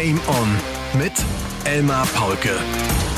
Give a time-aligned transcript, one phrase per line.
[0.00, 0.48] Game On
[1.00, 1.12] mit
[1.64, 2.56] Elmar Paulke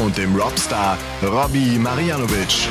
[0.02, 2.68] und dem Robstar Robbie Marianovic.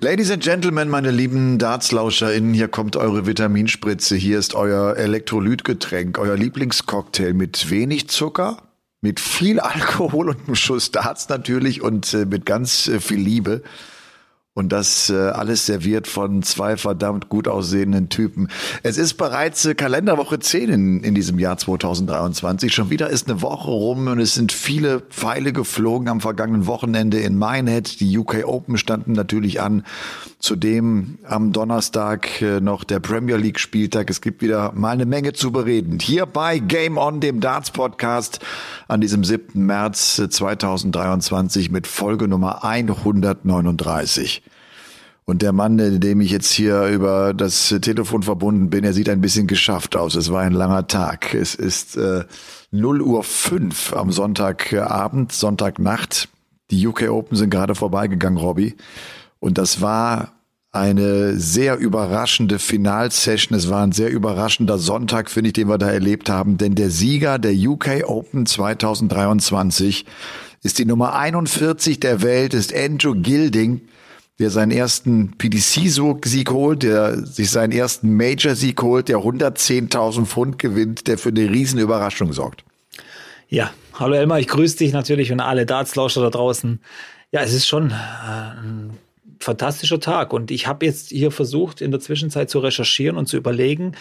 [0.00, 4.16] Ladies and Gentlemen, meine lieben DartslauscherInnen, hier kommt eure Vitaminspritze.
[4.16, 8.56] Hier ist euer Elektrolytgetränk, euer Lieblingscocktail mit wenig Zucker,
[9.02, 13.62] mit viel Alkohol und einem Schuss Darts natürlich und äh, mit ganz äh, viel Liebe.
[14.60, 18.48] Und das äh, alles serviert von zwei verdammt gut aussehenden Typen.
[18.82, 22.70] Es ist bereits äh, Kalenderwoche 10 in, in diesem Jahr 2023.
[22.70, 27.20] Schon wieder ist eine Woche rum und es sind viele Pfeile geflogen am vergangenen Wochenende
[27.20, 28.00] in Minehead.
[28.00, 29.82] Die UK Open standen natürlich an.
[30.40, 34.10] Zudem am Donnerstag äh, noch der Premier League Spieltag.
[34.10, 36.00] Es gibt wieder mal eine Menge zu bereden.
[36.02, 38.40] Hier bei Game On, dem Darts Podcast
[38.88, 39.64] an diesem 7.
[39.64, 44.42] März 2023 mit Folge Nummer 139.
[45.24, 49.20] Und der Mann, dem ich jetzt hier über das Telefon verbunden bin, er sieht ein
[49.20, 50.16] bisschen geschafft aus.
[50.16, 51.34] Es war ein langer Tag.
[51.34, 52.24] Es ist äh,
[52.72, 56.28] 0 Uhr 5 am Sonntagabend, Sonntagnacht.
[56.70, 58.76] Die UK Open sind gerade vorbeigegangen, Robby.
[59.38, 60.32] Und das war
[60.72, 63.56] eine sehr überraschende Finalsession.
[63.58, 66.58] Es war ein sehr überraschender Sonntag, finde ich, den wir da erlebt haben.
[66.58, 70.06] Denn der Sieger der UK Open 2023
[70.62, 73.80] ist die Nummer 41 der Welt, ist Andrew Gilding
[74.40, 81.06] der seinen ersten PDC-Sieg holt, der sich seinen ersten Major-Sieg holt, der 110.000 Pfund gewinnt,
[81.06, 82.64] der für eine Riesenüberraschung sorgt.
[83.50, 86.80] Ja, hallo Elmar, ich grüße dich natürlich und alle Dartslauscher da draußen.
[87.32, 88.98] Ja, es ist schon äh, ein
[89.40, 93.36] fantastischer Tag und ich habe jetzt hier versucht, in der Zwischenzeit zu recherchieren und zu
[93.36, 93.92] überlegen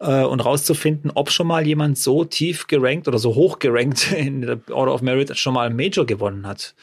[0.00, 4.40] äh, und rauszufinden, ob schon mal jemand so tief gerankt oder so hoch gerankt in
[4.40, 6.74] der Order of Merit schon mal Major gewonnen hat.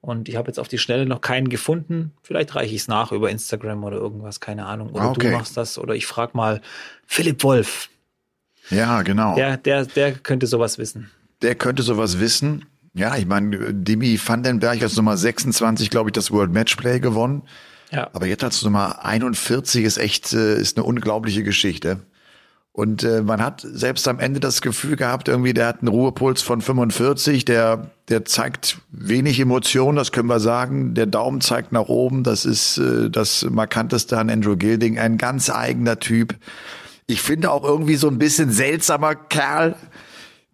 [0.00, 2.12] Und ich habe jetzt auf die Schnelle noch keinen gefunden.
[2.22, 4.90] Vielleicht reiche ich es nach über Instagram oder irgendwas, keine Ahnung.
[4.90, 5.30] Oder okay.
[5.30, 5.78] du machst das.
[5.78, 6.60] Oder ich frage mal
[7.06, 7.88] Philipp Wolf.
[8.70, 9.34] Ja, genau.
[9.34, 11.10] Der, der, der könnte sowas wissen.
[11.42, 12.64] Der könnte sowas wissen.
[12.94, 17.42] Ja, ich meine, Dimi Vandenberg als Nummer 26, glaube ich, das World Matchplay gewonnen.
[17.90, 18.08] Ja.
[18.12, 22.00] Aber jetzt als Nummer 41 ist echt, äh, ist eine unglaubliche Geschichte.
[22.76, 26.42] Und äh, man hat selbst am Ende das Gefühl gehabt, irgendwie, der hat einen Ruhepuls
[26.42, 30.92] von 45, der, der zeigt wenig Emotion, das können wir sagen.
[30.92, 35.48] Der Daumen zeigt nach oben, das ist äh, das markanteste an Andrew Gilding, ein ganz
[35.48, 36.34] eigener Typ.
[37.06, 39.74] Ich finde auch irgendwie so ein bisschen seltsamer Kerl,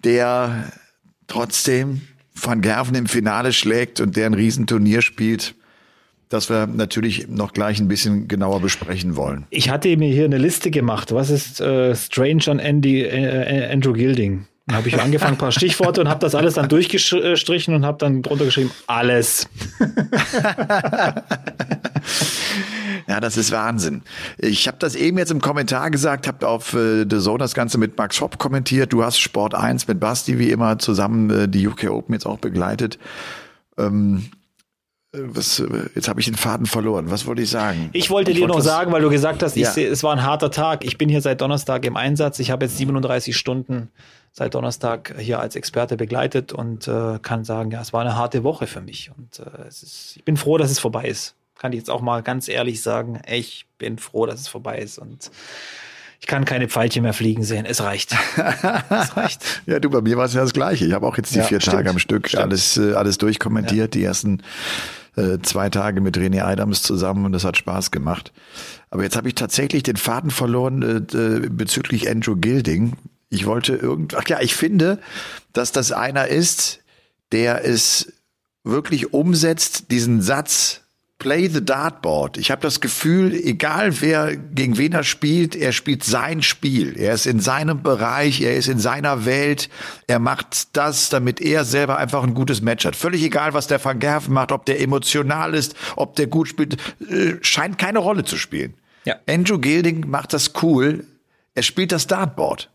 [0.05, 0.71] der
[1.27, 2.03] trotzdem
[2.41, 5.57] Van Gerven im Finale schlägt und der ein Riesenturnier spielt
[6.33, 9.47] das wir natürlich noch gleich ein bisschen genauer besprechen wollen.
[9.51, 11.13] Ich hatte mir hier eine Liste gemacht.
[11.13, 14.47] Was ist äh, Strange an Andy, äh, Andrew Gilding?
[14.67, 17.99] Dann habe ich angefangen, ein paar Stichworte und habe das alles dann durchgestrichen und habe
[17.99, 19.49] dann drunter geschrieben, alles.
[23.09, 24.03] ja, das ist Wahnsinn.
[24.39, 27.77] Ich habe das eben jetzt im Kommentar gesagt, habe auf äh, The Zone das Ganze
[27.77, 28.93] mit Max Hopp kommentiert.
[28.93, 32.39] Du hast Sport 1 mit Basti wie immer zusammen äh, die UK Open jetzt auch
[32.39, 33.01] begleitet.
[33.77, 34.31] Ähm,
[35.13, 35.63] was,
[35.95, 37.11] jetzt habe ich den Faden verloren.
[37.11, 37.91] Was wollte ich sagen?
[37.93, 39.71] Ich wollte ich dir wollte noch sagen, weil du gesagt hast, ich ja.
[39.71, 40.85] seh, es war ein harter Tag.
[40.85, 42.39] Ich bin hier seit Donnerstag im Einsatz.
[42.39, 43.91] Ich habe jetzt 37 Stunden
[44.33, 48.43] seit Donnerstag hier als Experte begleitet und äh, kann sagen, ja, es war eine harte
[48.43, 49.11] Woche für mich.
[49.17, 51.35] Und äh, es ist, ich bin froh, dass es vorbei ist.
[51.59, 53.21] Kann ich jetzt auch mal ganz ehrlich sagen.
[53.31, 54.97] Ich bin froh, dass es vorbei ist.
[54.97, 55.31] Und
[56.21, 57.67] ich kann keine Pfeilchen mehr fliegen sehen.
[57.67, 58.17] Es reicht.
[58.37, 59.63] es reicht.
[59.67, 60.87] ja, du, bei mir war es ja das Gleiche.
[60.87, 61.77] Ich habe auch jetzt die ja, vier stimmt.
[61.77, 62.45] Tage am Stück stimmt.
[62.45, 63.95] alles, äh, alles durchkommentiert.
[63.95, 64.01] Ja.
[64.01, 64.43] Die ersten
[65.17, 68.33] äh, zwei Tage mit René Adams zusammen und das hat Spaß gemacht.
[68.91, 72.97] Aber jetzt habe ich tatsächlich den Faden verloren äh, äh, bezüglich Andrew Gilding.
[73.29, 74.99] Ich wollte irgend, ach ja, ich finde,
[75.53, 76.81] dass das einer ist,
[77.33, 78.13] der es
[78.65, 80.82] wirklich umsetzt, diesen Satz,
[81.23, 82.37] play the dartboard.
[82.37, 86.99] Ich habe das Gefühl, egal wer gegen wen er spielt, er spielt sein Spiel.
[86.99, 89.69] Er ist in seinem Bereich, er ist in seiner Welt.
[90.09, 92.97] Er macht das, damit er selber einfach ein gutes Match hat.
[92.97, 96.75] Völlig egal, was der Van Gerven macht, ob der emotional ist, ob der gut spielt,
[97.09, 98.75] äh, scheint keine Rolle zu spielen.
[99.05, 99.21] Ja.
[99.29, 101.07] Andrew Gilding macht das cool.
[101.55, 102.69] Er spielt das Dartboard.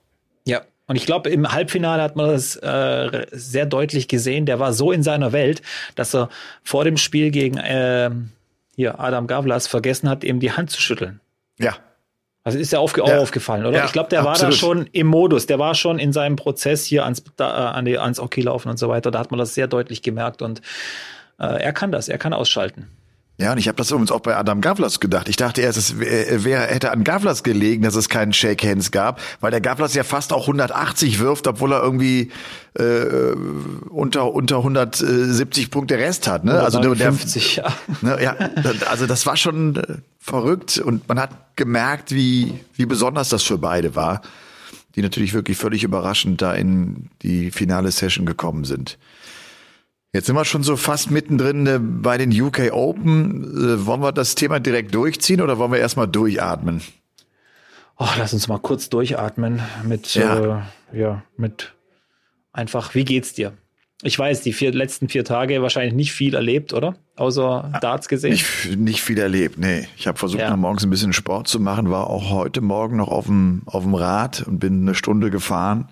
[0.45, 0.61] Ja.
[0.89, 4.45] Und ich glaube, im Halbfinale hat man das äh, sehr deutlich gesehen.
[4.45, 5.61] Der war so in seiner Welt,
[5.95, 6.29] dass er
[6.63, 8.09] vor dem Spiel gegen äh,
[8.77, 11.19] hier Adam Gavlas vergessen hat, eben die Hand zu schütteln.
[11.57, 11.75] Ja.
[12.43, 13.17] Also ist ja aufge ja.
[13.17, 13.79] aufgefallen, oder?
[13.79, 14.41] Ja, ich glaube, der absolut.
[14.41, 17.85] war da schon im Modus, der war schon in seinem Prozess hier ans, da, an
[17.85, 19.11] die, ans Hockey laufen und so weiter.
[19.11, 20.61] Da hat man das sehr deutlich gemerkt und
[21.39, 22.87] äh, er kann das, er kann ausschalten.
[23.39, 25.29] Ja, und ich habe das übrigens auch bei Adam Gavlas gedacht.
[25.29, 29.21] Ich dachte erst, es wäre, hätte an Gavlas gelegen, dass es keinen Shake Hands gab,
[29.41, 32.31] weil der Gavlas ja fast auch 180 wirft, obwohl er irgendwie
[32.73, 33.35] äh,
[33.89, 36.45] unter unter 170 Punkte Rest hat.
[36.45, 36.59] Ne?
[36.59, 37.71] Also der, 50, ja.
[38.01, 38.35] Ne, ja.
[38.89, 39.83] Also das war schon äh,
[40.19, 44.21] verrückt und man hat gemerkt, wie wie besonders das für beide war,
[44.95, 48.97] die natürlich wirklich völlig überraschend da in die finale Session gekommen sind.
[50.17, 53.43] Jetzt sind wir schon so fast mittendrin äh, bei den UK Open.
[53.43, 56.81] Äh, wollen wir das Thema direkt durchziehen oder wollen wir erstmal durchatmen?
[57.99, 60.63] Oh, lass uns mal kurz durchatmen mit, ja.
[60.91, 61.75] Äh, ja, mit
[62.51, 63.53] einfach, wie geht's dir?
[64.01, 66.95] Ich weiß, die vier, letzten vier Tage wahrscheinlich nicht viel erlebt, oder?
[67.15, 68.31] Außer ah, Darts gesehen?
[68.31, 69.87] Nicht, nicht viel erlebt, nee.
[69.97, 70.57] Ich habe versucht, ja.
[70.57, 73.93] morgens ein bisschen Sport zu machen, war auch heute Morgen noch auf dem, auf dem
[73.93, 75.89] Rad und bin eine Stunde gefahren,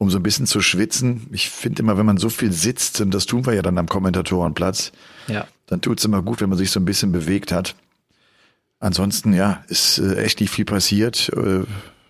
[0.00, 1.26] um so ein bisschen zu schwitzen.
[1.30, 3.86] Ich finde immer, wenn man so viel sitzt, und das tun wir ja dann am
[3.86, 4.92] Kommentatorenplatz,
[5.28, 5.46] ja.
[5.66, 7.74] dann tut's immer gut, wenn man sich so ein bisschen bewegt hat.
[8.78, 11.30] Ansonsten, ja, ist äh, echt nicht viel passiert.
[11.36, 11.64] Äh,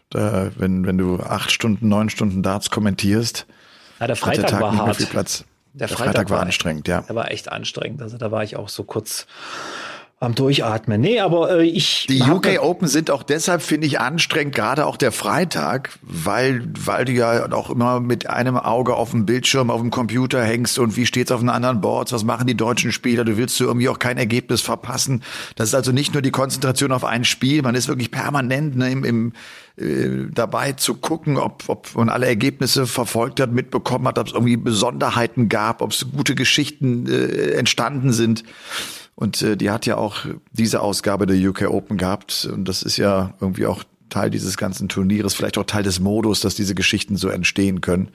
[0.08, 3.46] da, wenn, wenn du acht Stunden, neun Stunden Darts kommentierst,
[3.98, 5.00] ja, der Freitag der war hart.
[5.00, 5.24] Der,
[5.74, 7.00] der Freitag, Freitag, war anstrengend, ja.
[7.02, 8.02] Der war echt anstrengend.
[8.02, 9.26] Also da war ich auch so kurz
[10.22, 11.00] am Durchatmen.
[11.00, 12.06] Nee, aber äh, ich.
[12.06, 17.06] Die UK Open sind auch deshalb, finde ich, anstrengend, gerade auch der Freitag, weil, weil
[17.06, 20.98] du ja auch immer mit einem Auge auf dem Bildschirm, auf dem Computer hängst und
[20.98, 23.88] wie steht's auf den anderen Boards, was machen die deutschen Spieler, du willst du irgendwie
[23.88, 25.22] auch kein Ergebnis verpassen.
[25.56, 28.92] Das ist also nicht nur die Konzentration auf ein Spiel, man ist wirklich permanent ne,
[28.92, 29.32] im, im
[29.78, 34.34] äh, dabei zu gucken, ob, ob man alle Ergebnisse verfolgt hat, mitbekommen hat, ob es
[34.34, 38.44] irgendwie Besonderheiten gab, ob es gute Geschichten äh, entstanden sind.
[39.20, 42.48] Und äh, die hat ja auch diese Ausgabe der UK Open gehabt.
[42.50, 46.40] Und das ist ja irgendwie auch Teil dieses ganzen Turnieres, vielleicht auch Teil des Modus,
[46.40, 48.08] dass diese Geschichten so entstehen können.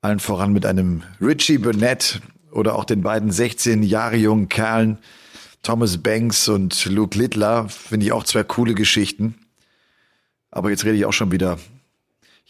[0.00, 2.20] Allen voran mit einem Richie Burnett
[2.52, 4.98] oder auch den beiden 16 Jahre jungen Kerlen,
[5.64, 9.34] Thomas Banks und Luke Littler, finde ich auch zwei coole Geschichten.
[10.52, 11.58] Aber jetzt rede ich auch schon wieder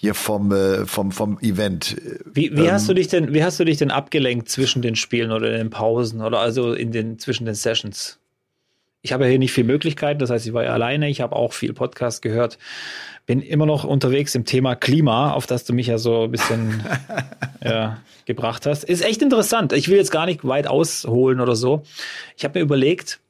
[0.01, 1.95] hier vom, äh, vom, vom Event.
[2.25, 4.97] Wie, wie ähm, hast du dich denn, wie hast du dich denn abgelenkt zwischen den
[4.97, 8.19] Spielen oder in den Pausen oder also in den, zwischen den Sessions?
[9.03, 11.37] Ich habe ja hier nicht viel Möglichkeiten, das heißt, ich war ja alleine, ich habe
[11.37, 12.57] auch viel Podcast gehört,
[13.27, 16.83] bin immer noch unterwegs im Thema Klima, auf das du mich ja so ein bisschen
[17.63, 18.85] ja, gebracht hast.
[18.85, 19.75] Ist echt interessant.
[19.75, 21.83] Ich will jetzt gar nicht weit ausholen oder so.
[22.39, 23.21] Ich habe mir überlegt,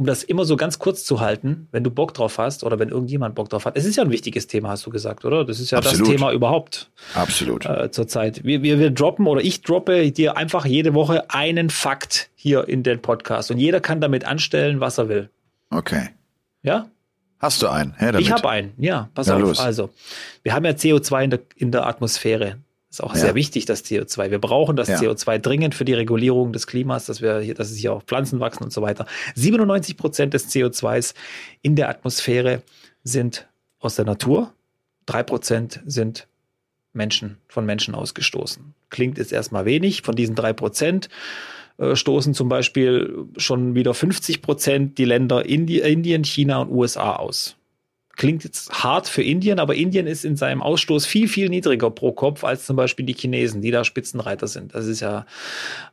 [0.00, 2.88] um das immer so ganz kurz zu halten, wenn du Bock drauf hast oder wenn
[2.88, 3.76] irgendjemand Bock drauf hat.
[3.76, 5.44] Es ist ja ein wichtiges Thema, hast du gesagt, oder?
[5.44, 6.00] Das ist ja Absolut.
[6.00, 6.90] das Thema überhaupt.
[7.12, 7.66] Absolut.
[7.66, 8.42] Äh, zurzeit.
[8.42, 12.82] Wir, wir, wir droppen oder ich droppe dir einfach jede Woche einen Fakt hier in
[12.82, 15.28] den Podcast und jeder kann damit anstellen, was er will.
[15.68, 16.08] Okay.
[16.62, 16.86] Ja?
[17.38, 17.92] Hast du einen?
[17.98, 18.26] Her damit.
[18.26, 19.10] Ich habe einen, ja.
[19.14, 19.42] Pass ja, auf.
[19.42, 19.60] Los.
[19.60, 19.90] Also,
[20.42, 22.56] wir haben ja CO2 in der, in der Atmosphäre.
[22.90, 23.20] Ist auch ja.
[23.20, 24.32] sehr wichtig, das CO2.
[24.32, 24.98] Wir brauchen das ja.
[24.98, 28.40] CO2 dringend für die Regulierung des Klimas, dass wir hier, dass es hier auch Pflanzen
[28.40, 29.06] wachsen und so weiter.
[29.36, 31.14] 97 Prozent des CO2s
[31.62, 32.62] in der Atmosphäre
[33.04, 33.46] sind
[33.78, 34.52] aus der Natur.
[35.06, 36.26] Drei Prozent sind
[36.92, 38.74] Menschen, von Menschen ausgestoßen.
[38.90, 40.02] Klingt jetzt erstmal wenig.
[40.02, 41.08] Von diesen drei Prozent
[41.78, 47.56] äh, stoßen zum Beispiel schon wieder 50 Prozent die Länder Indien, China und USA aus
[48.20, 52.12] klingt jetzt hart für Indien, aber Indien ist in seinem Ausstoß viel, viel niedriger pro
[52.12, 54.74] Kopf als zum Beispiel die Chinesen, die da Spitzenreiter sind.
[54.74, 55.24] Das ist ja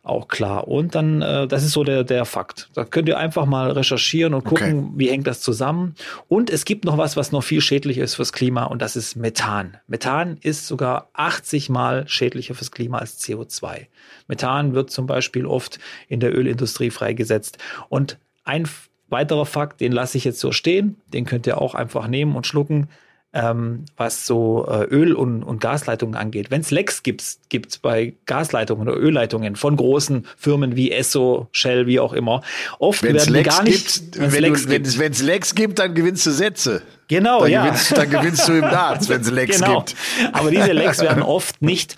[0.03, 0.68] auch klar.
[0.68, 2.69] Und dann, äh, das ist so der, der Fakt.
[2.74, 4.94] Da könnt ihr einfach mal recherchieren und gucken, okay.
[4.97, 5.95] wie hängt das zusammen.
[6.27, 9.15] Und es gibt noch was, was noch viel schädlicher ist fürs Klima und das ist
[9.15, 9.77] Methan.
[9.88, 13.88] Methan ist sogar 80 mal schädlicher fürs Klima als CO2.
[14.27, 17.57] Methan wird zum Beispiel oft in der Ölindustrie freigesetzt.
[17.87, 18.68] Und ein
[19.09, 22.45] Weiterer Fakt, den lasse ich jetzt so stehen, den könnt ihr auch einfach nehmen und
[22.45, 22.90] schlucken,
[23.33, 26.49] ähm, was so äh, Öl- und, und Gasleitungen angeht.
[26.49, 31.87] Wenn es Lecks gibt, gibt bei Gasleitungen oder Ölleitungen von großen Firmen wie Esso, Shell,
[31.87, 32.42] wie auch immer.
[32.80, 34.14] Oft wenn's werden Lecks gar nicht.
[34.14, 36.81] Gibt, wenn es Lecks gibt, dann gewinnst du Sätze.
[37.07, 37.66] Genau, dann ja.
[37.66, 39.80] Gewinnst, dann gewinnst du im Darts, wenn es Lecks genau.
[39.80, 39.95] gibt.
[40.33, 41.95] Aber diese Lecks werden oft nicht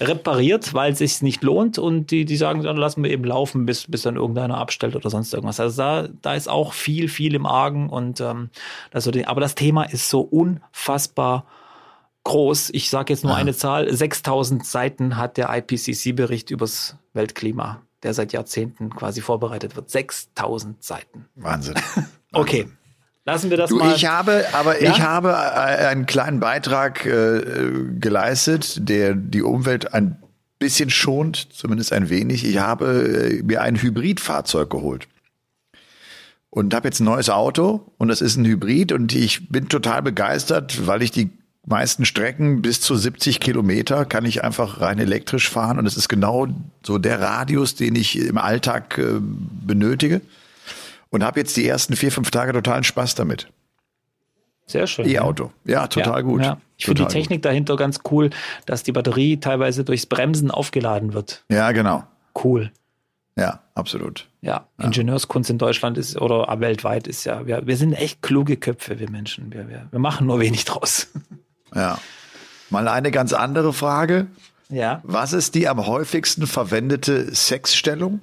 [0.00, 3.66] repariert, weil es sich nicht lohnt und die, die sagen, dann lassen wir eben laufen,
[3.66, 5.58] bis, bis dann irgendeiner abstellt oder sonst irgendwas.
[5.58, 8.50] Also da, da ist auch viel, viel im Argen und ähm,
[8.90, 11.44] das aber das Thema ist so unfassbar
[12.24, 12.70] groß.
[12.72, 13.38] Ich sage jetzt nur ja.
[13.38, 13.92] eine Zahl.
[13.92, 19.90] 6000 Seiten hat der IPCC-Bericht übers Weltklima, der seit Jahrzehnten quasi vorbereitet wird.
[19.90, 21.26] 6000 Seiten.
[21.34, 21.74] Wahnsinn.
[22.32, 22.68] okay.
[23.24, 23.94] Lassen wir das du, mal.
[23.94, 24.90] Ich habe, aber ja?
[24.90, 27.40] ich habe äh, einen kleinen Beitrag äh,
[27.98, 30.16] geleistet, der die Umwelt ein
[30.58, 32.44] bisschen schont, zumindest ein wenig.
[32.44, 35.06] Ich habe äh, mir ein Hybridfahrzeug geholt
[36.50, 40.02] und habe jetzt ein neues Auto und das ist ein Hybrid und ich bin total
[40.02, 41.30] begeistert, weil ich die
[41.64, 46.08] meisten Strecken bis zu 70 Kilometer kann ich einfach rein elektrisch fahren und es ist
[46.08, 46.48] genau
[46.84, 50.20] so der Radius, den ich im Alltag äh, benötige.
[51.12, 53.48] Und habe jetzt die ersten vier, fünf Tage totalen Spaß damit.
[54.66, 55.06] Sehr schön.
[55.06, 55.52] E-Auto.
[55.64, 56.42] Ja, total ja, gut.
[56.42, 56.58] Ja.
[56.76, 58.30] Ich finde die Technik dahinter ganz cool,
[58.66, 61.44] dass die Batterie teilweise durchs Bremsen aufgeladen wird.
[61.48, 61.56] gut.
[61.56, 62.04] Ja, genau.
[62.42, 62.72] Cool.
[63.36, 64.28] Ja, absolut.
[64.40, 68.98] Ja, Ingenieurskunst in Deutschland ist oder weltweit ist ja, wir, wir sind echt kluge Köpfe,
[68.98, 69.52] wir Menschen.
[69.52, 71.08] Wir, wir, wir machen nur wenig draus.
[71.74, 71.96] Ja.
[72.68, 74.26] Mal eine ganz andere Frage.
[74.68, 75.00] Ja.
[75.04, 78.20] Was ist die am häufigsten verwendete Sexstellung?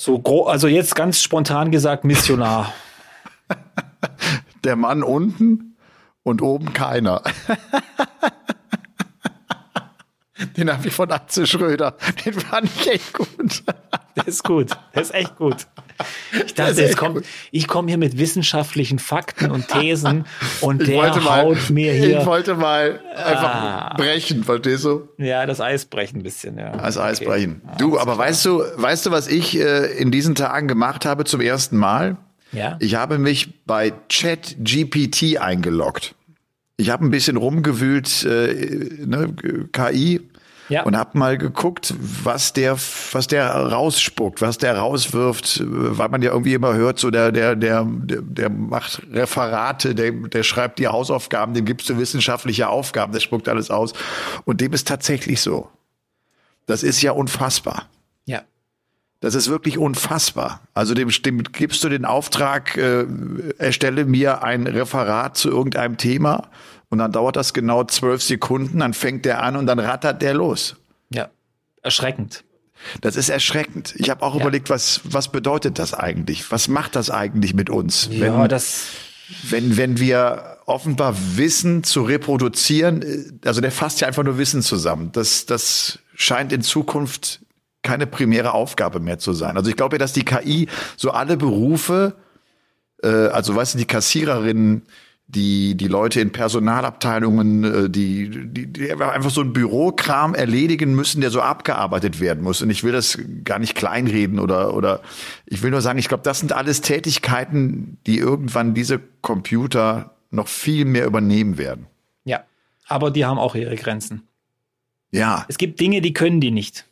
[0.00, 2.72] So gro also jetzt ganz spontan gesagt, Missionar.
[4.62, 5.76] Der Mann unten
[6.22, 7.20] und oben keiner.
[10.56, 11.96] Den habe ich von Atze Schröder.
[12.24, 13.62] Den fand ich echt gut.
[14.16, 14.70] Der ist gut.
[14.94, 15.66] Der ist echt gut.
[16.46, 17.24] Ich dachte, jetzt kommt, gut.
[17.50, 20.26] ich komme hier mit wissenschaftlichen Fakten und Thesen
[20.60, 23.94] und Ich der wollte mal, haut mir hier ich wollte mal einfach Ah.
[23.96, 25.08] brechen, verstehst du?
[25.18, 26.56] ja, das Eis brechen ein bisschen.
[26.58, 26.70] Ja.
[26.72, 27.28] Als Eis Okay.
[27.28, 27.62] brechen.
[27.78, 31.40] Du, aber weißt du, weißt du, was ich äh, in diesen Tagen gemacht habe zum
[31.40, 32.16] ersten Mal?
[32.52, 32.76] Ja.
[32.80, 36.14] Ich habe mich bei ChatGPT eingeloggt.
[36.80, 39.34] Ich habe ein bisschen rumgewühlt, äh, ne,
[39.72, 40.20] KI,
[40.68, 40.84] Ja.
[40.84, 42.76] und habe mal geguckt, was der,
[43.12, 47.32] was der rausspuckt, was der rauswirft, äh, weil man ja irgendwie immer hört, so der,
[47.32, 52.68] der, der, der, der macht Referate, der, der schreibt die Hausaufgaben, dem gibst du wissenschaftliche
[52.68, 53.92] Aufgaben, der spuckt alles aus.
[54.44, 55.68] Und dem ist tatsächlich so.
[56.66, 57.88] Das ist ja unfassbar.
[58.26, 58.42] ja.
[59.20, 60.60] Das ist wirklich unfassbar.
[60.74, 63.04] Also dem, dem gibst du den Auftrag, äh,
[63.58, 66.48] erstelle mir ein Referat zu irgendeinem Thema
[66.88, 70.34] und dann dauert das genau zwölf Sekunden, dann fängt der an und dann rattert der
[70.34, 70.76] los.
[71.10, 71.28] Ja.
[71.82, 72.44] Erschreckend.
[73.00, 73.94] Das ist erschreckend.
[73.96, 74.42] Ich habe auch Ja.
[74.42, 76.50] überlegt, was, was bedeutet das eigentlich?
[76.52, 78.08] Was macht das eigentlich mit uns?
[78.12, 78.84] Ja, das,
[79.42, 84.62] wenn, wenn wir offenbar Wissen zu reproduzieren, äh, also der fasst ja einfach nur Wissen
[84.62, 85.10] zusammen.
[85.12, 87.40] Das, das scheint in Zukunft
[87.88, 89.56] keine primäre Aufgabe mehr zu sein.
[89.56, 90.68] Also ich glaube ja, dass die KI
[90.98, 92.16] so alle Berufe,
[93.02, 94.82] äh, also weißt du, die Kassiererinnen,
[95.26, 101.22] die, die Leute in Personalabteilungen, äh, die, die, die einfach so ein Bürokram erledigen müssen,
[101.22, 102.60] der so abgearbeitet werden muss.
[102.60, 105.00] Und ich will das gar nicht kleinreden oder, oder
[105.46, 110.48] ich will nur sagen, ich glaube, das sind alles Tätigkeiten, die irgendwann diese Computer noch
[110.48, 111.86] viel mehr übernehmen werden.
[112.24, 112.44] ja.
[112.86, 114.28] Aber die haben auch ihre Grenzen.
[115.10, 116.87] Ja, Es gibt Dinge, die können die nicht.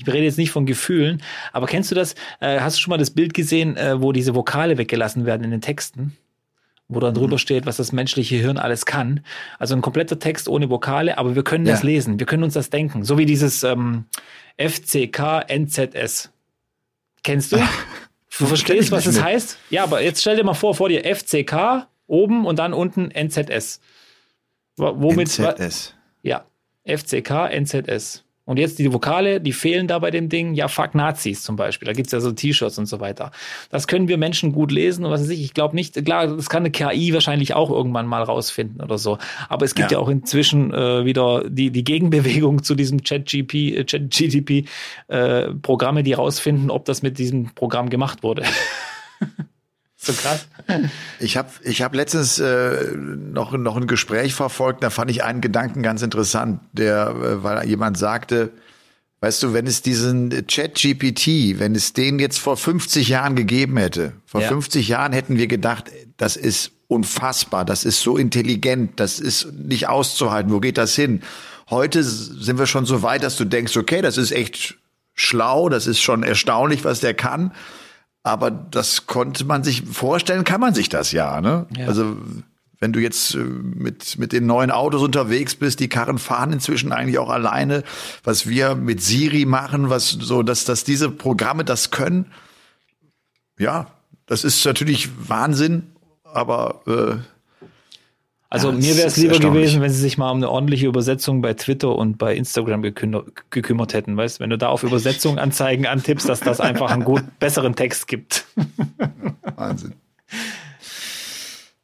[0.00, 2.14] Ich rede jetzt nicht von Gefühlen, aber kennst du das?
[2.40, 5.50] Äh, hast du schon mal das Bild gesehen, äh, wo diese Vokale weggelassen werden in
[5.50, 6.16] den Texten?
[6.88, 9.20] Wo dann drüber steht, was das menschliche Hirn alles kann.
[9.60, 11.86] Also ein kompletter Text ohne Vokale, aber wir können das Ja.
[11.86, 13.04] lesen, wir können uns das denken.
[13.04, 14.06] So wie dieses ähm,
[14.58, 16.30] FCK NZS.
[17.22, 17.58] Kennst du?
[18.38, 19.58] Du verstehst, was es heißt?
[19.70, 23.80] Ja, aber jetzt stell dir mal vor, vor dir FCK oben und dann unten NZS.
[24.76, 25.94] Wo- Womit, NZS.
[26.22, 26.44] ja,
[26.86, 28.24] FCK, NZS.
[28.50, 30.54] Und jetzt die Vokale, die fehlen da bei dem Ding.
[30.54, 31.86] Ja, fuck Nazis zum Beispiel.
[31.86, 33.30] Da gibt's ja so T-Shirts und so weiter.
[33.70, 35.40] Das können wir Menschen gut lesen und was weiß ich.
[35.44, 39.18] Ich glaube nicht, klar, das kann eine KI wahrscheinlich auch irgendwann mal rausfinden oder so.
[39.48, 40.02] Aber es gibt ja, Ja.
[40.02, 44.64] auch inzwischen äh, wieder die, die Gegenbewegung zu diesem Chat-GP, äh, Chat-GTP
[45.06, 48.42] äh, Programme, die rausfinden, ob das mit diesem Programm gemacht wurde.
[50.02, 50.46] so krass.
[51.18, 55.40] Ich habe ich hab letztens äh, noch, noch ein Gespräch verfolgt, da fand ich einen
[55.40, 58.50] Gedanken ganz interessant, der, äh, weil jemand sagte,
[59.20, 64.14] weißt du, wenn es diesen Chat-GPT, wenn es den jetzt vor 50 Jahren gegeben hätte,
[64.24, 64.48] vor Ja.
[64.48, 69.88] 50 Jahren hätten wir gedacht, das ist unfassbar, das ist so intelligent, das ist nicht
[69.88, 71.22] auszuhalten, wo geht das hin?
[71.68, 74.76] Heute sind wir schon so weit, dass du denkst, okay, das ist echt
[75.14, 77.52] schlau, das ist schon erstaunlich, was der kann.
[78.22, 81.66] Aber das konnte man sich vorstellen, kann man sich das ja, ne?
[81.76, 81.86] Ja.
[81.86, 82.16] Also
[82.80, 86.92] wenn du jetzt äh, mit, mit den neuen Autos unterwegs bist, die Karren fahren inzwischen
[86.92, 87.84] eigentlich auch alleine,
[88.24, 92.32] was wir mit Siri machen, was so, dass, dass diese Programme das können,
[93.58, 93.86] ja,
[94.26, 95.92] das ist natürlich Wahnsinn,
[96.24, 97.16] aber äh,
[98.52, 101.40] Also Ja, mir wäre es lieber gewesen, wenn sie sich mal um eine ordentliche Übersetzung
[101.40, 104.16] bei Twitter und bei Instagram gekümmert hätten.
[104.16, 108.08] Weißt, wenn du da auf Übersetzung anzeigen antippst, dass das einfach einen gut besseren Text
[108.08, 108.44] gibt.
[109.54, 109.94] Wahnsinn.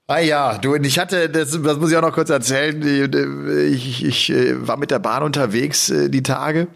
[0.08, 2.80] Ah ja, du, und ich hatte, das, das muss ich auch noch kurz erzählen,
[3.72, 6.68] ich, ich äh, war mit der Bahn unterwegs äh, die Tage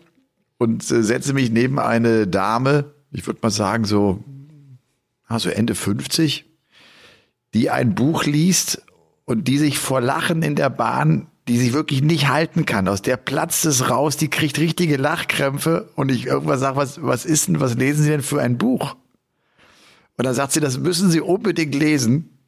[0.58, 4.22] und äh, setze mich neben eine Dame, ich würde mal sagen so,
[5.26, 6.44] also Ende 50,
[7.54, 8.82] die ein Buch liest
[9.30, 12.88] und die sich vor Lachen in der Bahn, die sie wirklich nicht halten kann.
[12.88, 17.24] Aus der platzt es raus, die kriegt richtige Lachkrämpfe und ich irgendwann sage, was, was
[17.24, 18.96] ist denn, was lesen Sie denn für ein Buch?
[20.16, 22.40] Und dann sagt sie, das müssen Sie unbedingt lesen.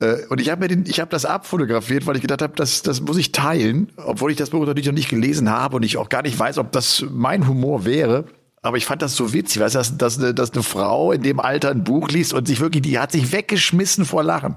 [0.00, 2.80] Äh, Und ich habe mir den, ich habe das abfotografiert, weil ich gedacht habe, das,
[2.80, 5.98] das muss ich teilen, obwohl ich das Buch natürlich noch nicht gelesen habe und ich
[5.98, 8.24] auch gar nicht weiß, ob das mein Humor wäre.
[8.62, 11.22] Aber ich fand das so witzig, weißt du, dass, dass, eine, dass eine Frau in
[11.22, 14.54] dem Alter ein Buch liest und sich wirklich, die hat sich weggeschmissen vor Lachen.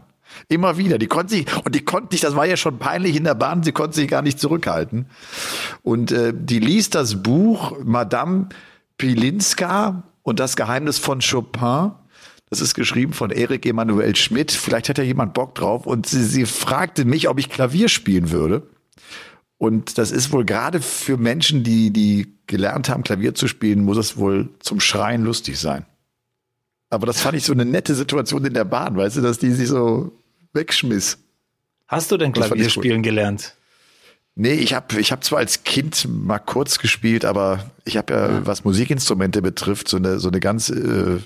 [0.48, 0.98] Immer wieder.
[0.98, 3.64] Die konnte sich, und die konnte nicht, das war ja schon peinlich in der Bahn,
[3.64, 5.08] sie konnte sich gar nicht zurückhalten.
[5.84, 8.50] Und äh, die liest das Buch Madame
[8.98, 11.92] Pilinska und das Geheimnis von Chopin.
[12.50, 14.52] Das ist geschrieben von Erik Emanuel Schmidt.
[14.52, 15.86] Vielleicht hat ja jemand Bock drauf.
[15.86, 18.64] Und sie, sie fragte mich, ob ich Klavier spielen würde.
[19.58, 23.98] Und das ist wohl gerade für Menschen, die, die gelernt haben, Klavier zu spielen, muss
[23.98, 25.86] es wohl zum Schreien lustig sein.
[26.90, 29.52] Aber das fand ich so eine nette Situation in der Bahn, weißt du, dass die
[29.52, 30.14] sich so
[30.54, 31.18] wegschmiss.
[31.88, 33.56] Hast du denn Klavier spielen gelernt?
[34.36, 38.30] Nee, ich habe ich hab zwar als Kind mal kurz gespielt, aber ich habe ja,
[38.30, 41.18] ja, was Musikinstrumente betrifft, so eine, so eine ganz äh,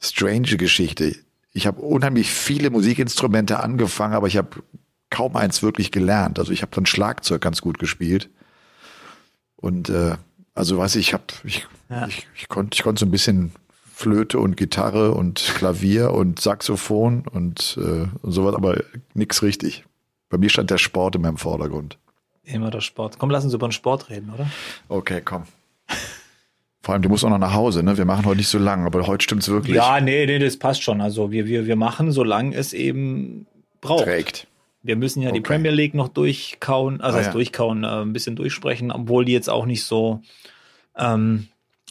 [0.00, 1.16] strange Geschichte.
[1.52, 4.62] Ich habe unheimlich viele Musikinstrumente angefangen, aber ich habe
[5.10, 6.38] kaum eins wirklich gelernt.
[6.38, 8.28] Also ich habe dann Schlagzeug ganz gut gespielt.
[9.56, 10.16] Und äh,
[10.54, 12.06] also weiß ich, ich habe ich, ja.
[12.06, 13.52] ich, ich konnte ich konnte so ein bisschen
[13.98, 18.76] Flöte und Gitarre und Klavier und Saxophon und, äh, und sowas, aber
[19.14, 19.86] nix richtig.
[20.28, 21.96] Bei mir stand der Sport in meinem Vordergrund.
[22.44, 23.18] Immer der Sport.
[23.18, 24.50] Komm, lass uns über den Sport reden, oder?
[24.88, 25.44] Okay, komm.
[26.82, 27.96] Vor allem, du musst auch noch nach Hause, ne?
[27.96, 29.76] Wir machen heute nicht so lang, aber heute stimmt's wirklich.
[29.76, 31.00] Ja, nee, nee, das passt schon.
[31.00, 33.46] Also wir, wir, wir machen, solange es eben
[33.80, 34.04] braucht.
[34.04, 34.46] Trägt.
[34.82, 35.38] Wir müssen ja okay.
[35.38, 37.32] die Premier League noch durchkauen, also ah, ja.
[37.32, 40.20] durchkauen, äh, ein bisschen durchsprechen, obwohl die jetzt auch nicht so,
[40.98, 41.48] ähm,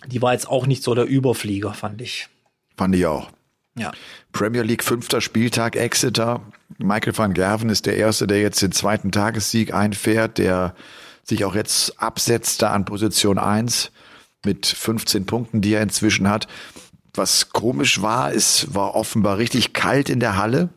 [0.07, 2.27] die war jetzt auch nicht so der Überflieger, fand ich.
[2.77, 3.29] Fand ich auch.
[3.77, 3.91] Ja.
[4.31, 6.41] Premier League, fünfter Spieltag, Exeter.
[6.77, 10.75] Michael van Gerven ist der Erste, der jetzt den zweiten Tagessieg einfährt, der
[11.23, 13.91] sich auch jetzt absetzt da an Position 1
[14.45, 16.47] mit 15 Punkten, die er inzwischen hat.
[17.13, 20.69] Was komisch war, es war offenbar richtig kalt in der Halle.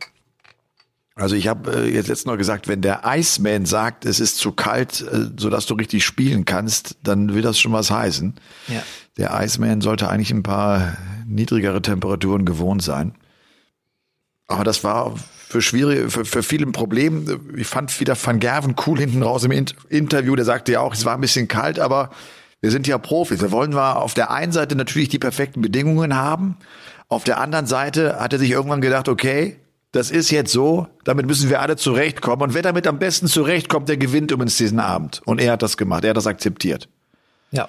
[1.19, 4.53] Also ich habe äh, jetzt letztens noch gesagt, wenn der Iceman sagt, es ist zu
[4.53, 8.35] kalt, äh, sodass du richtig spielen kannst, dann will das schon was heißen.
[8.69, 8.85] Ja.
[9.19, 10.97] Der Iceman sollte eigentlich ein paar
[11.27, 13.15] niedrigere Temperaturen gewohnt sein.
[14.47, 15.15] Aber das war
[15.49, 17.53] für schwierige, für, für viele ein Problem.
[17.57, 20.37] Ich fand wieder Van Gerven cool hinten raus im Interview.
[20.37, 22.11] Der sagte ja auch, es war ein bisschen kalt, aber
[22.61, 23.41] wir sind ja Profis.
[23.41, 26.57] Wir wollen wir auf der einen Seite natürlich die perfekten Bedingungen haben.
[27.09, 29.57] Auf der anderen Seite hat er sich irgendwann gedacht, okay,
[29.93, 32.43] das ist jetzt so, damit müssen wir alle zurechtkommen.
[32.43, 35.23] Und wer damit am besten zurechtkommt, der gewinnt übrigens diesen Abend.
[35.25, 36.89] Und er hat das gemacht, er hat das akzeptiert.
[37.51, 37.69] Ja.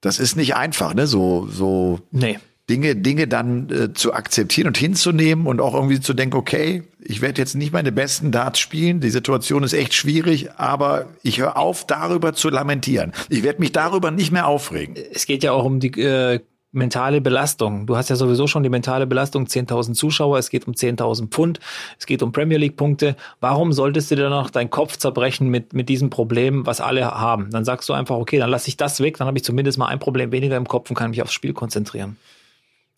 [0.00, 1.06] Das ist nicht einfach, ne?
[1.06, 2.38] So, so nee.
[2.70, 7.20] Dinge, Dinge dann äh, zu akzeptieren und hinzunehmen und auch irgendwie zu denken, okay, ich
[7.20, 11.56] werde jetzt nicht meine besten Darts spielen, die Situation ist echt schwierig, aber ich höre
[11.56, 13.12] auf, darüber zu lamentieren.
[13.28, 14.94] Ich werde mich darüber nicht mehr aufregen.
[15.12, 16.40] Es geht ja auch um die äh,
[16.72, 17.86] mentale Belastung.
[17.86, 21.60] Du hast ja sowieso schon die mentale Belastung, 10.000 Zuschauer, es geht um 10.000 Pfund,
[21.98, 23.16] es geht um Premier League Punkte.
[23.40, 27.50] Warum solltest du dir noch deinen Kopf zerbrechen mit, mit diesem Problem, was alle haben?
[27.50, 29.86] Dann sagst du einfach, okay, dann lasse ich das weg, dann habe ich zumindest mal
[29.86, 32.16] ein Problem weniger im Kopf und kann mich aufs Spiel konzentrieren.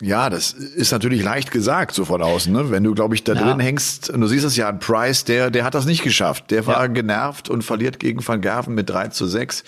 [0.01, 2.53] Ja, das ist natürlich leicht gesagt, so von außen.
[2.53, 2.73] Ne?
[2.73, 3.43] Wenn du, glaube ich, da ja.
[3.43, 6.51] drin hängst, und du siehst es ja an Price, der, der hat das nicht geschafft.
[6.51, 6.87] Der war ja.
[6.89, 9.63] genervt und verliert gegen Van Gerven mit 3 zu 6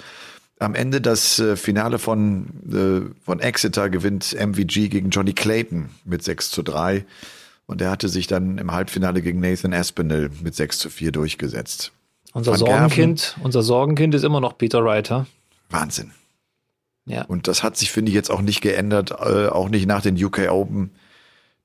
[0.59, 6.23] am Ende das äh, Finale von, äh, von Exeter gewinnt MVG gegen Johnny Clayton mit
[6.23, 7.05] 6 zu 3.
[7.67, 11.93] Und er hatte sich dann im Halbfinale gegen Nathan Aspinall mit 6 zu 4 durchgesetzt.
[12.33, 15.27] Unser Van Sorgenkind, Gerven, unser Sorgenkind ist immer noch Peter Reiter.
[15.71, 16.12] Wahnsinn.
[17.07, 17.25] Ja.
[17.25, 20.23] Und das hat sich, finde ich, jetzt auch nicht geändert, äh, auch nicht nach den
[20.23, 20.90] UK Open.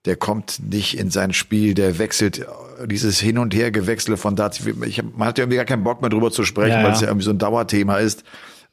[0.06, 2.46] Der kommt nicht in sein Spiel, der wechselt
[2.86, 4.50] dieses Hin- und Her-Gewechsel von da.
[4.86, 7.02] Ich, man hat ja irgendwie gar keinen Bock mehr drüber zu sprechen, ja, weil es
[7.02, 8.24] ja irgendwie so ein Dauerthema ist.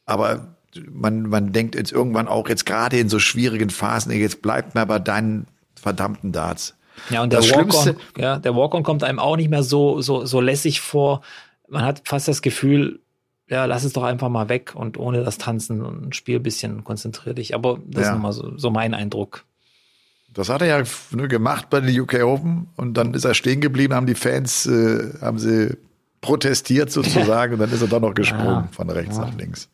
[0.07, 0.57] Aber
[0.91, 4.87] man, man denkt jetzt irgendwann auch jetzt gerade in so schwierigen Phasen, jetzt bleibt mal
[4.87, 6.75] bei deinen verdammten Darts.
[7.11, 10.41] Ja, und der Walk-on, ja, der Walk-on kommt einem auch nicht mehr so, so, so
[10.41, 11.21] lässig vor.
[11.69, 13.01] Man hat fast das Gefühl,
[13.49, 16.85] ja, lass es doch einfach mal weg und ohne das Tanzen und Spiel ein bisschen
[16.85, 17.55] konzentrier dich.
[17.55, 18.09] Aber das ja.
[18.09, 19.45] ist nochmal so, so mein Eindruck.
[20.33, 23.61] Das hat er ja ne, gemacht bei den UK Open und dann ist er stehen
[23.61, 25.77] geblieben, haben die Fans, äh, haben sie
[26.21, 28.69] protestiert sozusagen und dann ist er doch noch gesprungen ja.
[28.73, 29.27] von rechts ja.
[29.27, 29.69] nach links.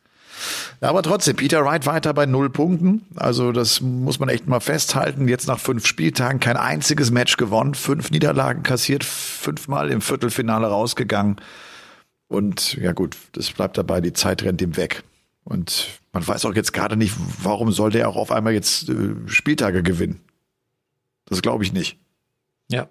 [0.81, 3.03] Aber trotzdem, Peter Wright weiter bei null Punkten.
[3.17, 5.29] Also das muss man echt mal festhalten.
[5.29, 11.37] Jetzt nach fünf Spieltagen kein einziges Match gewonnen, fünf Niederlagen kassiert, fünfmal im Viertelfinale rausgegangen.
[12.29, 15.03] Und ja gut, das bleibt dabei, die Zeit rennt ihm weg.
[15.45, 19.15] Und man weiß auch jetzt gerade nicht, warum sollte er auch auf einmal jetzt äh,
[19.27, 20.21] Spieltage gewinnen.
[21.27, 21.99] Das glaube ich nicht.
[22.69, 22.89] Ja.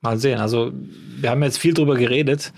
[0.00, 0.40] Mal sehen.
[0.40, 0.72] Also
[1.20, 2.52] wir haben jetzt viel drüber geredet.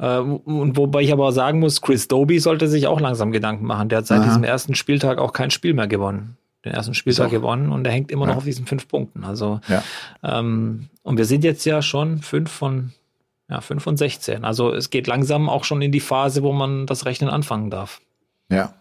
[0.00, 3.88] Äh, und wobei ich aber sagen muss, Chris Doby sollte sich auch langsam Gedanken machen.
[3.88, 4.26] Der hat seit Aha.
[4.26, 6.36] diesem ersten Spieltag auch kein Spiel mehr gewonnen.
[6.64, 8.32] Den ersten Spieltag gewonnen und er hängt immer ja.
[8.32, 9.24] noch auf diesen fünf Punkten.
[9.24, 9.82] Also ja.
[10.22, 12.92] ähm, und wir sind jetzt ja schon fünf von
[13.48, 14.44] ja, fünf von 16.
[14.44, 18.00] Also es geht langsam auch schon in die Phase, wo man das Rechnen anfangen darf.
[18.50, 18.74] Ja.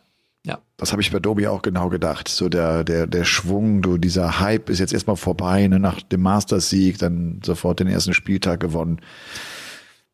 [0.45, 0.59] Ja.
[0.77, 2.27] Das habe ich bei Dobi auch genau gedacht.
[2.27, 6.21] So der, der, der Schwung, du, dieser Hype ist jetzt erstmal vorbei, ne, nach dem
[6.21, 9.01] Masters-Sieg, dann sofort den ersten Spieltag gewonnen.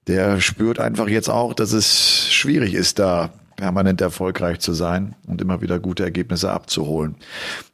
[0.07, 5.41] Der spürt einfach jetzt auch, dass es schwierig ist, da permanent erfolgreich zu sein und
[5.41, 7.15] immer wieder gute Ergebnisse abzuholen.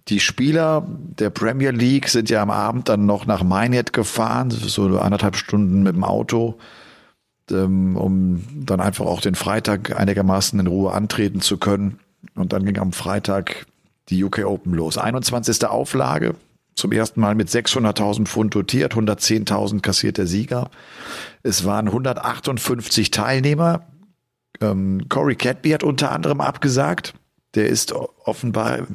[0.07, 4.99] Die Spieler der Premier League sind ja am Abend dann noch nach Minehead gefahren, so
[4.99, 6.57] anderthalb Stunden mit dem Auto,
[7.49, 11.99] ähm, um dann einfach auch den Freitag einigermaßen in Ruhe antreten zu können.
[12.35, 13.65] Und dann ging am Freitag
[14.09, 14.97] die UK Open los.
[14.97, 15.65] 21.
[15.65, 16.35] Auflage,
[16.75, 20.69] zum ersten Mal mit 600.000 Pfund dotiert, 110.000 kassiert der Sieger.
[21.43, 23.87] Es waren 158 Teilnehmer.
[24.61, 27.13] Ähm, Corey Cadby hat unter anderem abgesagt.
[27.55, 28.87] Der ist offenbar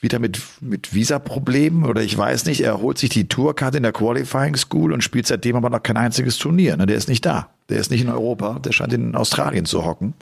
[0.00, 2.60] wieder mit, mit Visa-Problemen oder ich weiß nicht.
[2.60, 5.96] Er holt sich die Tourkarte in der Qualifying School und spielt seitdem aber noch kein
[5.96, 6.76] einziges Turnier.
[6.76, 6.86] Ne?
[6.86, 7.48] Der ist nicht da.
[7.70, 8.58] Der ist nicht in Europa.
[8.58, 10.14] Der scheint in Australien zu hocken.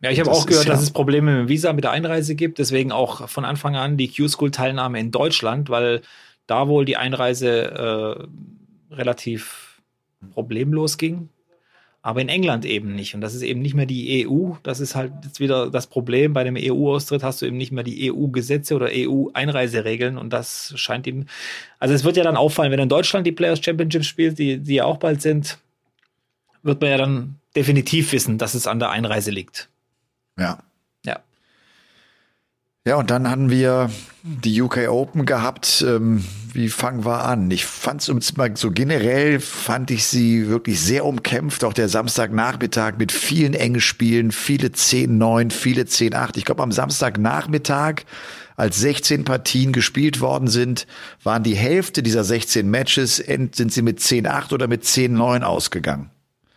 [0.00, 0.10] Ja.
[0.10, 2.58] Ich habe auch gehört, ja dass es Probleme mit dem Visa, mit der Einreise gibt.
[2.58, 6.02] Deswegen auch von Anfang an die Q-School-Teilnahme in Deutschland, weil
[6.46, 8.28] da wohl die Einreise
[8.90, 9.80] äh, relativ
[10.32, 11.28] problemlos ging.
[12.00, 13.14] Aber in England eben nicht.
[13.14, 14.52] Und das ist eben nicht mehr die EU.
[14.62, 16.32] Das ist halt jetzt wieder das Problem.
[16.32, 20.16] Bei dem EU-Austritt hast du eben nicht mehr die EU-Gesetze oder EU-Einreiseregeln.
[20.16, 21.26] Und das scheint ihm.
[21.80, 24.76] Also es wird ja dann auffallen, wenn in Deutschland die Players Championship spielt, die, die
[24.76, 25.58] ja auch bald sind,
[26.62, 29.68] wird man ja dann definitiv wissen, dass es an der Einreise liegt.
[30.38, 30.58] Ja.
[31.04, 31.18] Ja.
[32.86, 33.90] Ja, und dann hatten wir
[34.22, 35.84] die UK Open gehabt.
[35.86, 37.50] Ähm, wie fangen wir an?
[37.50, 41.64] Ich fand es mal so generell fand ich sie wirklich sehr umkämpft.
[41.64, 46.36] Auch der Samstagnachmittag mit vielen engen Spielen, viele 10-9, viele 10-8.
[46.36, 48.04] Ich glaube, am Samstagnachmittag,
[48.56, 50.86] als 16 Partien gespielt worden sind,
[51.22, 56.10] waren die Hälfte dieser 16 Matches, sind sie mit 10-8 oder mit 10-9 ausgegangen.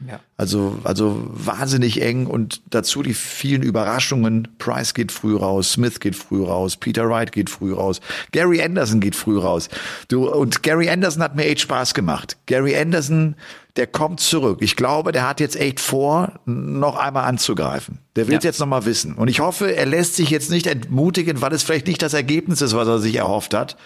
[0.07, 0.19] Ja.
[0.37, 4.47] Also, also wahnsinnig eng und dazu die vielen Überraschungen.
[4.57, 8.99] Price geht früh raus, Smith geht früh raus, Peter Wright geht früh raus, Gary Anderson
[8.99, 9.69] geht früh raus.
[10.07, 12.37] Du, und Gary Anderson hat mir echt Spaß gemacht.
[12.47, 13.35] Gary Anderson,
[13.75, 14.59] der kommt zurück.
[14.61, 17.99] Ich glaube, der hat jetzt echt vor, noch einmal anzugreifen.
[18.15, 18.39] Der will ja.
[18.41, 19.13] jetzt noch mal wissen.
[19.13, 22.61] Und ich hoffe, er lässt sich jetzt nicht entmutigen, weil es vielleicht nicht das Ergebnis
[22.61, 23.77] ist, was er sich erhofft hat.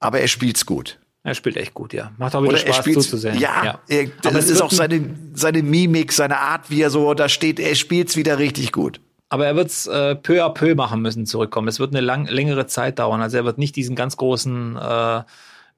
[0.00, 0.98] Aber er spielt's gut.
[1.26, 2.12] Er spielt echt gut, ja.
[2.18, 3.40] Macht auch wieder Oder Spaß spielt, zuzusehen.
[3.40, 3.80] Ja, ja.
[3.88, 7.58] Er, das ist auch seine, seine Mimik, seine Art, wie er so da steht.
[7.58, 9.00] Er spielt's wieder richtig gut.
[9.28, 11.66] Aber er wird's äh, peu à peu machen müssen, zurückkommen.
[11.66, 13.22] Es wird eine lang, längere Zeit dauern.
[13.22, 15.22] Also er wird nicht diesen ganz großen äh,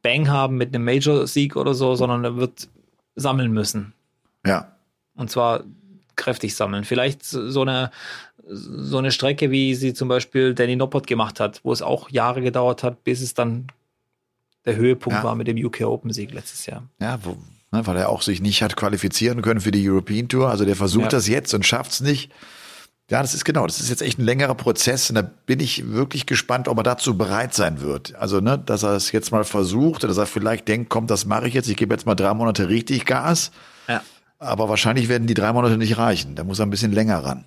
[0.03, 2.69] Bang haben mit einem Major-Sieg oder so, sondern er wird
[3.17, 3.95] sammeln müssen.
[4.45, 4.77] Ja.
[5.17, 5.65] Und zwar
[6.15, 6.85] kräftig sammeln.
[6.85, 7.91] Vielleicht so eine,
[8.47, 12.43] so eine Strecke, wie sie zum Beispiel Danny Noppert gemacht hat, wo es auch Jahre
[12.43, 13.69] gedauert hat, bis es dann
[14.65, 15.25] der Höhepunkt ja.
[15.25, 16.83] war mit dem UK Open Sieg letztes Jahr.
[17.01, 17.37] Ja, wo,
[17.73, 20.51] ne, weil er auch sich nicht hat qualifizieren können für die European Tour.
[20.51, 21.11] Also der versucht ja.
[21.11, 22.31] das jetzt und schafft es nicht.
[23.11, 25.89] Ja, das ist genau, das ist jetzt echt ein längerer Prozess und da bin ich
[25.89, 28.15] wirklich gespannt, ob er dazu bereit sein wird.
[28.17, 31.49] Also, ne, dass er es jetzt mal versucht, dass er vielleicht denkt, komm, das mache
[31.49, 33.51] ich jetzt, ich gebe jetzt mal drei Monate richtig Gas.
[33.89, 34.03] Ja.
[34.39, 36.35] Aber wahrscheinlich werden die drei Monate nicht reichen.
[36.35, 37.47] Da muss er ein bisschen länger ran.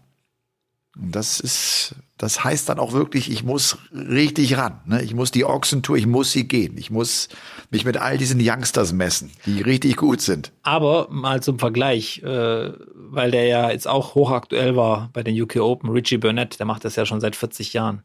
[0.96, 4.80] Und das ist, das heißt dann auch wirklich, ich muss richtig ran.
[4.86, 5.02] Ne?
[5.02, 6.78] Ich muss die Ochsentour, ich muss sie gehen.
[6.78, 7.30] Ich muss
[7.72, 10.52] mich mit all diesen Youngsters messen, die richtig gut sind.
[10.62, 15.56] Aber mal zum Vergleich, äh, weil der ja jetzt auch hochaktuell war bei den UK
[15.62, 18.04] Open, Richie Burnett, der macht das ja schon seit 40 Jahren.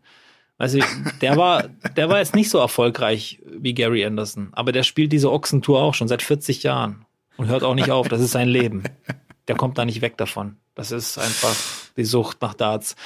[0.56, 0.78] Also
[1.20, 5.30] der war, der war jetzt nicht so erfolgreich wie Gary Anderson, aber der spielt diese
[5.30, 7.04] Ochsentour auch schon seit 40 Jahren
[7.36, 8.08] und hört auch nicht auf.
[8.08, 8.84] Das ist sein Leben.
[9.46, 10.56] Der kommt da nicht weg davon.
[10.74, 11.54] Das ist einfach
[11.98, 12.96] die Sucht nach Darts.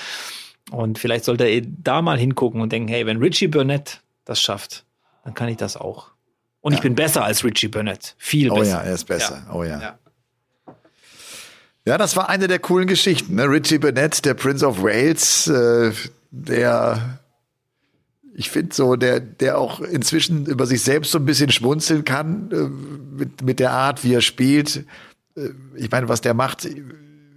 [0.70, 4.84] Und vielleicht sollte er da mal hingucken und denken, hey, wenn Richie Burnett das schafft,
[5.24, 6.08] dann kann ich das auch.
[6.60, 6.78] Und ja.
[6.78, 8.14] ich bin besser als Richie Burnett.
[8.18, 8.60] Viel besser.
[8.60, 9.42] Oh ja, er ist besser.
[9.46, 9.54] Ja.
[9.54, 9.80] Oh ja.
[9.80, 9.98] ja.
[11.86, 13.36] Ja, das war eine der coolen Geschichten.
[13.36, 13.44] Ne?
[13.44, 15.92] Richie Burnett, der Prince of Wales, äh,
[16.30, 17.18] der,
[18.34, 22.50] ich finde so, der, der auch inzwischen über sich selbst so ein bisschen schmunzeln kann
[22.52, 24.84] äh, mit, mit der Art, wie er spielt.
[25.36, 26.68] Äh, ich meine, was der macht,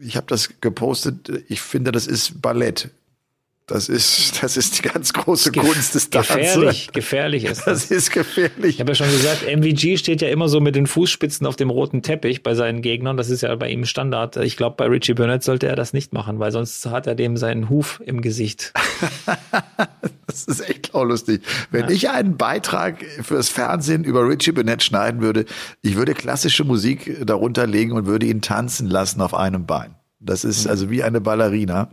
[0.01, 2.89] ich habe das gepostet, ich finde, das ist Ballett.
[3.67, 6.35] Das ist, das ist die ganz große Gef Kunst des Tanzes.
[6.35, 7.87] Gefährlich, gefährlich ist das.
[7.87, 8.75] Das ist gefährlich.
[8.75, 11.69] Ich habe ja schon gesagt, MVG steht ja immer so mit den Fußspitzen auf dem
[11.69, 13.15] roten Teppich bei seinen Gegnern.
[13.15, 14.35] Das ist ja bei ihm Standard.
[14.37, 17.37] Ich glaube, bei Richie Burnett sollte er das nicht machen, weil sonst hat er dem
[17.37, 18.73] seinen Huf im Gesicht.
[20.27, 21.41] das ist echt auch lustig.
[21.71, 21.91] Wenn ja.
[21.91, 25.45] ich einen Beitrag fürs Fernsehen über Richie Burnett schneiden würde,
[25.81, 29.95] ich würde klassische Musik darunter legen und würde ihn tanzen lassen auf einem Bein.
[30.19, 30.71] Das ist mhm.
[30.71, 31.89] also wie eine Ballerina.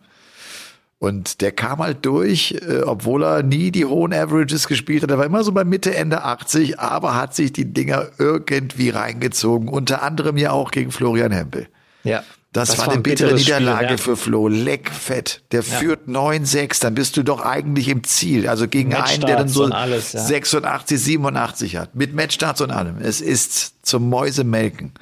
[1.01, 5.11] Und der kam halt durch, äh, obwohl er nie die hohen Averages gespielt hat.
[5.11, 9.69] Er war immer so bei Mitte, Ende 80, aber hat sich die Dinger irgendwie reingezogen.
[9.69, 11.69] Unter anderem ja auch gegen Florian Hempel.
[12.05, 12.23] Ja.
[12.53, 13.97] Das, das war, war eine bittere Niederlage Spiel, ja.
[13.97, 14.49] für Flo.
[14.49, 15.43] Leckfett.
[15.53, 15.79] Der ja.
[15.79, 18.47] führt 9-6, dann bist du doch eigentlich im Ziel.
[18.47, 20.21] Also gegen einen, der dann so alles, ja.
[20.21, 21.95] 86, 87 hat.
[21.95, 22.97] Mit Matchstarts und allem.
[23.01, 24.93] Es ist zum Mäusemelken.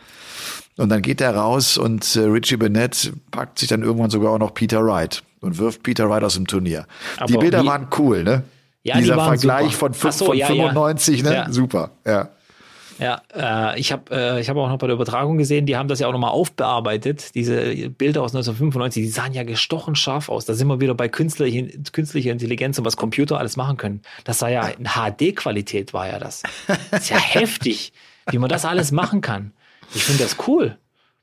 [0.76, 4.38] Und dann geht er raus und äh, Richie Bennett packt sich dann irgendwann sogar auch
[4.38, 6.86] noch Peter Wright und wirft Peter Wright aus dem Turnier.
[7.16, 8.42] Aber die Bilder wie, waren cool, ne?
[8.82, 9.78] Ja, Dieser die Vergleich super.
[9.78, 11.46] von, 5, so, von 95, ne?
[11.50, 12.30] Super, ja.
[12.98, 15.88] Ja, äh, ich habe äh, ich hab auch noch bei der Übertragung gesehen, die haben
[15.88, 20.46] das ja auch nochmal aufbearbeitet, diese Bilder aus 1995, die sahen ja gestochen scharf aus.
[20.46, 24.02] Da sind wir wieder bei künstlicher, künstlicher Intelligenz und was Computer alles machen können.
[24.24, 26.42] Das war ja in HD-Qualität, war ja das.
[26.90, 27.92] das ist ja heftig,
[28.30, 29.52] wie man das alles machen kann.
[29.94, 30.76] Ich finde das cool.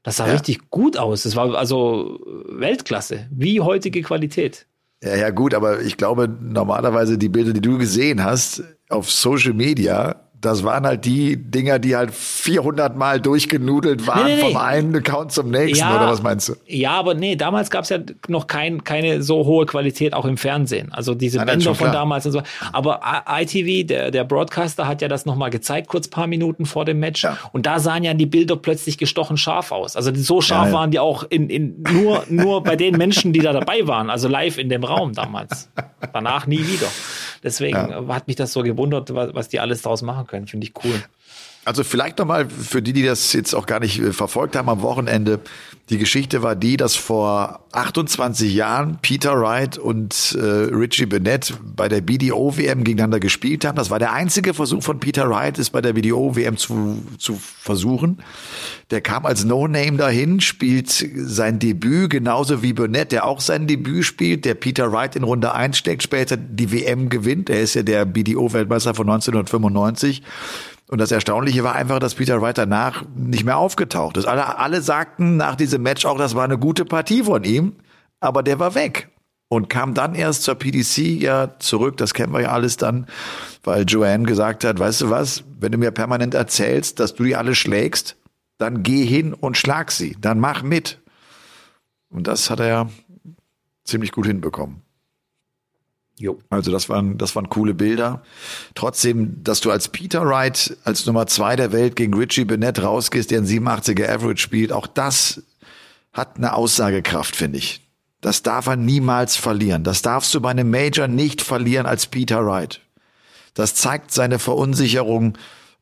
[0.05, 0.33] Das sah ja.
[0.33, 1.23] richtig gut aus.
[1.23, 4.67] Das war also Weltklasse, wie heutige Qualität.
[5.03, 9.53] Ja, ja, gut, aber ich glaube, normalerweise die Bilder, die du gesehen hast auf Social
[9.53, 14.51] Media, das waren halt die Dinger, die halt 400 Mal durchgenudelt waren nee, nee, nee.
[14.53, 16.55] vom einen Account zum nächsten, ja, oder was meinst du?
[16.67, 20.37] Ja, aber nee, damals gab es ja noch kein, keine so hohe Qualität auch im
[20.37, 20.91] Fernsehen.
[20.91, 22.41] Also diese Nein, Bänder von damals und so.
[22.71, 26.99] Aber ITV, der, der Broadcaster, hat ja das nochmal gezeigt, kurz paar Minuten vor dem
[26.99, 27.23] Match.
[27.23, 27.37] Ja.
[27.51, 29.95] Und da sahen ja die Bilder plötzlich gestochen scharf aus.
[29.95, 33.39] Also so scharf ja, waren die auch in, in, nur, nur bei den Menschen, die
[33.39, 35.69] da dabei waren, also live in dem Raum damals.
[36.13, 36.87] Danach nie wieder.
[37.45, 37.77] Deswegen
[38.09, 40.47] hat mich das so gewundert, was, was die alles daraus machen können.
[40.47, 41.01] Finde ich cool.
[41.65, 44.83] Also vielleicht nochmal für die, die das jetzt auch gar nicht äh, verfolgt haben am
[44.83, 45.39] Wochenende.
[45.89, 51.87] Die Geschichte war die, dass vor 28 Jahren Peter Wright und äh, Richie Bennett bei
[51.87, 53.75] der BDO-WM gegeneinander gespielt haben.
[53.75, 58.19] Das war der einzige Versuch von Peter Wright, es bei der BDO-WM zu, zu versuchen.
[58.91, 64.05] Der kam als No-Name dahin, spielt sein Debüt, genauso wie Bennett, der auch sein Debüt
[64.05, 67.49] spielt, der Peter Wright in Runde 1 steckt, später die WM gewinnt.
[67.49, 70.21] Er ist ja der BDO-Weltmeister von 1995.
[70.87, 74.25] Und das Erstaunliche war einfach, dass Peter Wright danach nicht mehr aufgetaucht ist.
[74.25, 77.73] Alle, alle sagten nach diesem Match auch, das war eine gute Partie von ihm,
[78.19, 79.09] aber der war weg
[79.47, 81.97] und kam dann erst zur PDC ja zurück.
[81.97, 83.07] Das kennen wir ja alles dann,
[83.63, 87.35] weil Joanne gesagt hat, weißt du was, wenn du mir permanent erzählst, dass du die
[87.35, 88.17] alle schlägst,
[88.57, 91.01] dann geh hin und schlag sie, dann mach mit.
[92.09, 92.89] Und das hat er
[93.83, 94.84] ziemlich gut hinbekommen.
[96.17, 96.39] Jo.
[96.49, 98.23] Also das waren, das waren coole Bilder.
[98.73, 103.31] Trotzdem, dass du als Peter Wright als Nummer zwei der Welt gegen Richie Bennett rausgehst,
[103.31, 105.43] der ein 87er Average spielt, auch das
[106.13, 107.81] hat eine Aussagekraft, finde ich.
[108.21, 109.83] Das darf er niemals verlieren.
[109.83, 112.81] Das darfst du bei einem Major nicht verlieren als Peter Wright.
[113.53, 115.37] Das zeigt seine Verunsicherung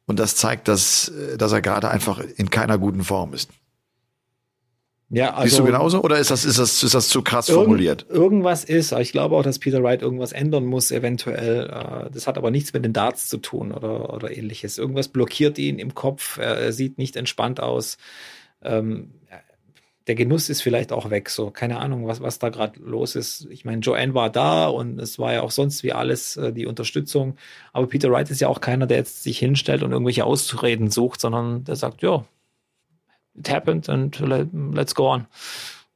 [0.06, 3.50] und das zeigt, dass, dass er gerade einfach in keiner guten Form ist.
[5.13, 7.65] Ja, also Siehst du genauso oder ist das, ist das, ist das zu krass irgend,
[7.65, 8.08] formuliert?
[8.10, 11.67] Irgendwas ist, ich glaube auch, dass Peter Wright irgendwas ändern muss, eventuell.
[11.67, 14.80] Äh, das hat aber nichts mit den Darts zu tun oder, oder ähnliches.
[14.80, 17.99] Irgendwas blockiert ihn im Kopf, er sieht nicht entspannt aus.
[18.63, 19.12] Ähm,
[20.08, 23.47] der Genuss ist vielleicht auch weg, so keine Ahnung, was, was da gerade los ist.
[23.52, 26.65] Ich meine, Joanne war da und es war ja auch sonst wie alles äh, die
[26.65, 27.38] Unterstützung.
[27.71, 31.21] Aber Peter Wright ist ja auch keiner, der jetzt sich hinstellt und irgendwelche Ausreden sucht,
[31.21, 32.26] sondern der sagt, ja,
[33.38, 35.28] it happened and let's go on.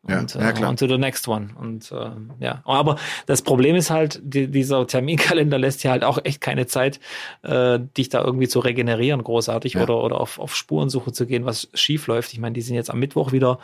[0.08, 1.50] Und ja, ja, uh, on to the next one.
[1.60, 2.96] Und äh, ja, aber
[3.26, 7.02] das Problem ist halt, die, dieser Terminkalender lässt dir halt auch echt keine Zeit,
[7.44, 9.84] äh, dich da irgendwie zu regenerieren, großartig ja.
[9.84, 12.32] oder, oder auf, auf Spurensuche zu gehen, was schief läuft.
[12.32, 13.60] Ich meine, die sind jetzt am Mittwoch wieder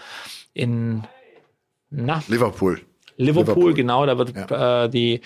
[0.53, 1.03] in
[1.89, 2.81] na, Liverpool.
[3.15, 3.53] Liverpool.
[3.53, 5.21] Liverpool, genau, da wird äh, die,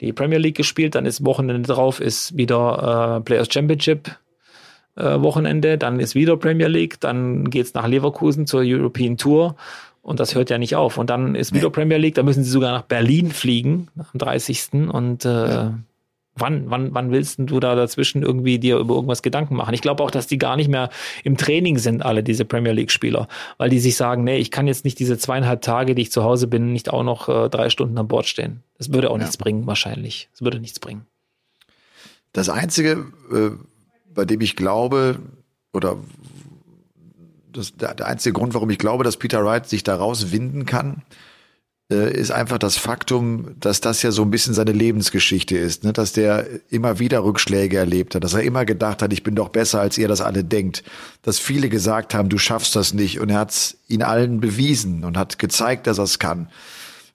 [0.00, 4.10] die Premier League gespielt, dann ist Wochenende drauf, ist wieder äh, Players Championship
[4.96, 9.56] äh, Wochenende, dann ist wieder Premier League, dann geht's nach Leverkusen zur European Tour
[10.06, 10.98] und das hört ja nicht auf.
[10.98, 14.88] Und dann ist wieder Premier League, da müssen sie sogar nach Berlin fliegen am 30.
[14.92, 15.78] Und äh, ja.
[16.36, 19.74] wann, wann, wann willst du da dazwischen irgendwie dir über irgendwas Gedanken machen?
[19.74, 20.90] Ich glaube auch, dass die gar nicht mehr
[21.24, 23.26] im Training sind, alle diese Premier League-Spieler,
[23.58, 26.22] weil die sich sagen, nee, ich kann jetzt nicht diese zweieinhalb Tage, die ich zu
[26.22, 28.62] Hause bin, nicht auch noch äh, drei Stunden an Bord stehen.
[28.78, 29.22] Das würde auch ja.
[29.22, 30.28] nichts bringen, wahrscheinlich.
[30.34, 31.04] Das würde nichts bringen.
[32.32, 33.50] Das Einzige, äh
[34.16, 35.20] bei dem ich glaube,
[35.72, 35.98] oder
[37.52, 41.02] das, der, der einzige Grund, warum ich glaube, dass Peter Wright sich da rauswinden kann,
[41.90, 45.92] äh, ist einfach das Faktum, dass das ja so ein bisschen seine Lebensgeschichte ist, ne?
[45.92, 49.50] dass der immer wieder Rückschläge erlebt hat, dass er immer gedacht hat, ich bin doch
[49.50, 50.82] besser, als ihr das alle denkt,
[51.22, 55.04] dass viele gesagt haben, du schaffst das nicht und er hat es ihnen allen bewiesen
[55.04, 56.48] und hat gezeigt, dass er es kann.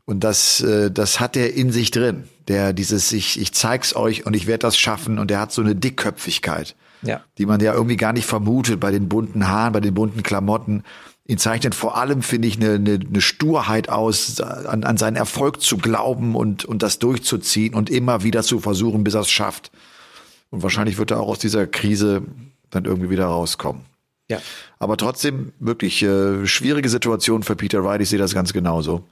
[0.06, 2.24] Und das, äh, das hat er in sich drin.
[2.48, 5.20] Der dieses, ich, ich zeig's euch und ich werde das schaffen.
[5.20, 7.22] Und er hat so eine Dickköpfigkeit ja.
[7.38, 10.84] die man ja irgendwie gar nicht vermutet bei den bunten Haaren, bei den bunten Klamotten.
[11.26, 15.62] Ihn zeichnet vor allem, finde ich, eine, eine, eine Sturheit aus, an, an seinen Erfolg
[15.62, 19.72] zu glauben und, und das durchzuziehen und immer wieder zu versuchen, bis er es schafft.
[20.50, 22.24] Und wahrscheinlich wird er auch aus dieser Krise
[22.70, 23.84] dann irgendwie wieder rauskommen.
[24.30, 24.40] Ja.
[24.80, 28.02] Aber trotzdem wirklich äh, schwierige Situation für Peter Wright.
[28.02, 29.08] Ich sehe das ganz genauso.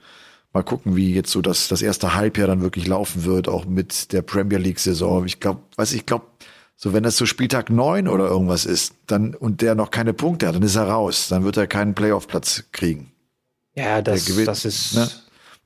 [0.52, 4.12] Mal gucken, wie jetzt so das, das erste Halbjahr dann wirklich laufen wird, auch mit
[4.12, 5.24] der Premier League-Saison.
[5.26, 6.26] Ich glaube, weiß ich glaube,
[6.82, 10.48] so wenn das so Spieltag neun oder irgendwas ist, dann und der noch keine Punkte
[10.48, 11.28] hat, dann ist er raus.
[11.28, 13.12] Dann wird er keinen Playoff-Platz kriegen.
[13.74, 14.94] Ja, das, gewinnt, das ist.
[14.94, 15.06] Ne?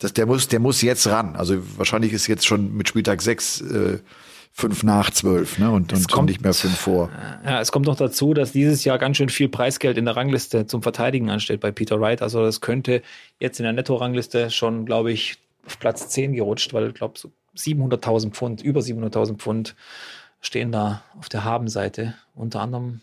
[0.01, 1.37] Das, der muss, der muss jetzt ran.
[1.37, 4.01] Also wahrscheinlich ist jetzt schon mit Spieltag sechs äh,
[4.53, 5.71] fünf nach zwölf, ne?
[5.71, 7.11] Und, und kommt- nicht mehr fünf vor.
[7.45, 10.67] Ja, es kommt noch dazu, dass dieses Jahr ganz schön viel Preisgeld in der Rangliste
[10.67, 12.23] zum Verteidigen ansteht bei Peter Wright.
[12.23, 13.03] Also das könnte
[13.39, 17.31] jetzt in der Netto-Rangliste schon, glaube ich, auf Platz 10 gerutscht, weil ich glaube, so
[17.57, 19.77] 700.000 Pfund, über 700.000 Pfund
[20.47, 22.15] stehen da auf der Habenseite.
[22.35, 23.01] Unter anderem,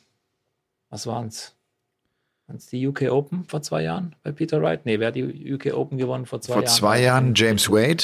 [0.89, 1.55] was waren es?
[2.47, 4.85] Waren es die UK Open vor zwei Jahren bei Peter Wright?
[4.85, 6.73] Nee, wer hat die UK Open gewonnen vor zwei Vor Jahren?
[6.75, 8.03] zwei Jahren James Wade.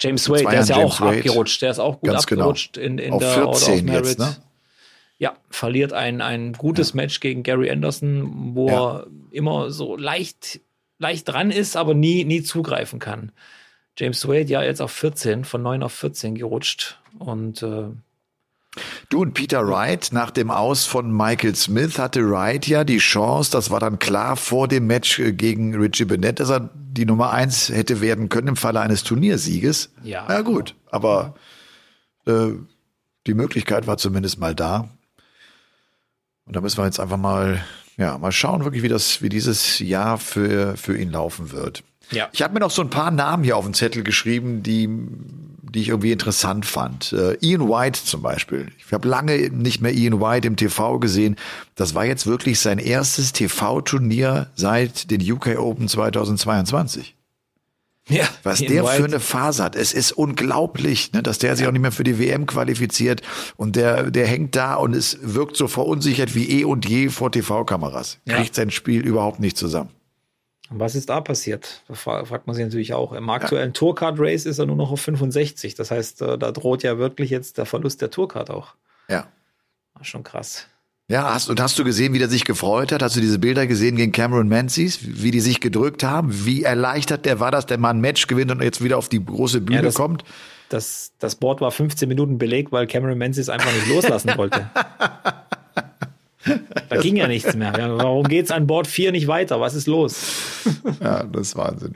[0.00, 1.18] James vor Wade, der ist ja auch Wade.
[1.18, 1.62] abgerutscht.
[1.62, 2.42] Der ist auch gut Ganz genau.
[2.44, 4.06] abgerutscht in, in Auf der 14 Order of Merit.
[4.06, 4.36] jetzt, ne?
[5.18, 8.96] Ja, verliert ein, ein gutes Match gegen Gary Anderson, wo Ja.
[8.98, 10.60] er immer so leicht,
[10.98, 13.30] leicht dran ist, aber nie, nie zugreifen kann.
[13.96, 16.98] James Wade ja jetzt auf 14, von 9 auf 14 gerutscht.
[17.20, 17.84] Und äh,
[19.08, 23.50] Du und Peter Wright, nach dem Aus von Michael Smith hatte Wright ja die Chance,
[23.50, 27.32] das war dann klar vor dem Match äh, gegen Richie Bennett, dass er die Nummer
[27.32, 29.92] eins hätte werden können im Falle eines Turniersieges.
[30.02, 30.24] Ja.
[30.28, 31.34] Na gut, aber
[32.26, 32.50] äh,
[33.26, 34.88] die Möglichkeit war zumindest mal da.
[36.46, 37.64] Und da müssen wir jetzt einfach mal,
[37.96, 41.82] ja, mal schauen, wirklich, wie das, wie dieses Jahr für, für ihn laufen wird.
[42.10, 42.28] ja.
[42.32, 44.88] Ich habe mir noch so ein paar Namen hier auf den Zettel geschrieben, die,
[45.74, 47.12] die ich irgendwie interessant fand.
[47.12, 48.68] Äh, Ian White zum Beispiel.
[48.78, 51.36] Ich habe lange nicht mehr Ian White im TV gesehen.
[51.74, 57.16] Das war jetzt wirklich sein erstes TV-Turnier seit den UK Open 2022.
[58.08, 58.28] ja.
[58.44, 58.96] Was Ian der White.
[58.96, 59.74] für eine Phase hat.
[59.74, 63.22] Es ist unglaublich, ne, dass der sich auch nicht mehr für die WM qualifiziert
[63.56, 67.32] und der, der hängt da und es wirkt so verunsichert wie eh und je vor
[67.32, 68.18] TV-Kameras.
[68.26, 68.36] Ja.
[68.36, 69.90] Kriegt sein Spiel überhaupt nicht zusammen.
[70.70, 71.82] Was ist da passiert?
[71.88, 73.12] Da fra- fragt man sich natürlich auch.
[73.12, 75.74] Im aktuellen Tourcard Race ist er nur noch auf 65.
[75.74, 78.74] Das heißt, äh, da droht ja wirklich jetzt der Verlust der Tourcard auch.
[79.08, 79.26] Ja.
[79.94, 80.66] War schon krass.
[81.06, 83.02] Ja, hast, und hast du gesehen, wie der sich gefreut hat?
[83.02, 85.00] Hast du diese Bilder gesehen gegen Cameron Menzies?
[85.02, 86.30] Wie die sich gedrückt haben?
[86.46, 89.22] Wie erleichtert der war, dass der mal ein Match gewinnt und jetzt wieder auf die
[89.22, 90.24] große Bühne Ja, das- kommt?
[90.70, 94.68] Das, das Board war 15 Minuten belegt, weil Cameron Menzies einfach nicht loslassen wollte.
[96.88, 97.72] Da ging ja nichts mehr.
[97.76, 99.60] Warum geht's an Board 4 nicht weiter?
[99.60, 100.16] Was ist los?
[101.00, 101.94] Ja, das ist Wahnsinn.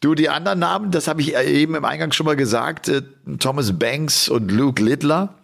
[0.00, 3.02] Du, die anderen Namen, das habe ich eben im Eingang schon mal gesagt, äh,
[3.38, 5.34] Thomas Banks und Luke Littler.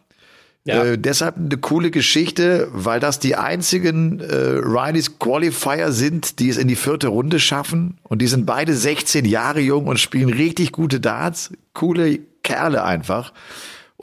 [0.65, 0.85] Ja.
[0.85, 6.57] Äh, deshalb eine coole Geschichte, weil das die einzigen äh, Rileys Qualifier sind, die es
[6.57, 7.99] in die vierte Runde schaffen.
[8.05, 11.51] Und die sind beide 16 Jahre jung und spielen richtig gute Darts.
[11.75, 13.33] Coole Kerle einfach.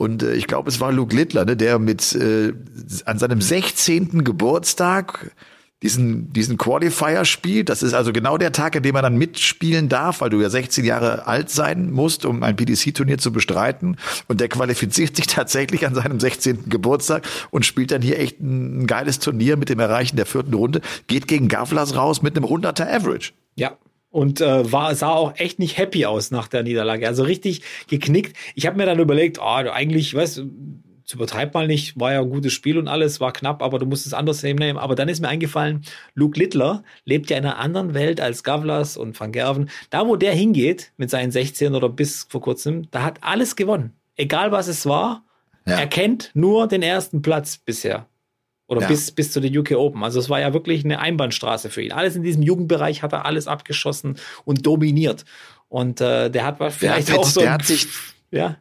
[0.00, 2.54] Und äh, ich glaube, es war Luke Littler, ne, der mit äh,
[3.04, 4.24] an seinem 16.
[4.24, 5.30] Geburtstag
[5.82, 7.68] diesen, diesen Qualifier spielt.
[7.68, 10.48] Das ist also genau der Tag, an dem er dann mitspielen darf, weil du ja
[10.48, 13.98] 16 Jahre alt sein musst, um ein PDC-Turnier zu bestreiten.
[14.26, 16.70] Und der qualifiziert sich tatsächlich an seinem 16.
[16.70, 20.80] Geburtstag und spielt dann hier echt ein geiles Turnier mit dem Erreichen der vierten Runde.
[21.08, 23.32] Geht gegen Gavlas raus mit einem 100er Average.
[23.54, 23.76] Ja.
[24.10, 27.06] Und äh, war, sah auch echt nicht happy aus nach der Niederlage.
[27.06, 28.36] Also richtig geknickt.
[28.54, 30.50] Ich habe mir dann überlegt, oh, eigentlich, weißt du,
[31.12, 34.06] übertreib mal nicht, war ja ein gutes Spiel und alles, war knapp, aber du musst
[34.06, 34.76] es anders nehmen.
[34.78, 35.82] Aber dann ist mir eingefallen,
[36.14, 39.70] Luke Littler lebt ja in einer anderen Welt als Gavlas und Van Gerven.
[39.90, 43.92] Da, wo der hingeht, mit seinen 16 oder bis vor kurzem, da hat alles gewonnen.
[44.16, 45.24] Egal was es war,
[45.66, 45.78] Ja.
[45.78, 48.06] er kennt nur den ersten Platz bisher.
[48.70, 48.86] Oder Ja.
[48.88, 50.02] bis, bis zu den UK Open.
[50.04, 51.90] Also es war ja wirklich eine Einbahnstraße für ihn.
[51.92, 55.24] Alles in diesem Jugendbereich hat er alles abgeschossen und dominiert.
[55.68, 57.40] Und äh, der hat vielleicht der hat auch mit- so.
[57.40, 57.88] der hat sich-
[58.30, 58.56] ja,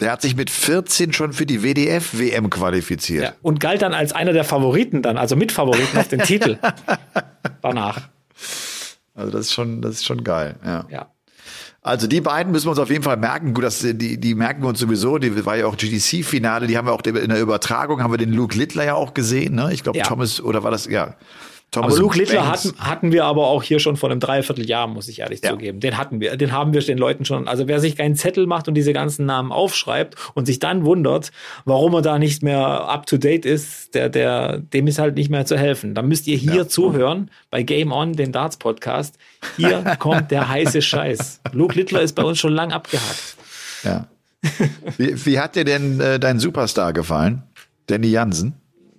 [0.00, 3.22] Der hat sich mit 14 schon für die WDF-WM qualifiziert.
[3.22, 3.32] ja.
[3.42, 6.58] Und galt dann als einer der Favoriten dann, also Mitfavoriten auf den Titel.
[7.62, 8.08] Danach.
[9.14, 10.56] Also das ist schon, das ist schon geil.
[10.64, 10.86] Ja.
[10.90, 11.10] Ja.
[11.84, 13.52] Also die beiden müssen wir uns auf jeden Fall merken.
[13.52, 15.18] Gut, das, die, die merken wir uns sowieso.
[15.18, 16.66] Die war ja auch GDC-Finale.
[16.66, 19.54] Die haben wir auch in der Übertragung haben wir den Luke Littler ja auch gesehen.
[19.54, 19.68] Ne?
[19.70, 20.04] Ich glaube Ja.
[20.04, 21.14] Thomas oder war das ja?
[21.74, 25.08] Thomas Aber Luke Littler hatten, hatten wir aber auch hier schon vor einem Dreivierteljahr, muss
[25.08, 25.50] ich ehrlich Ja.
[25.50, 25.80] zugeben.
[25.80, 27.46] Den hatten wir, den haben wir den Leuten schon.
[27.48, 31.32] Also wer sich keinen Zettel macht und diese ganzen Namen aufschreibt und sich dann wundert,
[31.64, 32.58] warum er da nicht mehr
[32.88, 35.94] up to date ist, der, der, dem ist halt nicht mehr zu helfen.
[35.94, 36.68] Dann müsst ihr hier Ja.
[36.68, 39.16] zuhören bei Game On, den Darts Podcast.
[39.56, 41.40] Hier kommt der heiße Scheiß.
[41.52, 43.36] Luke Littler ist bei uns schon lang abgehakt.
[43.82, 44.06] Ja.
[44.98, 47.42] wie, wie hat dir denn äh, dein Superstar gefallen?
[47.86, 48.54] Danny Jansen?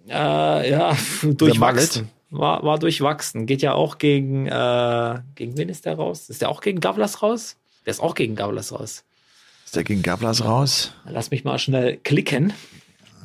[0.07, 2.09] Äh, ja, durchwachsen.
[2.37, 3.45] War, war durchwachsen.
[3.45, 6.29] Geht ja auch gegen, äh, gegen wen ist der raus?
[6.29, 7.57] Ist der auch gegen Gavlas raus?
[7.85, 9.03] Der ist auch gegen Gavlas raus.
[9.65, 10.93] Ist der gegen Gablas raus?
[11.09, 12.53] Lass mich mal schnell klicken.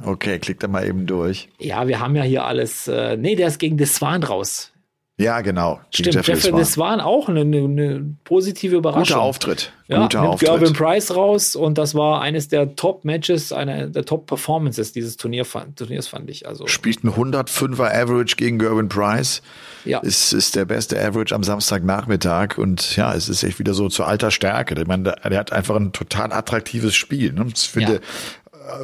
[0.04, 1.48] Okay, klick da mal eben durch.
[1.58, 2.88] Ja, wir haben ja hier alles.
[2.88, 4.72] Äh, nee, der ist gegen Deswan raus.
[5.20, 5.80] Ja, genau.
[5.90, 9.02] Stimmt, Jeffrey, Deswan auch eine, eine, positive Überraschung.
[9.02, 9.70] Guter Auftritt.
[9.86, 10.48] Ja, Guter nimmt Auftritt.
[10.48, 15.44] Gervin Price raus und das war eines der Top-Matches, eine der Top-Performances dieses Turnier,
[15.76, 16.48] Turniers, fand ich.
[16.48, 19.42] Also Spielt ein 105er Average gegen Gervin Price.
[19.84, 19.98] Ja.
[19.98, 24.04] Ist, ist der beste Average am Samstagnachmittag und ja, es ist echt wieder so zu
[24.04, 24.80] alter Stärke.
[24.80, 27.34] Ich meine, der, der hat einfach ein total attraktives Spiel.
[27.34, 27.46] Ne?
[27.54, 28.00] Ich finde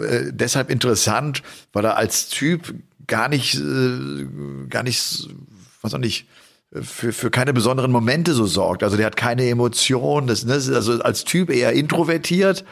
[0.06, 2.74] äh, deshalb interessant, weil er als Typ
[3.06, 4.26] gar nicht, äh,
[4.68, 5.28] gar nicht,
[5.86, 6.26] was auch nicht,
[6.72, 8.82] für, für keine besonderen Momente so sorgt.
[8.82, 10.26] Also der hat keine Emotionen.
[10.26, 12.64] Das, das ist also als Typ eher introvertiert,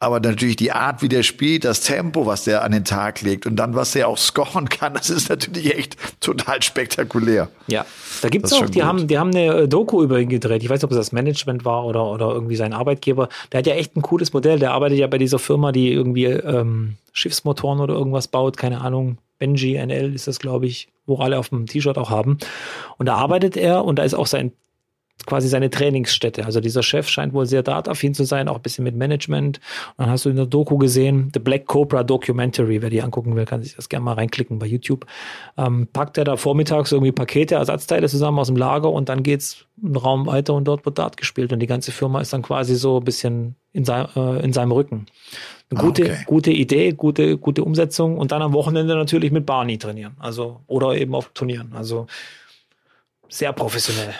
[0.00, 3.46] aber natürlich die Art, wie der spielt, das Tempo, was der an den Tag legt
[3.46, 7.48] und dann, was der auch scoren kann, das ist natürlich echt total spektakulär.
[7.66, 7.84] Ja,
[8.22, 10.62] da gibt's auch, die haben, die haben eine Doku über ihn gedreht.
[10.62, 13.28] Ich weiß nicht, ob es das Management war oder, oder irgendwie sein Arbeitgeber.
[13.50, 14.60] Der hat ja echt ein cooles Modell.
[14.60, 19.18] Der arbeitet ja bei dieser Firma, die irgendwie ähm, Schiffsmotoren oder irgendwas baut, keine Ahnung.
[19.40, 22.38] Benji NL ist das, glaube ich, wo alle auf dem T-Shirt auch haben.
[22.98, 24.52] Und da arbeitet er und da ist auch sein
[25.26, 26.44] quasi seine Trainingsstätte.
[26.44, 29.58] Also dieser Chef scheint wohl sehr dataffin zu sein, auch ein bisschen mit Management.
[29.96, 33.36] Und dann hast du in der Doku gesehen, The Black Cobra Documentary, wer die angucken
[33.36, 35.06] will, kann sich das gerne mal reinklicken bei YouTube.
[35.56, 39.66] Ähm, packt er da vormittags irgendwie Pakete, Ersatzteile zusammen aus dem Lager und dann geht's
[39.82, 42.74] einen Raum weiter und dort wird Dart gespielt und die ganze Firma ist dann quasi
[42.74, 45.06] so ein bisschen in, sein, äh, in seinem Rücken.
[45.70, 46.24] Eine gute, okay.
[46.26, 50.14] gute Idee, gute, gute Umsetzung und dann am Wochenende natürlich mit Barney trainieren.
[50.18, 51.72] Also, oder eben auf Turnieren.
[51.74, 52.06] Also,
[53.28, 54.14] sehr professionell.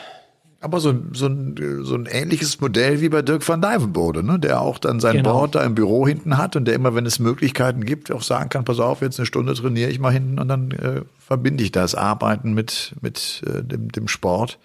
[0.60, 4.40] Aber so, so, ein, so ein ähnliches Modell wie bei Dirk van Dijvenbode, ne?
[4.40, 5.34] der auch dann sein genau.
[5.34, 8.48] Board da im Büro hinten hat und der immer, wenn es Möglichkeiten gibt, auch sagen
[8.48, 11.70] kann, pass auf, jetzt eine Stunde trainiere ich mal hinten und dann äh, verbinde ich
[11.70, 14.58] das Arbeiten mit, mit äh, dem, dem Sport.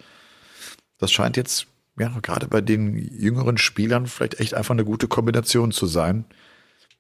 [0.97, 1.67] Das scheint jetzt,
[1.99, 6.25] ja, gerade bei den jüngeren Spielern vielleicht echt einfach eine gute Kombination zu sein,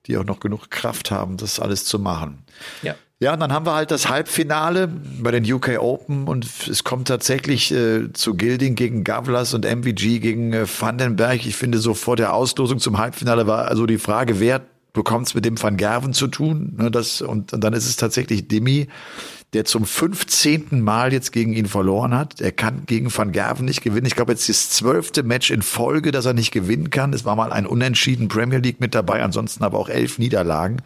[0.07, 2.43] die auch noch genug Kraft haben, das alles zu machen.
[2.81, 2.95] Ja.
[3.19, 7.07] Ja, und dann haben wir halt das Halbfinale bei den UK Open und es kommt
[7.07, 11.45] tatsächlich äh, zu Gilding gegen Gavlas und MVG gegen äh, Vandenberg.
[11.45, 14.61] Ich finde, so vor der Auslosung zum Halbfinale war also die Frage, wer
[14.93, 16.75] bekommt es mit dem Van Gerven zu tun?
[16.77, 18.87] Ne, das, und, und dann ist es tatsächlich Dimi,
[19.53, 20.81] der zum 15.
[20.81, 22.41] Mal jetzt gegen ihn verloren hat.
[22.41, 24.05] Er kann gegen Van Gerven nicht gewinnen.
[24.05, 27.13] Ich glaube, jetzt das zwölfte Match in Folge, dass er nicht gewinnen kann.
[27.13, 30.81] Es war mal ein Unentschieden Premier League mit dabei, ansonsten aber auch elf Niederlagen.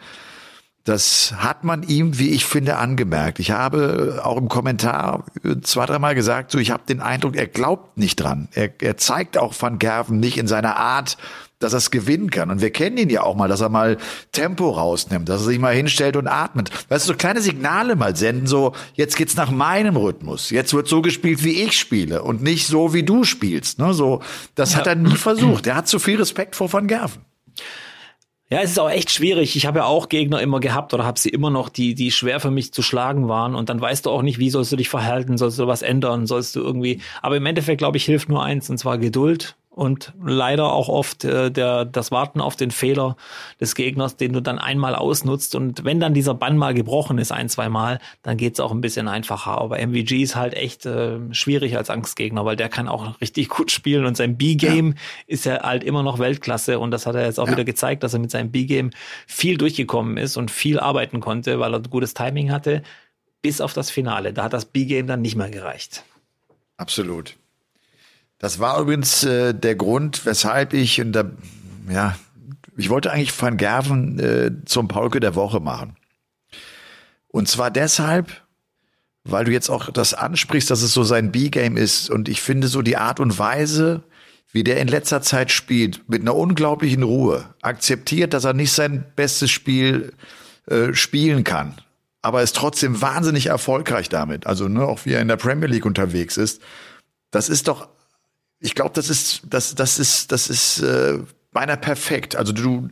[0.84, 3.40] Das hat man ihm, wie ich finde, angemerkt.
[3.40, 5.24] Ich habe auch im Kommentar
[5.62, 8.48] zwei, dreimal gesagt, so ich habe den Eindruck, er glaubt nicht dran.
[8.52, 11.18] Er, er zeigt auch Van Gerven nicht in seiner Art,
[11.58, 12.50] dass er es gewinnen kann.
[12.50, 13.98] Und wir kennen ihn ja auch mal, dass er mal
[14.32, 16.70] Tempo rausnimmt, dass er sich mal hinstellt und atmet.
[16.88, 20.50] Weißt du, so kleine Signale mal senden, so jetzt geht's nach meinem Rhythmus.
[20.50, 23.78] Jetzt wird so gespielt, wie ich spiele und nicht so, wie du spielst.
[23.78, 23.92] Ne?
[23.94, 24.22] So,
[24.54, 24.78] das ja.
[24.78, 25.66] hat er nie versucht.
[25.66, 27.22] Er hat zu viel Respekt vor Van Gerven.
[28.50, 29.56] Ja, es ist auch echt schwierig.
[29.56, 32.40] Ich habe ja auch Gegner immer gehabt oder habe sie immer noch, die, die schwer
[32.40, 33.54] für mich zu schlagen waren.
[33.54, 36.26] Und dann weißt du auch nicht, wie sollst du dich verhalten, sollst du was ändern,
[36.26, 37.02] sollst du irgendwie.
[37.20, 41.24] Aber im Endeffekt, glaube ich, hilft nur eins, und zwar Geduld und leider auch oft
[41.24, 43.16] äh, der, das Warten auf den Fehler
[43.60, 45.54] des Gegners, den du dann einmal ausnutzt.
[45.54, 48.80] Und wenn dann dieser Bann mal gebrochen ist, ein, zwei Mal, dann geht's auch ein
[48.80, 49.56] bisschen einfacher.
[49.58, 53.70] Aber MVG ist halt echt äh, schwierig als Angstgegner, weil der kann auch richtig gut
[53.70, 54.94] spielen und sein B-Game ja.
[55.28, 56.80] ist ja halt immer noch Weltklasse.
[56.80, 57.52] Und das hat er jetzt auch ja.
[57.52, 58.90] wieder gezeigt, dass er mit seinem B-Game
[59.28, 62.82] viel durchgekommen ist und viel arbeiten konnte, weil er gutes Timing hatte,
[63.42, 64.32] bis auf das Finale.
[64.32, 66.02] Da hat das B-Game dann nicht mehr gereicht.
[66.78, 67.36] Absolut.
[68.38, 71.24] Das war übrigens äh, der Grund, weshalb ich, und da,
[71.88, 72.16] ja,
[72.76, 75.96] ich wollte eigentlich Van Gerven äh, zum Paulke der Woche machen.
[77.26, 78.42] Und zwar deshalb,
[79.24, 82.08] weil du jetzt auch das ansprichst, dass es so sein B-Game ist.
[82.08, 84.04] Und ich finde so die Art und Weise,
[84.52, 89.04] wie der in letzter Zeit spielt, mit einer unglaublichen Ruhe, akzeptiert, dass er nicht sein
[89.16, 90.12] bestes Spiel
[90.66, 91.74] äh, spielen kann,
[92.22, 94.46] aber ist trotzdem wahnsinnig erfolgreich damit.
[94.46, 96.62] Also ne, auch wie er in der Premier League unterwegs ist.
[97.30, 97.88] Das ist doch
[98.60, 101.18] ich glaube, das ist, das, das ist, das ist äh,
[101.52, 102.36] beinahe perfekt.
[102.36, 102.88] Also du,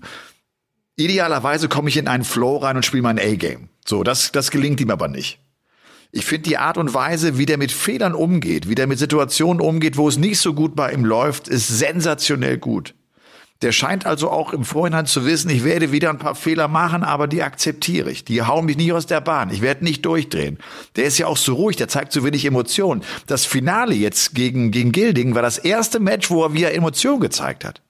[0.97, 3.69] idealerweise komme ich in einen Flow rein und spiele mein A-Game.
[3.85, 5.39] So, das, das gelingt ihm aber nicht.
[6.12, 9.61] Ich finde die Art und Weise, wie der mit Fehlern umgeht, wie der mit Situationen
[9.61, 12.95] umgeht, wo es nicht so gut bei ihm läuft, ist sensationell gut.
[13.62, 17.02] Der scheint also auch im Vorhinein zu wissen, ich werde wieder ein paar Fehler machen,
[17.02, 18.24] aber die akzeptiere ich.
[18.24, 19.50] Die hauen mich nicht aus der Bahn.
[19.50, 20.59] Ich werde nicht durchdrehen.
[20.96, 23.02] Der ist ja auch so ruhig, der zeigt so wenig Emotionen.
[23.26, 27.64] Das Finale jetzt gegen, gegen Gilding war das erste Match, wo er wieder Emotionen gezeigt
[27.64, 27.80] hat.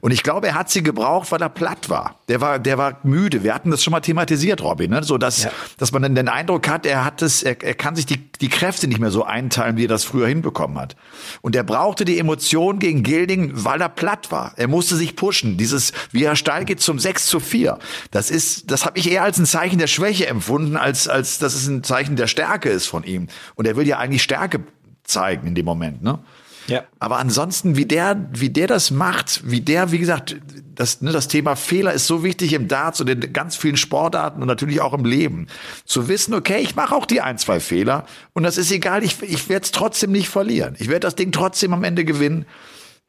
[0.00, 2.16] Und ich glaube, er hat sie gebraucht, weil er platt war.
[2.28, 3.42] Der war, der war müde.
[3.44, 5.02] Wir hatten das schon mal thematisiert, Robin, ne?
[5.02, 5.50] so dass, ja.
[5.78, 8.48] dass man dann den Eindruck hat, er hat es, er, er kann sich die, die
[8.48, 10.96] Kräfte nicht mehr so einteilen, wie er das früher hinbekommen hat.
[11.40, 14.52] Und er brauchte die Emotion gegen Gilding, weil er platt war.
[14.56, 15.56] Er musste sich pushen.
[15.56, 17.78] Dieses, wie er steil geht zum 6 zu 4.
[18.10, 21.54] Das ist, das habe ich eher als ein Zeichen der Schwäche empfunden, als, als dass
[21.54, 23.28] es ein Zeichen der Stärke ist von ihm.
[23.54, 24.60] Und er will ja eigentlich Stärke
[25.04, 26.18] zeigen in dem Moment, ne?
[26.68, 26.84] Ja.
[26.98, 30.36] Aber ansonsten, wie der, wie der das macht, wie der, wie gesagt,
[30.74, 34.42] das, ne, das Thema Fehler ist so wichtig im Darts und in ganz vielen Sportarten
[34.42, 35.48] und natürlich auch im Leben.
[35.84, 39.22] Zu wissen, okay, ich mache auch die ein, zwei Fehler und das ist egal, ich,
[39.22, 40.76] ich werde es trotzdem nicht verlieren.
[40.78, 42.46] Ich werde das Ding trotzdem am Ende gewinnen.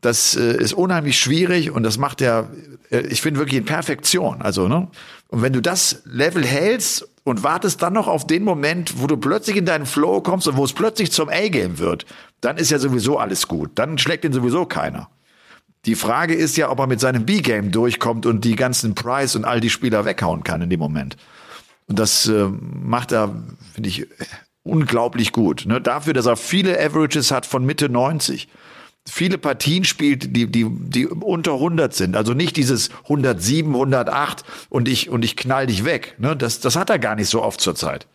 [0.02, 2.50] Das äh, ist unheimlich schwierig und das macht er,
[2.90, 4.42] äh, ich finde wirklich in Perfektion.
[4.42, 4.88] Also, ne?
[5.28, 9.18] Und wenn du das Level hältst und wartest dann noch auf den Moment, wo du
[9.18, 12.06] plötzlich in deinen Flow kommst und wo es plötzlich zum A-Game wird,
[12.42, 13.72] dann ist ja sowieso alles gut.
[13.76, 15.10] Dann schlägt ihn sowieso keiner.
[15.86, 19.46] Die Frage ist ja, ob er mit seinem B-Game durchkommt und die ganzen Price und
[19.46, 21.18] all die Spieler weghauen kann in dem Moment.
[21.88, 23.36] Und das äh, macht er,
[23.74, 24.08] finde ich,
[24.64, 25.66] unglaublich gut.
[25.66, 25.82] Ne?
[25.82, 28.48] Dafür, dass er viele Averages hat von Mitte 90
[29.10, 32.16] viele Partien spielt, die, die, die unter 100 sind.
[32.16, 36.16] Also nicht dieses 107, 108 und ich, und ich knall dich weg.
[36.18, 36.36] Ne?
[36.36, 38.08] Das, das hat er gar nicht so oft zur Zeit.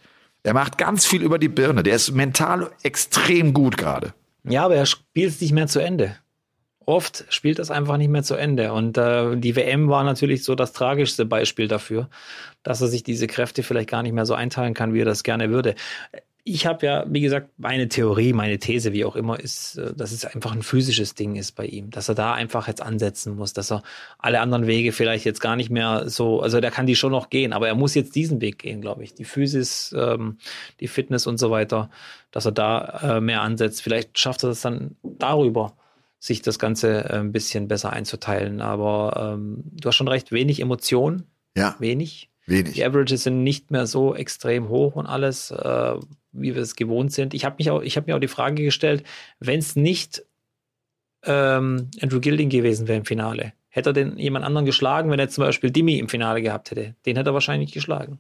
[0.42, 1.82] Er macht ganz viel über die Birne.
[1.82, 4.12] Der ist mental extrem gut gerade.
[4.45, 6.16] Ja, aber er spielt es nicht mehr zu Ende.
[6.86, 8.74] Oft spielt das einfach nicht mehr zu Ende.
[8.74, 12.11] Und äh, die WM war natürlich so das tragischste Beispiel dafür,
[12.62, 15.22] dass er sich diese Kräfte vielleicht gar nicht mehr so einteilen kann, wie er das
[15.22, 15.76] gerne würde
[16.47, 20.12] ich habe ja, wie gesagt, meine Theorie, meine These, wie auch immer, ist, äh, dass
[20.12, 23.55] es einfach ein physisches Ding ist bei ihm, dass er da einfach jetzt ansetzen muss,
[23.55, 23.82] dass er
[24.18, 27.30] alle anderen Wege vielleicht jetzt gar nicht mehr so, also der kann die schon noch
[27.30, 29.14] gehen, aber er muss jetzt diesen Weg gehen, glaube ich.
[29.14, 30.36] Die Physis, ähm,
[30.80, 31.88] die Fitness und so weiter,
[32.30, 33.80] dass er da äh, mehr ansetzt.
[33.80, 35.74] Vielleicht schafft er das dann darüber,
[36.18, 38.61] sich das Ganze äh, ein bisschen besser einzuteilen.
[38.61, 41.24] Aber ähm, du hast schon recht, wenig Emotion.
[41.57, 41.74] Ja.
[41.78, 42.28] Wenig.
[42.47, 42.74] Wenig.
[42.74, 45.51] Die Averages sind nicht mehr so extrem hoch und alles.
[45.51, 45.95] Äh,
[46.35, 47.35] wie wir es gewohnt sind.
[47.35, 49.05] Ich habe mich auch, ich habe mir auch die Frage gestellt,
[49.41, 50.24] wenn es nicht
[51.24, 55.28] ähm, Andrew Gilding gewesen wäre im Finale, hätte er denn jemand anderen geschlagen, wenn er
[55.28, 56.95] zum Beispiel Dimi im Finale gehabt hätte?
[57.07, 58.18] Den hätte er wahrscheinlich geschlagen.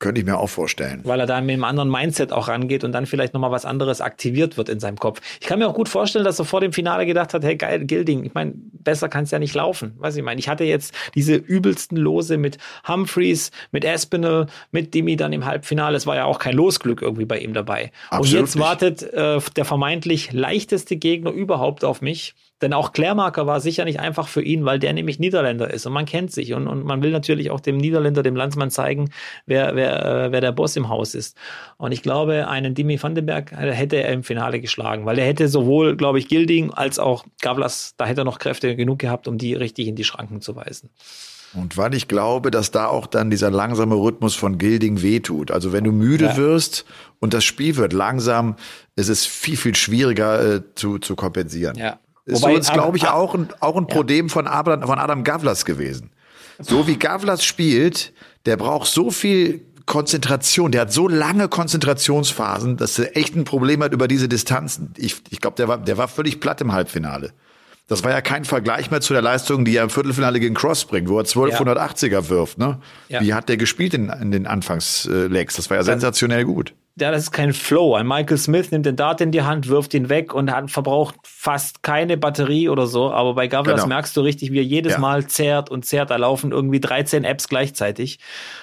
[0.00, 1.00] Könnte ich mir auch vorstellen.
[1.04, 4.00] Weil er da mit einem anderen Mindset auch rangeht und dann vielleicht nochmal was anderes
[4.00, 5.20] aktiviert wird in seinem Kopf.
[5.40, 7.84] Ich kann mir auch gut vorstellen, dass er vor dem Finale gedacht hat, hey geil,
[7.84, 9.94] Gilding, ich meine, besser kann es ja nicht laufen.
[9.98, 15.16] Weiß ich meine, ich hatte jetzt diese übelsten Lose mit Humphreys, mit Espinel, mit Dimi
[15.16, 15.96] dann im Halbfinale.
[15.96, 17.92] Es war ja auch kein Losglück irgendwie bei ihm dabei.
[18.10, 22.34] Absolut und jetzt wartet äh, der vermeintlich leichteste Gegner überhaupt auf mich.
[22.62, 25.92] Denn auch Klärmarker war sicher nicht einfach für ihn, weil der nämlich Niederländer ist und
[25.92, 29.10] man kennt sich und, und man will natürlich auch dem Niederländer, dem Landsmann zeigen,
[29.44, 31.36] wer, wer, äh, wer der Boss im Haus ist.
[31.76, 35.48] Und ich glaube, einen Dimi Vandenberg äh, hätte er im Finale geschlagen, weil er hätte
[35.48, 39.36] sowohl, glaube ich, Gilding als auch Gavlas, da hätte er noch Kräfte genug gehabt, um
[39.36, 40.90] die richtig in die Schranken zu weisen.
[41.54, 45.50] Und weil ich glaube, dass da auch dann dieser langsame Rhythmus von Gilding wehtut.
[45.50, 46.36] Also wenn du müde ja.
[46.36, 46.84] wirst
[47.20, 48.56] und das Spiel wird langsam,
[48.96, 51.76] ist es viel, viel schwieriger äh, zu, zu kompensieren.
[51.76, 51.98] Ja.
[52.26, 54.32] Ist Wobei, uns, glaube ich, auch ein, auch ein Problem ja.
[54.32, 56.10] von, Adam, von Adam Gavlas gewesen.
[56.58, 58.12] So wie Gavlas spielt,
[58.46, 63.82] der braucht so viel Konzentration, der hat so lange Konzentrationsphasen, dass er echt ein Problem
[63.82, 64.94] hat über diese Distanzen.
[64.96, 67.32] Ich, ich glaube, der war, der war völlig platt im Halbfinale.
[67.86, 70.86] Das war ja kein Vergleich mehr zu der Leistung, die er im Viertelfinale gegen Cross
[70.86, 72.28] bringt, wo er 1280er ja.
[72.30, 72.56] wirft.
[72.56, 72.80] Ne?
[73.10, 73.20] Ja.
[73.20, 75.56] Wie hat der gespielt in, in den Anfangslegs?
[75.56, 77.96] Das war ja sensationell gut ja, das ist kein Flow.
[77.96, 81.16] Ein Michael Smith nimmt den Dart in die Hand, wirft ihn weg und hat, verbraucht
[81.24, 83.10] fast keine Batterie oder so.
[83.10, 83.88] Aber bei Gavlas genau.
[83.88, 84.98] merkst du richtig, wie er jedes ja.
[85.00, 86.10] Mal zerrt und zerrt.
[86.10, 88.20] Da laufen irgendwie 13 Apps gleichzeitig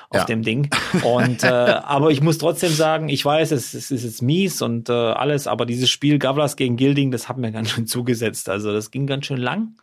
[0.10, 0.26] auf ja.
[0.26, 0.70] dem Ding.
[1.04, 4.90] Und äh, aber ich muss trotzdem sagen, ich weiß, es, es ist jetzt mies und
[4.90, 8.50] äh, alles, aber dieses Spiel Gavlas gegen Gilding, das hat mir ganz schön zugesetzt.
[8.50, 9.76] Also das ging ganz schön lang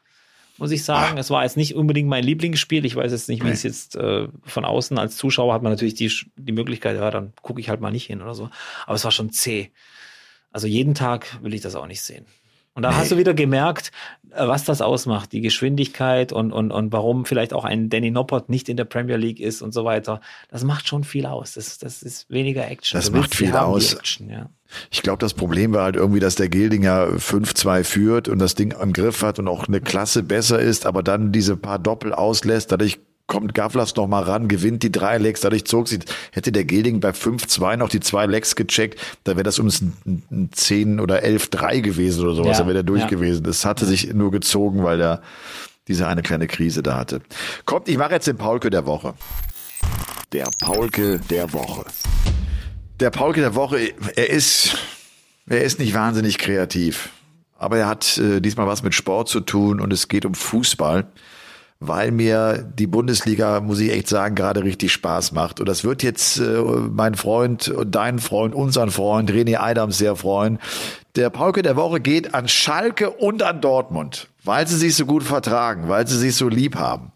[0.59, 1.17] muss ich sagen.
[1.17, 1.21] Ah.
[1.21, 2.85] Es war jetzt nicht unbedingt mein Lieblingsspiel.
[2.85, 5.95] Ich weiß jetzt nicht, wie es jetzt äh, von außen als Zuschauer hat man natürlich
[5.95, 8.51] die, die Möglichkeit, ja, dann gucke ich halt mal nicht hin oder so.
[8.87, 9.71] Aber es war schon zäh.
[10.51, 12.27] Also jeden Tag will ich das auch nicht sehen.
[12.79, 12.95] Und da nee.
[12.95, 13.91] hast du wieder gemerkt,
[14.31, 18.49] äh, was das ausmacht, die Geschwindigkeit und, und, und warum vielleicht auch ein Danny Noppert
[18.49, 20.21] nicht in der Premier League ist und so weiter.
[20.49, 21.55] Das macht schon viel aus.
[21.55, 22.97] Das, das ist weniger Action.
[22.97, 23.95] Das macht viel aus.
[23.95, 24.49] Action, ja.
[24.93, 28.73] Ich glaube, das Problem war halt irgendwie, dass der Gildinger 5-2 führt und das Ding
[28.77, 32.71] am Griff hat und auch eine Klasse besser ist, aber dann diese paar Doppel auslässt.
[32.71, 36.01] Dadurch kommt Gavlas noch mal ran, gewinnt die drei Legs, dadurch zog sie,
[36.33, 40.23] hätte der Gilding bei 5-2 noch die zwei Legs gecheckt, da wäre das um ein,
[40.31, 43.07] ein 10 oder 11-3 gewesen oder sowas, ja, da wäre der durch ja.
[43.07, 43.45] gewesen.
[43.45, 45.23] Das hatte sich nur gezogen, weil der
[45.87, 47.21] diese eine kleine Krise da hatte.
[47.65, 49.15] Kommt, ich mache jetzt den Paulke der Woche.
[50.33, 51.85] Der Paulke der Woche.
[52.99, 54.77] Der Paulke der Woche, er ist,
[55.47, 57.11] er ist nicht wahnsinnig kreativ.
[57.59, 61.07] aber er hat äh, diesmal was mit Sport zu tun und es geht um Fußball,
[61.81, 65.61] weil mir die Bundesliga, muss ich echt sagen, gerade richtig Spaß macht.
[65.61, 70.17] Und das wird jetzt äh, mein Freund und dein Freund, unseren Freund René Adams sehr
[70.17, 70.59] freuen.
[71.15, 75.23] Der Pauke der Woche geht an Schalke und an Dortmund, weil sie sich so gut
[75.23, 77.13] vertragen, weil sie sich so lieb haben.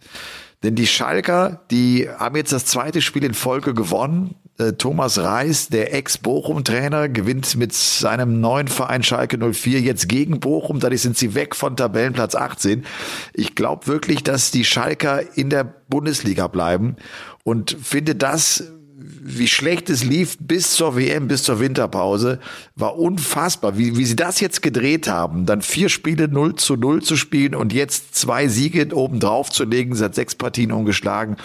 [0.62, 4.36] Denn die Schalker, die haben jetzt das zweite Spiel in Folge gewonnen.
[4.58, 10.80] Äh, Thomas Reis, der Ex-Bochum-Trainer, gewinnt mit seinem neuen Verein Schalke 04 jetzt gegen Bochum.
[10.80, 12.84] Dadurch sind sie weg von Tabellenplatz 18.
[13.32, 16.96] Ich glaube wirklich, dass die Schalker in der Bundesliga bleiben
[17.44, 18.72] und finde das
[19.04, 22.38] wie schlecht es lief bis zur WM, bis zur Winterpause,
[22.76, 23.78] war unfassbar.
[23.78, 27.54] Wie, wie sie das jetzt gedreht haben, dann vier Spiele 0 zu 0 zu spielen
[27.54, 31.36] und jetzt zwei Siege oben drauf zu legen, seit sechs Partien ungeschlagen.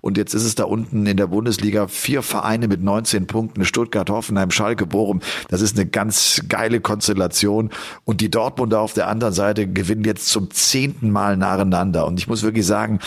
[0.00, 4.08] Und jetzt ist es da unten in der Bundesliga vier Vereine mit 19 Punkten, Stuttgart,
[4.10, 5.20] Hoffenheim, Schalke, Bochum.
[5.48, 7.70] Das ist eine ganz geile Konstellation.
[8.04, 12.06] Und die Dortmunder auf der anderen Seite gewinnen jetzt zum zehnten Mal nacheinander.
[12.06, 13.00] Und ich muss wirklich sagen,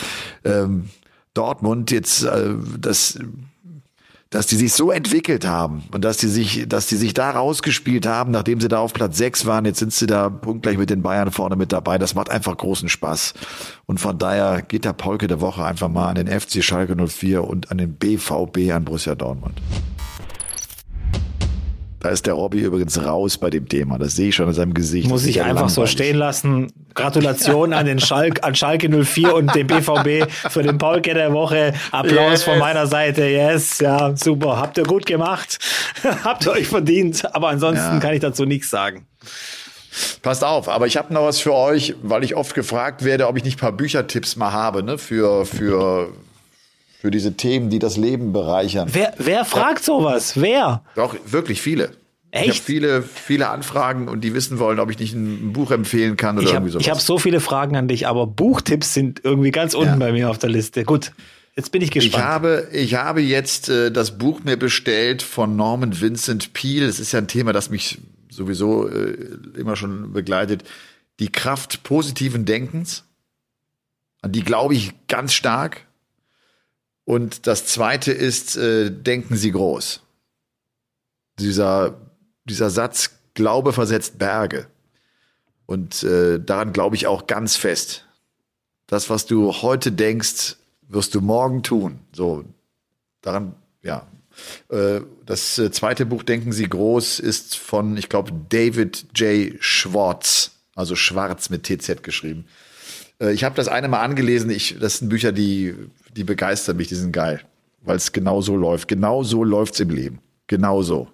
[0.44, 0.90] ähm,
[1.34, 3.18] Dortmund jetzt, äh, das
[4.30, 8.06] dass die sich so entwickelt haben und dass die sich, dass die sich da rausgespielt
[8.06, 9.64] haben, nachdem sie da auf Platz sechs waren.
[9.64, 11.98] Jetzt sind sie da punktgleich mit den Bayern vorne mit dabei.
[11.98, 13.34] Das macht einfach großen Spaß.
[13.86, 17.42] Und von daher geht der Polke der Woche einfach mal an den FC Schalke 04
[17.42, 19.60] und an den BVB an Borussia Dortmund.
[22.00, 23.98] Da ist der Robby übrigens raus bei dem Thema.
[23.98, 25.08] Das sehe ich schon in seinem Gesicht.
[25.08, 25.74] Muss ich einfach langweilig.
[25.74, 26.72] so stehen lassen.
[26.94, 31.74] Gratulation an den Schalk, an Schalke 04 und den BVB für den Paulke der Woche.
[31.90, 32.42] Applaus yes.
[32.44, 33.24] von meiner Seite.
[33.24, 34.56] Yes, ja, super.
[34.56, 35.58] Habt ihr gut gemacht.
[36.24, 37.34] Habt ihr euch verdient.
[37.34, 38.00] Aber ansonsten ja.
[38.00, 39.06] kann ich dazu nichts sagen.
[40.22, 43.36] Passt auf, aber ich habe noch was für euch, weil ich oft gefragt werde, ob
[43.36, 46.12] ich nicht ein paar Büchertipps mal habe, ne, für, für,
[47.00, 48.90] für diese Themen, die das Leben bereichern.
[48.92, 50.38] Wer, wer fragt sowas?
[50.38, 50.84] Wer?
[50.96, 51.92] Doch, wirklich viele.
[52.30, 52.44] Echt?
[52.44, 56.18] Ich habe viele, viele Anfragen und die wissen wollen, ob ich nicht ein Buch empfehlen
[56.18, 56.84] kann oder ich hab, irgendwie sowas.
[56.84, 59.96] Ich habe so viele Fragen an dich, aber Buchtipps sind irgendwie ganz unten ja.
[59.96, 60.84] bei mir auf der Liste.
[60.84, 61.12] Gut,
[61.56, 62.22] jetzt bin ich gespannt.
[62.22, 66.84] Ich habe, ich habe jetzt äh, das Buch mir bestellt von Norman Vincent Peale.
[66.84, 67.96] Es ist ja ein Thema, das mich
[68.28, 69.16] sowieso äh,
[69.56, 70.64] immer schon begleitet.
[71.18, 73.04] Die Kraft positiven Denkens.
[74.20, 75.86] An die glaube ich ganz stark.
[77.04, 80.00] Und das zweite ist, äh, denken Sie groß.
[81.38, 81.96] Dieser,
[82.44, 84.66] dieser Satz, Glaube versetzt Berge.
[85.66, 88.06] Und äh, daran glaube ich auch ganz fest.
[88.86, 90.56] Das, was du heute denkst,
[90.88, 92.00] wirst du morgen tun.
[92.12, 92.44] So,
[93.22, 94.06] daran, ja.
[94.68, 99.54] Äh, das äh, zweite Buch, Denken Sie groß, ist von, ich glaube, David J.
[99.62, 102.46] Schwartz, also Schwarz mit TZ geschrieben.
[103.20, 104.50] Äh, ich habe das eine mal angelesen.
[104.50, 105.74] Ich, das sind Bücher, die,
[106.16, 107.40] die begeistern mich, die sind geil.
[107.82, 108.88] Weil es genau so läuft.
[108.88, 110.20] Genau so läuft's im Leben.
[110.46, 111.08] Genau so.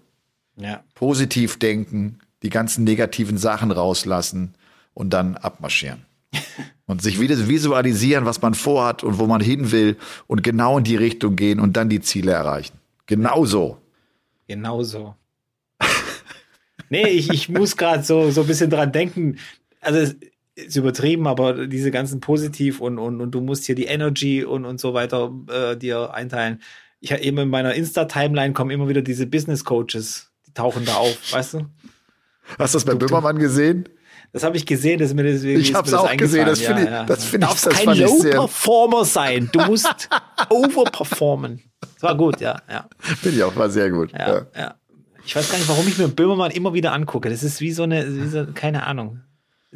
[0.57, 0.83] Ja.
[0.95, 4.55] Positiv denken, die ganzen negativen Sachen rauslassen
[4.95, 6.07] und dann abmarschieren.
[6.87, 10.85] und sich wieder visualisieren, was man vorhat und wo man hin will und genau in
[10.85, 12.79] die Richtung gehen und dann die Ziele erreichen.
[13.07, 13.79] Genau so.
[14.49, 15.15] Genau so.
[16.91, 19.39] nee, ich, ich muss gerade so, so ein bisschen dran denken.
[19.81, 20.13] Also
[20.57, 24.65] ist übertrieben, aber diese ganzen positiv und, und, und du musst hier die Energy und,
[24.65, 26.63] und so weiter äh, dir einteilen.
[27.01, 30.95] Ich habe eben in meiner Insta-Timeline kommen immer wieder diese Business Coaches, die tauchen da
[30.95, 31.67] auf, weißt du?
[32.59, 33.89] Hast du das bei Böhmermann gesehen?
[34.33, 36.89] Das habe ich gesehen, dass mir deswegen Ich habe es auch gesehen, das finde ich,
[36.89, 37.05] ja.
[37.05, 39.51] das finde ich, das kein Low-Performer sein.
[39.53, 40.09] Du musst
[40.51, 41.63] overperformen.
[41.81, 42.89] Das war gut, ja, ja.
[42.99, 44.13] Finde ich auch, war sehr gut.
[44.13, 44.47] Ja, ja.
[44.57, 44.75] ja.
[45.25, 47.29] Ich weiß gar nicht, warum ich mir Böhmermann immer wieder angucke.
[47.29, 49.21] Das ist wie so eine, wie so, keine Ahnung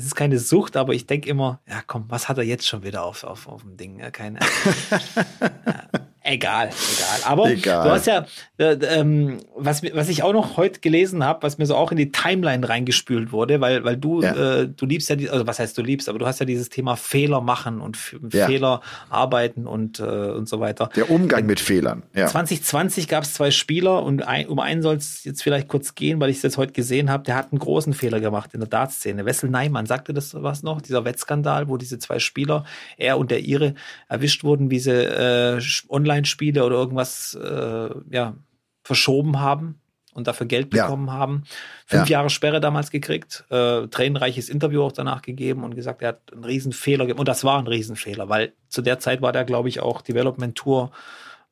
[0.00, 2.82] es ist keine Sucht, aber ich denke immer, ja komm, was hat er jetzt schon
[2.82, 3.98] wieder auf, auf, auf dem Ding?
[3.98, 4.38] Ja, keine.
[4.90, 7.32] ja, egal, egal.
[7.32, 7.84] Aber egal.
[7.84, 8.26] du hast ja,
[8.58, 11.96] äh, ähm, was, was ich auch noch heute gelesen habe, was mir so auch in
[11.96, 14.60] die Timeline reingespült wurde, weil, weil du, ja.
[14.60, 16.68] äh, du liebst ja, die, also was heißt du liebst, aber du hast ja dieses
[16.68, 17.98] Thema Fehler machen und
[18.32, 18.46] ja.
[18.46, 20.90] Fehler arbeiten und, äh, und so weiter.
[20.94, 22.02] Der Umgang mit Fehlern.
[22.14, 22.26] Ja.
[22.26, 26.20] 2020 gab es zwei Spieler und ein, um einen soll es jetzt vielleicht kurz gehen,
[26.20, 28.68] weil ich es jetzt heute gesehen habe, der hat einen großen Fehler gemacht in der
[28.68, 29.24] Dartszene.
[29.24, 30.82] Wessel Neimann, sagte das was noch?
[30.82, 32.64] Dieser Wettskandal, wo diese zwei Spieler,
[32.98, 33.74] er und der Ire,
[34.08, 38.34] erwischt wurden, wie sie äh, online Online-Spiele oder irgendwas äh, ja,
[38.82, 39.80] verschoben haben
[40.12, 41.12] und dafür Geld bekommen ja.
[41.12, 41.44] haben.
[41.86, 42.18] Fünf ja.
[42.18, 46.44] Jahre Sperre damals gekriegt, äh, tränenreiches Interview auch danach gegeben und gesagt, er hat einen
[46.44, 47.20] Riesenfehler gemacht.
[47.20, 50.56] Und das war ein Riesenfehler, weil zu der Zeit war der, glaube ich, auch Development
[50.56, 50.90] Tour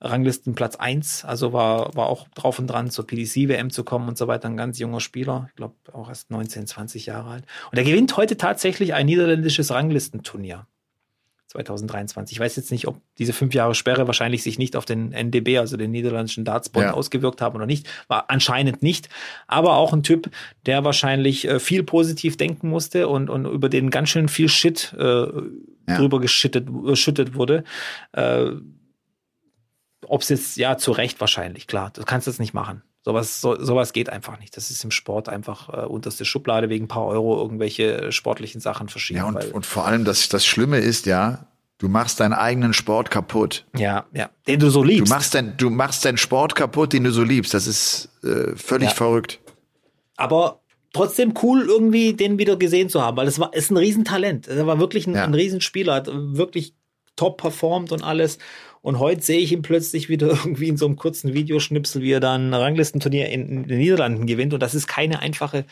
[0.01, 4.17] Ranglisten Platz eins, also war, war auch drauf und dran, zur PDC-WM zu kommen und
[4.17, 4.49] so weiter.
[4.49, 7.45] Ein ganz junger Spieler, ich glaube auch erst 19, 20 Jahre alt.
[7.73, 10.69] Und er gewinnt heute tatsächlich ein niederländisches Ranglistenturnier.
[11.49, 12.37] 2023.
[12.37, 15.59] Ich weiß jetzt nicht, ob diese fünf Jahre Sperre wahrscheinlich sich nicht auf den NDB,
[15.59, 16.93] also den niederländischen Dartsbund, ja.
[16.93, 17.89] ausgewirkt haben oder nicht.
[18.07, 19.09] War anscheinend nicht.
[19.47, 20.31] Aber auch ein Typ,
[20.67, 24.95] der wahrscheinlich äh, viel positiv denken musste und, und über den ganz schön viel Shit
[24.99, 25.27] äh, ja.
[25.87, 27.65] drüber geschüttet, geschüttet wurde.
[28.13, 28.51] Äh,
[30.07, 31.91] ob es jetzt, ja, zu Recht wahrscheinlich, klar.
[31.95, 32.83] Du kannst das nicht machen.
[33.09, 34.55] Sowas, so, sowas geht einfach nicht.
[34.55, 38.91] Das ist im Sport einfach äh, unterste Schublade wegen ein paar Euro irgendwelche sportlichen Sachen
[38.91, 39.21] verschieben.
[39.21, 41.47] Ja, und, und vor allem das, das Schlimme ist ja,
[41.79, 43.65] du machst deinen eigenen Sport kaputt.
[43.75, 45.11] Ja, ja, den du so liebst.
[45.11, 47.55] Du machst, dein, du machst deinen Sport kaputt, den du so liebst.
[47.55, 48.95] Das ist äh, völlig ja.
[48.95, 49.41] verrückt.
[50.19, 50.61] Aber
[50.93, 54.49] trotzdem cool, irgendwie den wieder gesehen zu haben, weil es war ist ein Riesentalent.
[54.49, 55.25] Er war wirklich ein, ja.
[55.25, 56.75] ein Riesenspieler, hat wirklich
[57.19, 58.39] top performt und alles.
[58.81, 62.21] Und heute sehe ich ihn plötzlich wieder irgendwie in so einem kurzen Videoschnipsel, wie er
[62.21, 64.55] dann ein Ranglistenturnier in, in den Niederlanden gewinnt.
[64.55, 65.65] Und das ist keine einfache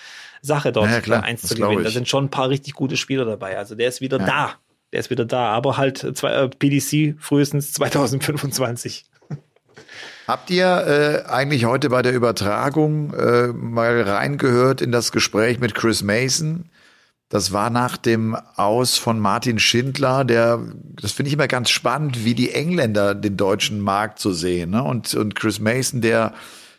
[0.42, 1.84] Sache, dort ja, klar, eins zu gewinnen.
[1.84, 3.57] Da sind schon ein paar richtig gute Spieler dabei.
[3.57, 4.26] Also der ist wieder ja.
[4.26, 4.55] da.
[4.92, 5.51] Der ist wieder da.
[5.51, 9.05] Aber halt zwei, äh, PDC frühestens 2025.
[10.26, 15.74] Habt ihr äh, eigentlich heute bei der Übertragung äh, mal reingehört in das Gespräch mit
[15.74, 16.68] Chris Mason?
[17.29, 20.61] Das war nach dem Aus von Martin Schindler, der,
[21.01, 24.70] das finde ich immer ganz spannend, wie die Engländer den deutschen Markt so sehen.
[24.70, 24.83] Ne?
[24.83, 26.35] Und, und Chris Mason, der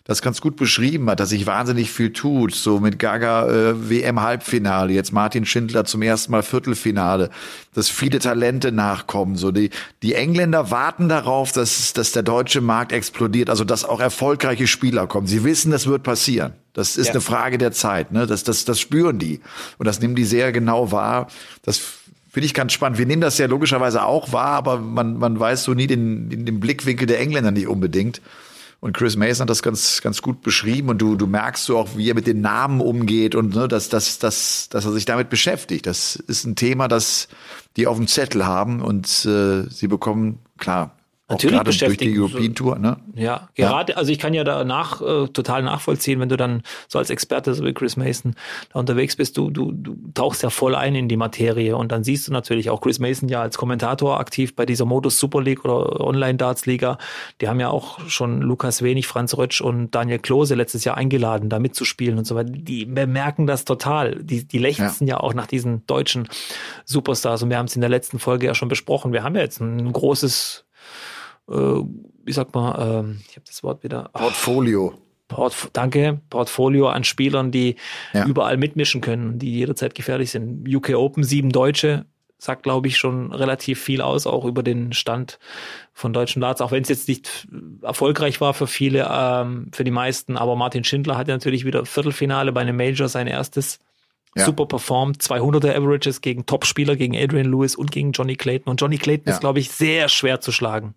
[0.07, 2.55] das ganz gut beschrieben hat, dass sich wahnsinnig viel tut.
[2.55, 7.29] So mit Gaga äh, WM-Halbfinale, jetzt Martin Schindler zum ersten Mal Viertelfinale,
[7.73, 9.35] dass viele Talente nachkommen.
[9.35, 9.69] So die,
[10.03, 15.07] die Engländer warten darauf, dass, dass der deutsche Markt explodiert, also dass auch erfolgreiche Spieler
[15.07, 15.27] kommen.
[15.27, 16.53] Sie wissen, das wird passieren.
[16.71, 17.13] Das ist ja.
[17.13, 18.13] eine Frage der Zeit.
[18.13, 18.27] Ne?
[18.27, 19.41] Das, das, das spüren die.
[19.77, 21.27] Und das nehmen die sehr genau wahr.
[21.63, 21.81] Das
[22.29, 22.97] finde ich ganz spannend.
[22.97, 26.45] Wir nehmen das ja logischerweise auch wahr, aber man, man weiß so nie den, den,
[26.45, 28.21] den Blickwinkel der Engländer nicht unbedingt.
[28.79, 31.89] Und Chris Mason hat das ganz, ganz gut beschrieben und du, du merkst so auch,
[31.95, 35.29] wie er mit den Namen umgeht und ne, dass, dass, dass, dass er sich damit
[35.29, 35.87] beschäftigt.
[35.87, 37.27] Das ist ein Thema, das
[37.75, 40.96] die auf dem Zettel haben und äh, sie bekommen, klar,
[41.29, 42.01] Natürlich beschäftigt.
[42.01, 42.97] Durch die European Tour, ne?
[43.13, 43.97] Ja, gerade, ja.
[43.97, 47.65] also ich kann ja danach äh, total nachvollziehen, wenn du dann so als Experte, so
[47.65, 48.33] wie Chris Mason,
[48.71, 52.05] da unterwegs bist, du, du, du tauchst ja voll ein in die Materie und dann
[52.05, 55.65] siehst du natürlich auch Chris Mason ja als Kommentator aktiv bei dieser Modus Super League
[55.65, 56.97] oder Online Darts Liga.
[57.41, 61.49] Die haben ja auch schon Lukas Wenig, Franz Rötsch und Daniel Klose letztes Jahr eingeladen,
[61.49, 62.51] da mitzuspielen und so weiter.
[62.51, 64.15] Die bemerken das total.
[64.23, 65.15] Die, die lechzen ja.
[65.15, 66.29] ja auch nach diesen deutschen
[66.85, 69.11] Superstars und wir haben es in der letzten Folge ja schon besprochen.
[69.11, 70.66] Wir haben ja jetzt ein großes
[71.49, 71.83] äh,
[72.23, 74.09] wie sagt man, ähm, ich habe das Wort wieder.
[74.13, 74.93] Portfolio.
[75.27, 77.75] Port, danke, Portfolio an Spielern, die
[78.13, 78.25] ja.
[78.25, 80.67] überall mitmischen können, die jederzeit gefährlich sind.
[80.73, 82.05] UK Open, sieben Deutsche,
[82.37, 85.39] sagt, glaube ich, schon relativ viel aus, auch über den Stand
[85.93, 87.47] von deutschen Darts, auch wenn es jetzt nicht
[87.81, 90.37] erfolgreich war für viele, ähm, für die meisten.
[90.37, 93.79] Aber Martin Schindler hat ja natürlich wieder Viertelfinale bei einem Major, sein erstes.
[94.35, 94.45] Ja.
[94.45, 98.69] Super performt, 200er Averages gegen Topspieler, gegen Adrian Lewis und gegen Johnny Clayton.
[98.69, 99.33] Und Johnny Clayton ja.
[99.33, 100.93] ist, glaube ich, sehr schwer zu schlagen.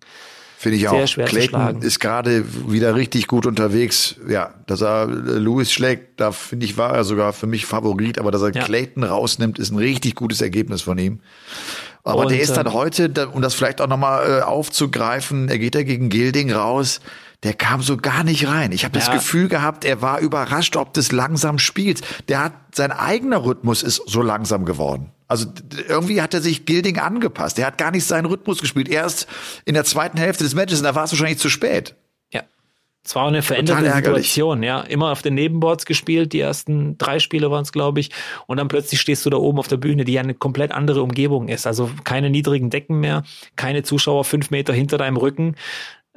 [0.61, 1.07] Finde ich auch.
[1.07, 4.17] Schwer Clayton ist gerade wieder richtig gut unterwegs.
[4.29, 8.29] Ja, dass er Lewis schlägt, da finde ich, war er sogar für mich Favorit, aber
[8.29, 8.63] dass er ja.
[8.63, 11.19] Clayton rausnimmt, ist ein richtig gutes Ergebnis von ihm.
[12.03, 15.57] Aber und, der ist dann äh, heute, um das vielleicht auch nochmal äh, aufzugreifen, er
[15.57, 16.99] geht ja gegen Gilding raus
[17.43, 18.71] der kam so gar nicht rein.
[18.71, 19.05] Ich habe ja.
[19.05, 22.01] das Gefühl gehabt, er war überrascht, ob das langsam spielt.
[22.27, 25.11] Der hat sein eigener Rhythmus ist so langsam geworden.
[25.27, 25.47] Also
[25.87, 27.57] irgendwie hat er sich Gilding angepasst.
[27.57, 28.89] Er hat gar nicht seinen Rhythmus gespielt.
[28.89, 29.27] Erst
[29.65, 31.95] in der zweiten Hälfte des Matches, und da war es wahrscheinlich zu spät.
[32.31, 32.43] Ja.
[33.03, 34.81] Es war eine veränderte Situation, ja.
[34.81, 38.11] Immer auf den Nebenboards gespielt, die ersten drei Spiele waren es, glaube ich.
[38.45, 41.01] Und dann plötzlich stehst du da oben auf der Bühne, die ja eine komplett andere
[41.01, 41.65] Umgebung ist.
[41.65, 43.23] Also keine niedrigen Decken mehr,
[43.55, 45.55] keine Zuschauer fünf Meter hinter deinem Rücken.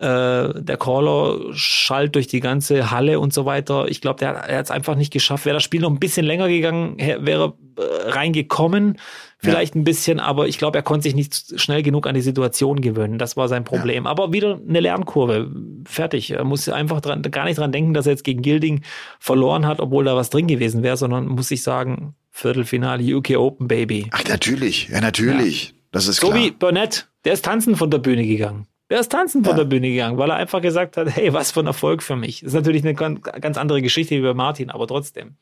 [0.05, 3.89] Äh, der Caller schallt durch die ganze Halle und so weiter.
[3.89, 5.47] Ich glaube, der er hat es einfach nicht geschafft.
[5.47, 8.99] Wäre das Spiel noch ein bisschen länger gegangen, wäre äh, reingekommen,
[9.39, 9.81] vielleicht ja.
[9.81, 13.19] ein bisschen, aber ich glaube, er konnte sich nicht schnell genug an die Situation gewöhnen.
[13.19, 14.05] Das war sein Problem.
[14.05, 14.11] Ja.
[14.11, 15.51] Aber wieder eine Lernkurve.
[15.87, 16.33] Fertig.
[16.33, 18.83] Er muss einfach dran, gar nicht dran denken, dass er jetzt gegen Gilding
[19.19, 23.69] verloren hat, obwohl da was drin gewesen wäre, sondern muss sich sagen, Viertelfinale UK Open
[23.69, 24.09] Baby.
[24.11, 24.89] Ach, natürlich.
[24.91, 25.69] Ja, natürlich.
[25.69, 25.75] Ja.
[25.93, 26.43] Das ist so klar.
[26.43, 27.09] wie Burnett.
[27.25, 28.67] Der ist tanzen von der Bühne gegangen.
[28.91, 29.59] Der ist tanzen von ja.
[29.59, 32.41] der Bühne gegangen, weil er einfach gesagt hat, hey, was für ein Erfolg für mich.
[32.41, 35.37] Das ist natürlich eine ganz andere Geschichte wie bei Martin, aber trotzdem.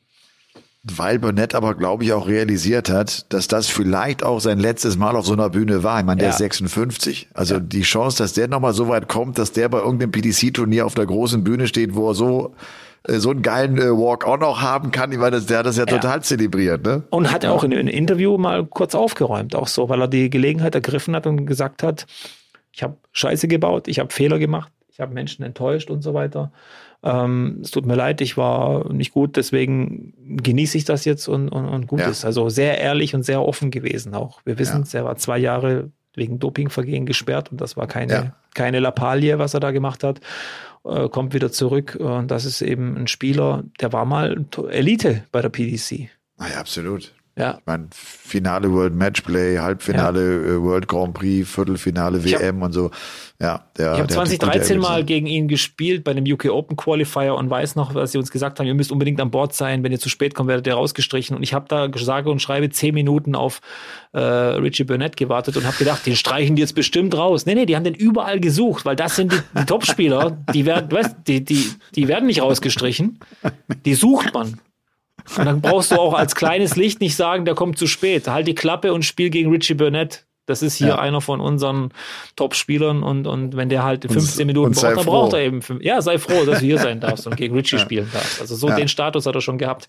[0.83, 5.15] Weil Burnett aber, glaube ich, auch realisiert hat, dass das vielleicht auch sein letztes Mal
[5.15, 5.99] auf so einer Bühne war.
[5.99, 6.33] Ich meine, der ja.
[6.33, 7.29] ist 56.
[7.33, 7.59] Also ja.
[7.61, 11.05] die Chance, dass der nochmal so weit kommt, dass der bei irgendeinem PDC-Turnier auf der
[11.05, 12.53] großen Bühne steht, wo er so
[13.07, 15.13] äh, so einen geilen äh, Walk auch noch haben kann.
[15.13, 15.97] Ich meine, der hat das ja, ja.
[15.97, 16.83] total zelebriert.
[16.83, 17.03] Ne?
[17.09, 20.75] Und hat auch in einem Interview mal kurz aufgeräumt, auch so, weil er die Gelegenheit
[20.75, 22.05] ergriffen hat und gesagt hat,
[22.73, 26.51] ich habe Scheiße gebaut, ich habe Fehler gemacht, ich habe Menschen enttäuscht und so weiter.
[27.03, 31.49] Ähm, es tut mir leid, ich war nicht gut, deswegen genieße ich das jetzt und,
[31.49, 32.07] und, und gut ja.
[32.07, 32.25] ist.
[32.25, 34.41] Also sehr ehrlich und sehr offen gewesen auch.
[34.45, 35.01] Wir wissen es, ja.
[35.01, 38.35] er war zwei Jahre wegen Dopingvergehen gesperrt und das war keine, Ja.
[38.53, 40.21] keine Lappalie, was er da gemacht hat.
[40.85, 45.41] Äh, kommt wieder zurück und das ist eben ein Spieler, der war mal Elite bei
[45.41, 46.09] der PDC.
[46.37, 47.13] Naja, absolut.
[47.35, 52.61] Ja, Ich meine, Finale World Matchplay, Halbfinale äh, World Grand Prix, Viertelfinale Ich hab- WM
[52.61, 52.91] und so.
[53.41, 56.31] Ja, der, Ich habe der hat die 2013 gute mal gegen ihn gespielt bei einem
[56.31, 59.31] UK Open Qualifier und weiß noch, was sie uns gesagt haben, ihr müsst unbedingt an
[59.31, 61.35] Bord sein, wenn ihr zu spät kommt, werdet ihr rausgestrichen.
[61.35, 63.61] Und ich habe da sage und schreibe zehn Minuten auf
[64.11, 67.47] äh, Richie Burnett gewartet und habe gedacht, den streichen die jetzt bestimmt raus.
[67.47, 70.91] Nee, nee, die haben den überall gesucht, weil das sind die, die Topspieler, die werden,
[70.91, 73.19] weißt, die, die, die werden nicht rausgestrichen.
[73.85, 74.59] Die sucht man.
[75.37, 78.27] Und dann brauchst du auch als kleines Licht nicht sagen, der kommt zu spät.
[78.27, 80.25] Halt die Klappe und spiel gegen Richie Burnett.
[80.45, 80.99] Das ist hier Ja.
[80.99, 81.91] einer von unseren
[82.35, 85.11] Top-Spielern und, und wenn der halt 15 Minuten und braucht, dann froh.
[85.11, 85.81] braucht er eben fünf.
[85.81, 88.41] Ja, sei froh, dass du hier sein darfst und gegen Richie spielen darfst.
[88.41, 88.75] Also so Ja.
[88.75, 89.87] den Status hat er schon gehabt.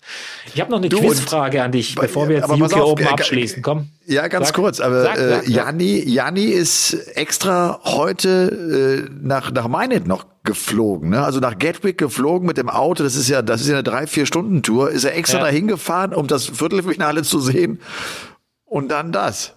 [0.53, 3.07] Ich habe noch eine Du, Quizfrage an dich, bevor wir jetzt die UK auf, Open
[3.07, 3.61] abschließen.
[3.63, 3.89] Komm.
[4.05, 4.55] Ja, ganz Sag.
[4.55, 5.51] kurz, aber Sag, sag, äh.
[5.51, 11.23] Janni, Janni ist extra heute äh, nach, nach Meinet noch geflogen, ne?
[11.25, 13.03] Also nach Gatwick geflogen mit dem Auto.
[13.03, 14.91] Das ist ja, das ist ja eine drei, vier Stunden Tour.
[14.91, 15.43] Ist er extra Ja.
[15.45, 17.81] dahin gefahren, um das Viertelfinale zu sehen.
[18.63, 19.54] Und dann das.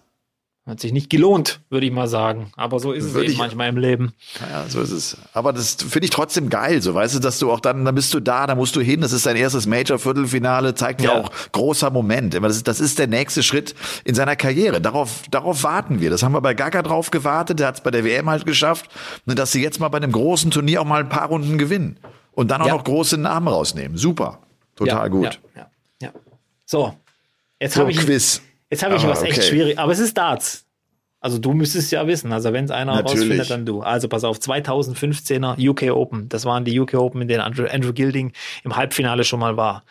[0.68, 2.52] Hat sich nicht gelohnt, würde ich mal sagen.
[2.54, 4.12] Aber so ist es eben ich- manchmal im Leben.
[4.50, 5.16] Ja, so ist es.
[5.32, 8.12] Aber das finde ich trotzdem geil, so weißt du, dass du auch dann, dann bist
[8.12, 11.20] du da, da musst du hin, das ist dein erstes Major-Viertelfinale, zeigt ja Ja.
[11.22, 12.34] auch großer Moment.
[12.34, 14.82] Das ist, das ist der nächste Schritt in seiner Karriere.
[14.82, 16.10] Darauf, darauf warten wir.
[16.10, 18.90] Das haben wir bei Gaga drauf gewartet, der hat es bei der WM halt geschafft,
[19.24, 21.98] ne, dass sie jetzt mal bei einem großen Turnier auch mal ein paar Runden gewinnen.
[22.32, 22.74] Und dann auch Ja.
[22.74, 23.96] noch große Namen rausnehmen.
[23.96, 24.40] Super.
[24.76, 25.40] Total ja, gut.
[25.56, 26.10] Ja.
[26.66, 26.94] So,
[27.58, 28.42] jetzt So, habe ich, Quiz.
[28.70, 29.42] Jetzt habe ich Ah, was echt okay.
[29.48, 29.78] schwierig.
[29.78, 30.64] Aber es ist Darts.
[31.20, 32.32] Also du müsstest ja wissen.
[32.32, 33.22] Also wenn es einer Natürlich.
[33.22, 33.80] rausfindet, dann du.
[33.80, 36.28] Also pass auf, 2015er UK Open.
[36.28, 39.82] Das waren die UK Open, in denen Andrew, Andrew Gilding im Halbfinale schon mal war.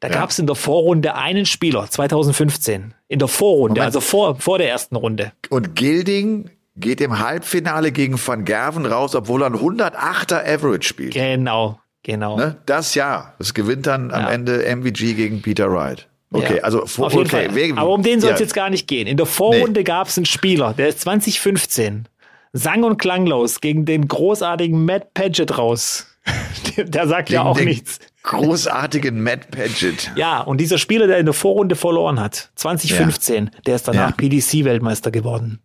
[0.00, 0.14] Da Ja.
[0.14, 2.94] gab es in der Vorrunde einen Spieler, 2015.
[3.08, 3.84] In der Vorrunde, Moment.
[3.84, 5.32] also vor, vor der ersten Runde.
[5.50, 11.12] Und Gilding geht im Halbfinale gegen Van Gerven raus, obwohl er ein 108er Average spielt.
[11.12, 12.38] Genau, genau.
[12.38, 12.56] Ne?
[12.64, 13.34] Das Jahr.
[13.38, 14.30] Das gewinnt dann am Ja.
[14.30, 16.08] Ende MVG gegen Peter Wright.
[16.32, 16.62] Okay, Ja.
[16.62, 17.46] also vor, Auf jeden okay.
[17.46, 17.54] Fall.
[17.54, 18.44] wer- Aber um den soll es ja.
[18.44, 19.06] jetzt gar nicht gehen.
[19.06, 22.06] In der Vorrunde gab es einen Spieler, der ist 2015
[22.52, 26.06] sang- und klanglos gegen den großartigen Matt Paget raus.
[26.76, 27.98] Der, sagt ja Gegen auch den nichts.
[28.22, 30.12] Großartigen Matt Paget.
[30.16, 34.16] Ja, und dieser Spieler, der in der Vorrunde verloren hat, 2015, der ist danach Ja.
[34.16, 35.60] PDC-Weltmeister geworden.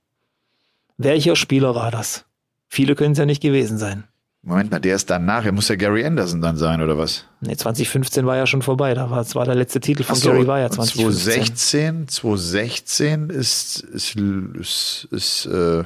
[0.97, 2.25] Welcher Spieler war das?
[2.69, 4.05] Viele können es ja nicht gewesen sein.
[4.47, 5.43] Moment mal, der ist danach.
[5.43, 7.25] Er muss ja Gary Anderson dann sein, oder was?
[7.41, 8.93] Nee, 2015 war ja schon vorbei.
[8.93, 12.07] Da war, das war der letzte Titel von so, Gary war ja und 2015.
[12.07, 15.85] 2016, 2016 ist, ist, ist, ist äh, lass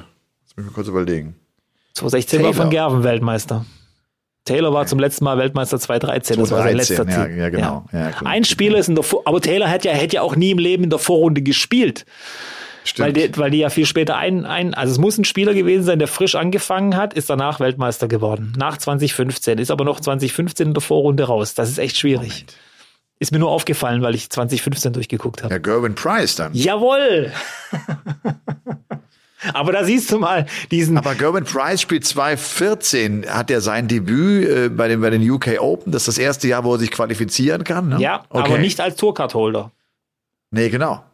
[0.56, 1.36] mich mal kurz überlegen.
[1.94, 2.62] 2016 war Taylor.
[2.62, 3.64] von Gerven Weltmeister.
[4.44, 6.38] Taylor war zum letzten Mal Weltmeister 2013.
[6.38, 7.38] Das war sein 2013, letzter ja, Titel.
[7.38, 7.84] ja, genau.
[7.92, 8.26] Ja, gut.
[8.26, 10.58] Ein Spieler ist in der Vor aber Taylor hätte ja, hätte ja auch nie im
[10.58, 12.04] Leben in der Vorrunde gespielt,
[12.90, 13.06] Stimmt.
[13.06, 15.84] weil die, weil die ja viel später ein, ein, also es muss ein Spieler gewesen
[15.84, 18.52] sein, der frisch angefangen hat, ist danach Weltmeister geworden.
[18.56, 21.54] Nach 2015, ist aber noch 2015 in der Vorrunde raus.
[21.54, 22.46] Das ist echt schwierig.
[23.20, 25.54] Ist mir nur aufgefallen, weil ich 2015 durchgeguckt habe.
[25.54, 26.52] ja, Gerwin Price dann.
[26.52, 27.30] Jawohl!
[29.54, 34.48] aber da siehst du mal diesen, Aber Gerwin Price spielt 2014, hat er sein Debüt
[34.48, 35.92] äh, bei, den, bei den UK Open.
[35.92, 37.90] Das ist das erste Jahr, wo er sich qualifizieren kann.
[37.90, 38.00] Ne?
[38.00, 38.52] ja, okay.
[38.52, 39.70] aber nicht als Tourcard-Holder.
[40.50, 41.04] Nee, genau.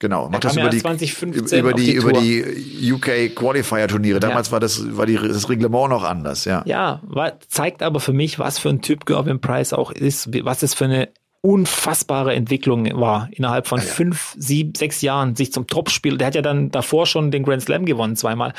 [0.00, 0.06] Ja.
[0.08, 0.28] Genau.
[0.30, 4.18] Macht das ja über die, erst 2015 über die, die über die UK Qualifier Turniere.
[4.18, 6.62] Damals war das, war die, das Reglement noch anders, ja.
[6.66, 10.62] Ja, wa- zeigt aber für mich, was für ein Typ Gervin Price auch ist, was
[10.62, 11.08] es für eine
[11.42, 16.42] unfassbare Entwicklung war, innerhalb von fünf, sieben, sechs Jahren sich zum Topspieler, der hat ja
[16.42, 18.52] dann davor schon den Grand Slam gewonnen zweimal.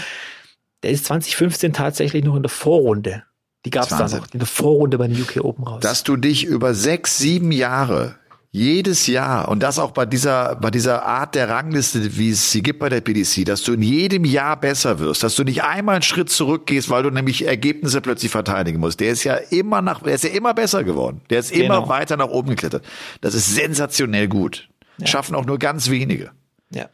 [0.83, 3.23] Der ist 2015 tatsächlich noch in der Vorrunde.
[3.65, 5.81] Die gab es da noch, in der Vorrunde bei den UK Open raus.
[5.81, 8.15] Dass du dich über sechs, sieben Jahre
[8.53, 12.61] jedes Jahr und das auch bei dieser bei dieser Art der Rangliste, wie es sie
[12.61, 15.95] gibt bei der PDC, dass du in jedem Jahr besser wirst, dass du nicht einmal
[15.95, 18.99] einen Schritt zurückgehst, weil du nämlich Ergebnisse plötzlich verteidigen musst.
[18.99, 21.21] Der ist ja immer nach, der ist ja immer besser geworden.
[21.29, 21.87] Der ist immer Genau.
[21.89, 22.83] weiter nach oben geklettert.
[23.21, 24.67] Das ist sensationell gut.
[25.05, 26.31] Schaffen auch nur ganz wenige.
[26.71, 26.89] ja.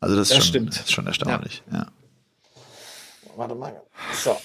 [0.00, 0.68] Also das, ist Das schon, stimmt.
[0.76, 1.62] Das ist schon erstaunlich.
[1.72, 1.86] Ja.
[3.36, 3.72] Warte mal.
[4.22, 4.36] So,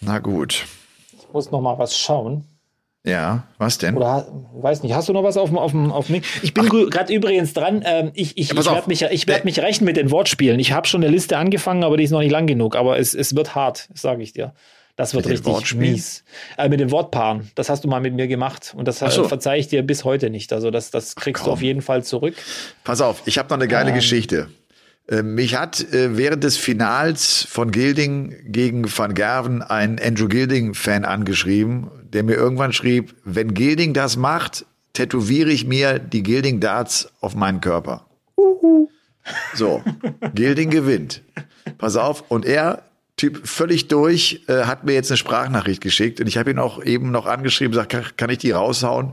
[0.00, 0.64] Na gut.
[1.12, 2.44] ich muss noch mal was schauen.
[3.04, 3.96] Ja, was denn?
[3.96, 6.68] Oder weiß nicht, hast du noch was auf dem auf dem auf dem Ich bin
[6.68, 7.82] gerade übrigens dran.
[7.84, 10.60] Ähm, ich ich, Ja, ich werde mich ich werde mich rächen mit den Wortspielen.
[10.60, 12.76] Ich habe schon eine Liste angefangen, aber die ist noch nicht lang genug.
[12.76, 14.54] Aber es, es wird hart, sage ich dir.
[14.94, 16.22] Das wird Mit richtig mies.
[16.58, 17.50] Äh, mit den Wortpaaren.
[17.56, 19.24] Das hast du mal mit mir gemacht und das Ach so.
[19.24, 20.52] äh, verzeih ich dir bis heute nicht.
[20.52, 21.54] Also das das kriegst du komm.
[21.54, 22.34] auf jeden Fall zurück.
[22.84, 23.94] Pass auf, ich habe noch eine geile Ähm.
[23.96, 24.48] Geschichte.
[25.08, 31.04] Äh, Mich hat äh, während des Finals von Gilding gegen Van Gerven ein Andrew Gilding-Fan
[31.04, 37.34] angeschrieben, der mir irgendwann schrieb, wenn Gilding das macht, tätowiere ich mir die Gilding-Darts auf
[37.34, 38.06] meinen Körper.
[39.54, 39.82] So,
[40.34, 41.22] Gilding gewinnt.
[41.78, 42.30] Pass auf.
[42.30, 42.82] Und er,
[43.16, 46.20] Typ völlig durch, äh, hat mir jetzt eine Sprachnachricht geschickt.
[46.20, 49.12] Und ich habe ihn auch eben noch angeschrieben, sagt, kann, kann ich die raushauen?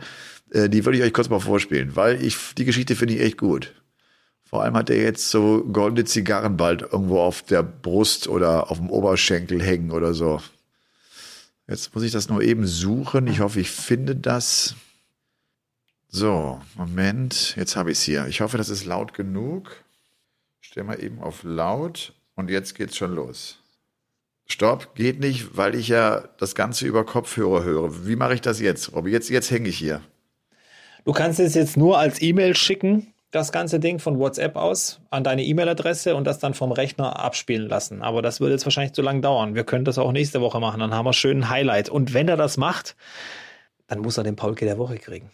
[0.51, 3.37] Äh, die würde ich euch kurz mal vorspielen, weil ich die Geschichte finde ich echt
[3.37, 3.73] gut.
[4.43, 8.79] Vor allem hat er jetzt so goldene Zigarren bald irgendwo auf der Brust oder auf
[8.79, 10.41] dem Oberschenkel hängen oder so.
[11.69, 13.27] Jetzt muss ich das nur eben suchen.
[13.27, 14.75] Ich hoffe, ich finde das.
[16.07, 17.55] So, Moment.
[17.55, 18.25] Jetzt habe ich es hier.
[18.25, 19.83] Ich hoffe, das ist laut genug.
[20.61, 23.59] Stell mal eben auf laut und jetzt geht's schon los.
[24.47, 28.07] Stopp, geht nicht, weil ich ja das Ganze über Kopfhörer höre.
[28.07, 29.11] Wie mache ich das jetzt, Robby?
[29.11, 30.01] Jetzt, jetzt hänge ich hier.
[31.05, 35.23] Du kannst es jetzt nur als E-Mail schicken, das ganze Ding von WhatsApp aus an
[35.23, 38.01] deine E-Mail-Adresse und das dann vom Rechner abspielen lassen.
[38.01, 39.53] Aber das würde jetzt wahrscheinlich zu lang dauern.
[39.55, 41.89] Wir können das auch nächste Woche machen, dann haben wir schön ein Highlight.
[41.89, 42.95] Und wenn er das macht,
[43.87, 45.29] dann muss er den Paulke der Woche kriegen.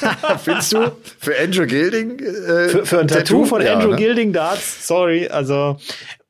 [0.44, 2.20] Findest du für Andrew Gilding?
[2.20, 3.96] Äh, für, für ein Tattoo, Tattoo von ja, Andrew ne?
[3.96, 5.26] Gilding Darts, sorry.
[5.26, 5.76] Also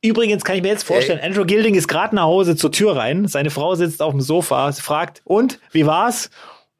[0.01, 1.27] übrigens kann ich mir jetzt vorstellen, Ey.
[1.27, 3.27] Andrew Gilding ist gerade nach Hause zur Tür rein.
[3.27, 6.31] Seine Frau sitzt auf dem Sofa, fragt, und wie war's?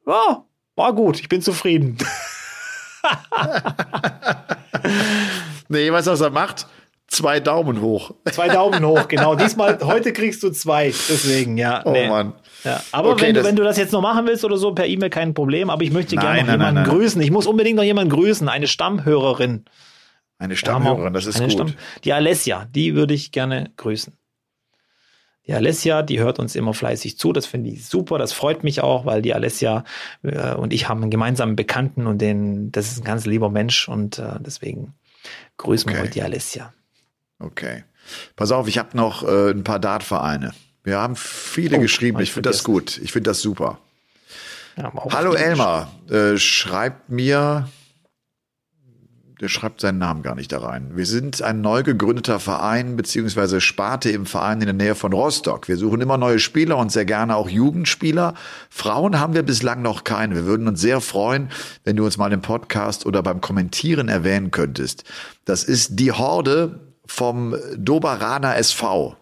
[0.04, 1.96] Ja, war gut, ich bin zufrieden.
[5.68, 6.66] nee, weißt du, was er macht?
[7.06, 8.12] Zwei Daumen hoch.
[8.30, 9.34] Zwei Daumen hoch, genau.
[9.34, 10.94] Diesmal, heute kriegst du zwei.
[11.08, 11.82] Deswegen, ja.
[11.84, 12.08] Oh nee.
[12.08, 12.34] Mann.
[12.62, 12.80] Ja.
[12.92, 15.10] Aber okay, wenn, du, wenn du das jetzt noch machen willst oder so, per E-Mail
[15.10, 15.70] kein Problem.
[15.70, 17.20] Aber ich möchte nein, gerne noch nein, jemanden nein, grüßen.
[17.20, 18.48] Ich muss unbedingt noch jemanden grüßen.
[18.48, 19.64] Eine Stammhörerin.
[20.38, 21.52] Eine Stammhörerin, das ist gut.
[21.52, 21.74] Stamm,
[22.04, 24.14] die Alessia, die würde ich gerne grüßen.
[25.50, 27.32] Die Alessia, die hört uns immer fleißig zu.
[27.32, 28.18] Das finde ich super.
[28.18, 29.82] Das freut mich auch, weil die Alessia
[30.22, 33.88] äh, und ich haben einen gemeinsamen Bekannten und den, das ist ein ganz lieber Mensch
[33.88, 34.94] und äh, deswegen
[35.56, 35.98] grüßen okay.
[35.98, 36.72] wir heute die Alessia.
[37.40, 37.82] Okay.
[38.36, 40.52] Pass auf, ich habe noch äh, ein paar Dartvereine.
[40.84, 42.20] Wir haben viele oh, geschrieben.
[42.20, 42.98] Ich finde das gut.
[43.02, 43.80] Ich finde das super.
[44.76, 47.68] Ja, Hallo Elmar, äh, schreibt mir
[49.40, 50.90] der schreibt seinen Namen gar nicht da rein.
[50.94, 55.66] Wir sind ein neu gegründeter Verein beziehungsweise Sparte im Verein in der Nähe von Rostock.
[55.66, 58.34] Wir suchen immer neue Spieler und sehr gerne auch Jugendspieler.
[58.68, 60.34] Frauen haben wir bislang noch keine.
[60.34, 61.48] Wir würden uns sehr freuen,
[61.84, 65.04] wenn du uns mal im Podcast oder beim Kommentieren erwähnen könntest.
[65.46, 69.16] Das ist die Horde vom Doberaner SV.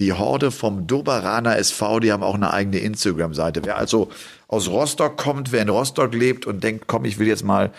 [0.00, 3.62] Die Horde vom Doberaner SV, die haben auch eine eigene Instagram-Seite.
[3.64, 4.10] Wer also
[4.48, 7.70] aus Rostock kommt, wer in Rostock lebt und denkt, komm, ich will jetzt mal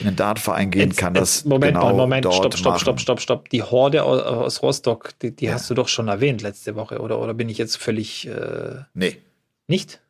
[0.00, 2.80] in den Dartverein gehen, jetzt, kann das Moment genau mal, Moment, stopp, stopp, machen.
[2.80, 3.48] stopp, stopp, stopp.
[3.50, 5.54] Die Horde aus Rostock, die, die ja.
[5.54, 9.18] hast du doch schon erwähnt letzte Woche, oder, oder bin ich jetzt völlig äh, Nee.
[9.66, 10.00] Nicht?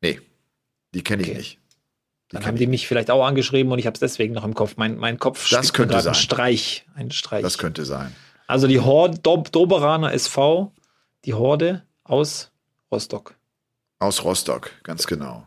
[0.00, 0.20] Nee.
[0.94, 1.38] Die kenne ich okay.
[1.38, 1.58] nicht.
[2.30, 4.54] Die Dann haben die mich vielleicht auch angeschrieben und ich habe es deswegen noch im
[4.54, 4.76] Kopf.
[4.76, 6.12] Mein, mein Kopf das könnte sein.
[6.12, 7.42] Ein Streich, ein Streich.
[7.42, 8.14] Das könnte sein.
[8.46, 10.72] Also die Horde, Dob Doberaner SV,
[11.24, 12.50] die Horde aus
[12.90, 13.34] Rostock.
[13.98, 15.46] Aus Rostock, ganz genau.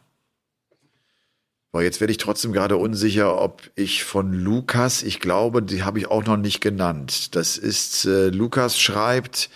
[1.72, 6.00] Aber jetzt werde ich trotzdem gerade unsicher, ob ich von Lukas, ich glaube, die habe
[6.00, 7.36] ich auch noch nicht genannt.
[7.36, 9.50] Das ist, äh, Lukas schreibt,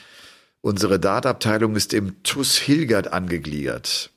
[0.62, 4.12] unsere Databteilung ist im TUS Hilgert angegliedert.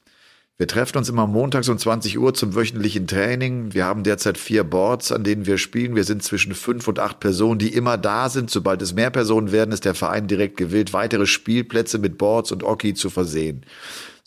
[0.59, 3.75] Wir treffen uns immer montags um 20 Uhr zum wöchentlichen Training.
[3.75, 5.97] Wir haben derzeit vier Boards, an denen wir spielen.
[5.97, 8.51] Wir sind zwischen fünf und acht Personen, die immer da sind.
[8.51, 12.63] Sobald es mehr Personen werden, ist der Verein direkt gewillt, weitere Spielplätze mit Boards und
[12.63, 13.67] Oki zu versehen.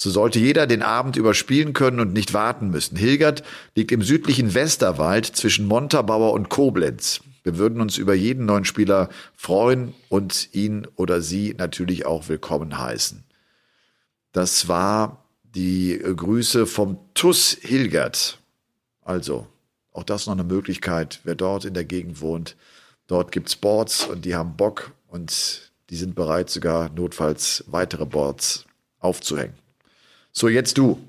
[0.01, 2.95] So sollte jeder den Abend überspielen können und nicht warten müssen.
[2.95, 3.43] Hilgert
[3.75, 7.19] liegt im südlichen Westerwald zwischen Montabaur und Koblenz.
[7.43, 12.77] Wir würden uns über jeden neuen Spieler freuen und ihn oder sie natürlich auch willkommen
[12.77, 13.25] heißen.
[14.31, 18.39] Das war die Grüße vom TUS Hilgert.
[19.01, 19.47] Also,
[19.91, 22.55] auch das noch eine Möglichkeit, wer dort in der Gegend wohnt.
[23.07, 28.65] Dort gibt's Boards und die haben Bock und die sind bereit, sogar notfalls weitere Boards
[28.99, 29.55] aufzuhängen.
[30.31, 30.99] So, jetzt du.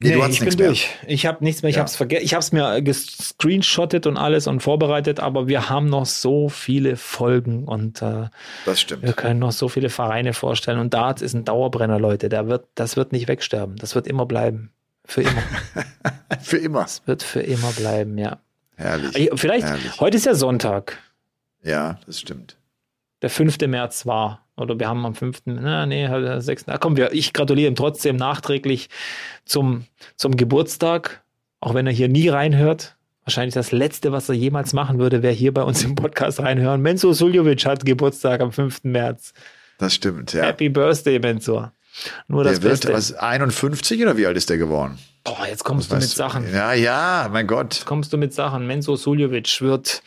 [0.00, 0.88] Nee, nee du ich bin durch.
[1.06, 1.70] Ich habe nichts mehr.
[1.70, 1.80] Ich ja.
[1.80, 2.24] habe es vergessen.
[2.24, 6.96] Ich habe es mir gescreenshottet und alles und vorbereitet, aber wir haben noch so viele
[6.96, 8.28] Folgen und äh,
[8.66, 9.02] das stimmt.
[9.02, 10.78] wir können noch so viele Vereine vorstellen.
[10.78, 12.28] Und Darts ist ein Dauerbrenner, Leute.
[12.28, 13.76] Der wird, das wird nicht wegsterben.
[13.76, 14.72] Das wird immer bleiben.
[15.06, 15.42] Für immer.
[16.40, 16.82] für immer.
[16.82, 18.38] Das wird für immer bleiben, ja.
[18.76, 19.30] Herrlich.
[19.34, 20.00] Vielleicht, herrlich.
[20.00, 20.98] heute ist ja Sonntag.
[21.62, 22.56] Ja, das stimmt.
[23.22, 23.58] Der 5.
[23.60, 24.43] März war.
[24.56, 26.08] Oder wir haben am 5., na, nee,
[26.40, 26.66] 6.
[26.66, 28.88] Na komm, wir, ich gratuliere ihm trotzdem nachträglich
[29.44, 29.84] zum,
[30.16, 31.24] zum Geburtstag,
[31.60, 32.96] auch wenn er hier nie reinhört.
[33.24, 36.82] Wahrscheinlich das Letzte, was er jemals machen würde, wäre hier bei uns im Podcast reinhören.
[36.82, 38.84] Menzo Suljovic hat Geburtstag am 5.
[38.84, 39.32] März.
[39.78, 40.44] Das stimmt, ja.
[40.44, 41.68] Happy Birthday, Menzo.
[42.28, 42.88] Nur das der Beste.
[42.88, 44.98] wird was 51 oder wie alt ist der geworden?
[45.24, 46.16] Boah, jetzt kommst was du mit du?
[46.16, 46.52] Sachen.
[46.52, 47.74] Ja, ja, mein Gott.
[47.74, 48.66] Jetzt kommst du mit Sachen.
[48.66, 50.02] Menzo Suljovic wird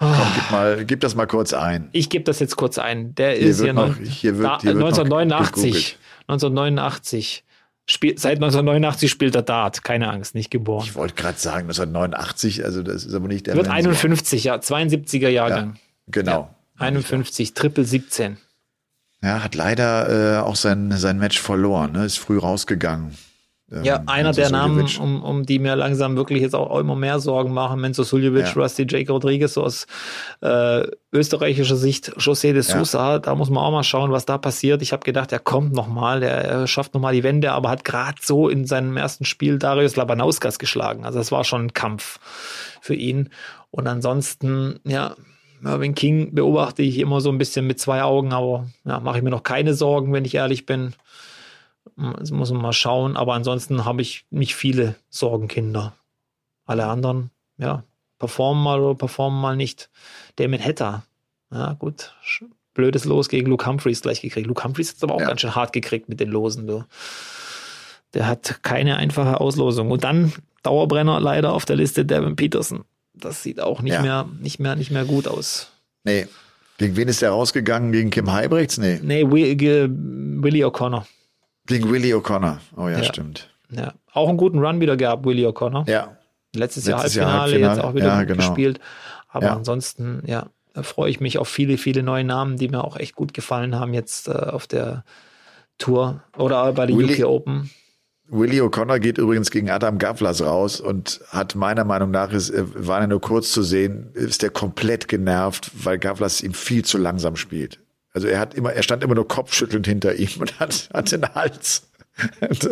[0.00, 1.88] Komm, gib, mal, gib das mal kurz ein.
[1.92, 3.14] Ich gebe das jetzt kurz ein.
[3.14, 5.98] Der hier ist hier, noch, hier, wird, hier 1989.
[6.22, 7.44] 1989
[7.90, 10.84] Spiel, seit 1989 spielt er Dart, keine Angst, nicht geboren.
[10.84, 13.78] Ich wollte gerade sagen, 1989, also das ist aber nicht der Wird Mensch.
[13.78, 15.76] 51, ja, 72er Jahrgang.
[16.06, 16.54] Genau.
[16.78, 18.36] Ja, 51, Triple 17.
[19.22, 22.04] Ja, hat leider äh, auch sein, sein Match verloren, ne?
[22.04, 23.18] ist früh rausgegangen.
[23.72, 27.20] Ähm, Ja, einer der Namen, um, um die mir langsam wirklich jetzt auch immer mehr
[27.20, 27.80] Sorgen machen.
[27.80, 28.62] Menzo Suljovic, Ja.
[28.62, 29.86] Rusty Jake Rodriguez, so aus
[30.40, 32.62] äh, österreichischer Sicht, José de Ja.
[32.62, 34.82] Sousa, da muss man auch mal schauen, was da passiert.
[34.82, 38.18] Ich habe gedacht, er kommt nochmal, der er schafft nochmal die Wende, aber hat gerade
[38.22, 41.04] so in seinem ersten Spiel Darius Labanauskas geschlagen.
[41.04, 42.18] Also das war schon ein Kampf
[42.80, 43.30] für ihn.
[43.70, 45.14] Und ansonsten, ja,
[45.60, 49.22] Mervyn King beobachte ich immer so ein bisschen mit zwei Augen, aber ja, mache ich
[49.22, 50.94] mir noch keine Sorgen, wenn ich ehrlich bin.
[52.18, 53.16] Das muss man mal schauen.
[53.16, 55.92] Aber ansonsten habe ich nicht viele Sorgenkinder.
[56.66, 57.82] Alle anderen, ja,
[58.18, 59.90] performen mal oder performen mal nicht.
[60.36, 61.02] Damon Hatter,
[61.52, 62.14] ja, gut.
[62.74, 64.46] Blödes Los gegen Luke Humphreys gleich gekriegt.
[64.46, 65.26] Luke Humphreys hat es aber auch Ja.
[65.26, 66.84] ganz schön hart gekriegt mit den Losen, du.
[68.14, 69.90] Der hat keine einfache Auslosung.
[69.90, 70.32] Und dann
[70.62, 72.84] Dauerbrenner leider auf der Liste Devin Peterson.
[73.14, 74.02] Das sieht auch nicht Ja.
[74.02, 75.70] mehr, nicht mehr, nicht mehr gut aus.
[76.04, 76.26] Nee.
[76.78, 77.92] Gegen wen ist der rausgegangen?
[77.92, 78.78] Gegen Kim Heibrechts?
[78.78, 79.00] Nee.
[79.02, 81.04] Nee, Willie O'Connor.
[81.66, 82.58] Gegen Willie O'Connor.
[82.76, 83.04] Oh ja, Ja.
[83.04, 83.48] stimmt.
[83.70, 83.94] Ja.
[84.12, 85.88] Auch einen guten Run wieder gehabt, Willie O'Connor.
[85.88, 86.16] Ja.
[86.54, 87.76] Letztes Jahr Letztes Jahr Halbfinale, Halbfinale.
[87.76, 88.36] jetzt auch wieder Ja, genau.
[88.48, 88.80] gespielt.
[89.28, 89.56] Aber Ja.
[89.56, 90.46] ansonsten, ja,
[90.82, 93.94] freue ich mich auf viele, viele neue Namen, die mir auch echt gut gefallen haben
[93.94, 95.04] jetzt äh, auf der
[95.78, 97.70] Tour oder bei der Willie- UK Open.
[98.32, 102.62] Willie O'Connor geht übrigens gegen Adam Gavlas raus und hat meiner Meinung nach, ist, äh,
[102.86, 106.96] war er nur kurz zu sehen, ist der komplett genervt, weil Gavlas ihm viel zu
[106.98, 107.80] langsam spielt.
[108.12, 111.22] Also er hat immer, er stand immer nur kopfschüttelnd hinter ihm und hat, hat den
[111.34, 111.88] Hals.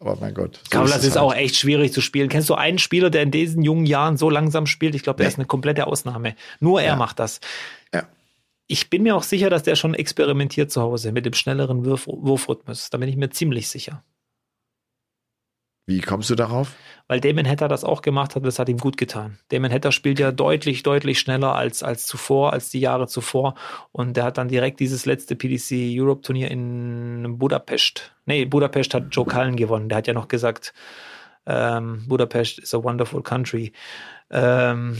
[0.00, 0.56] Aber mein Gott.
[0.62, 1.22] so Kavlas es ist halt.
[1.22, 2.28] auch echt schwierig zu spielen.
[2.28, 4.94] Kennst du einen Spieler, der in diesen jungen Jahren so langsam spielt?
[4.94, 5.32] Ich glaube, der Nee.
[5.32, 6.34] ist eine komplette Ausnahme.
[6.60, 6.96] Nur er Ja.
[6.96, 7.40] macht das.
[7.92, 8.06] Ja.
[8.66, 12.06] Ich bin mir auch sicher, dass der schon experimentiert zu Hause mit dem schnelleren Wurf
[12.06, 12.90] Wurfrhythmus.
[12.90, 14.02] Da bin ich mir ziemlich sicher.
[15.86, 16.74] Wie kommst du darauf?
[17.06, 19.38] weil Damon Hatter das auch gemacht hat, das hat ihm gut getan.
[19.50, 23.54] Damon Hatter spielt ja deutlich, deutlich schneller als, als zuvor, als die Jahre zuvor.
[23.92, 28.14] Und der hat dann direkt dieses letzte PDC Europe Turnier in Budapest.
[28.24, 29.88] Nee, Budapest hat Joe Cullen gewonnen.
[29.88, 30.72] Der hat ja noch gesagt,
[31.46, 33.72] ähm, Budapest is a wonderful country.
[34.30, 34.96] Ähm,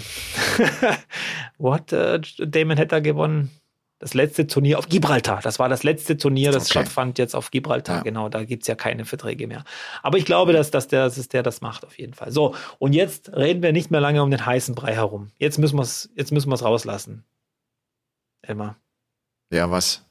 [1.58, 3.50] wo hat äh, Damon Hatter gewonnen?
[4.04, 5.40] Das letzte Turnier auf Gibraltar.
[5.42, 6.72] Das war das letzte Turnier, das Okay.
[6.72, 7.96] stattfand jetzt auf Gibraltar.
[7.96, 8.02] Ja.
[8.02, 9.64] Genau, da gibt's ja keine Verträge mehr.
[10.02, 12.30] Aber ich glaube, dass, dass, der, dass der das macht auf jeden Fall.
[12.30, 15.30] So, und jetzt reden wir nicht mehr lange um den heißen Brei herum.
[15.38, 17.24] Jetzt müssen wir es jetzt müssen wir's rauslassen.
[18.42, 18.76] Elmar.
[19.50, 20.04] Ja, was?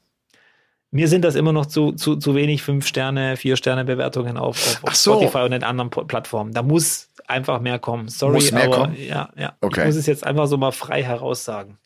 [0.90, 4.56] Mir sind das immer noch zu, zu, zu wenig fünf Sterne, vier Sterne Bewertungen auf,
[4.56, 5.12] auf, auf so.
[5.14, 6.52] Spotify und den anderen Plattformen.
[6.52, 8.08] Da muss einfach mehr kommen.
[8.08, 8.96] Sorry, Muss mehr aber kommen?
[8.96, 9.56] ja, ja.
[9.60, 9.82] Okay.
[9.82, 11.78] Ich muss es jetzt einfach so mal frei heraussagen.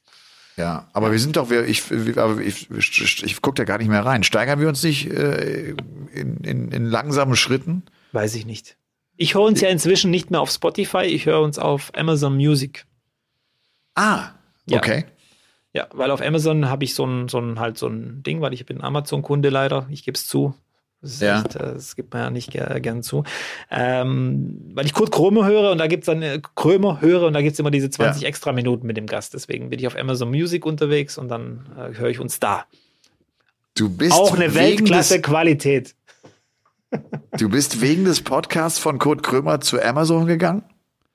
[0.59, 4.04] Ja, aber wir sind doch, wir, ich, ich, ich, ich gucke da gar nicht mehr
[4.04, 4.24] rein.
[4.24, 5.70] Steigern wir uns nicht äh,
[6.12, 7.84] in, in, in langsamen Schritten?
[8.11, 8.76] Weiß ich nicht.
[9.16, 12.86] Ich höre uns ja inzwischen nicht mehr auf Spotify, ich höre uns auf Amazon Music.
[13.94, 14.30] Ah,
[14.66, 14.78] Ja.
[14.78, 15.04] okay.
[15.74, 18.52] Ja, weil auf Amazon habe ich so ein, so ein halt so ein Ding, weil
[18.52, 20.54] ich bin Amazon-Kunde leider, ich gebe es zu.
[21.01, 21.40] Das, Ja.
[21.42, 23.22] echt, äh, das gibt man ja nicht ger gern zu.
[23.70, 27.40] Ähm, weil ich Kurt Krömer höre und da gibt's dann äh, Krömer höre und da
[27.42, 28.28] gibt's immer diese 20 Ja.
[28.28, 29.34] extra Minuten mit dem Gast.
[29.34, 32.64] Deswegen bin ich auf Amazon Music unterwegs und dann äh, höre ich uns da.
[33.76, 35.94] Du bist Auch eine wegen Weltklasse Qualität.
[36.90, 37.01] Des,
[37.38, 40.64] du bist wegen des Podcasts von Kurt Krömer zu Amazon gegangen?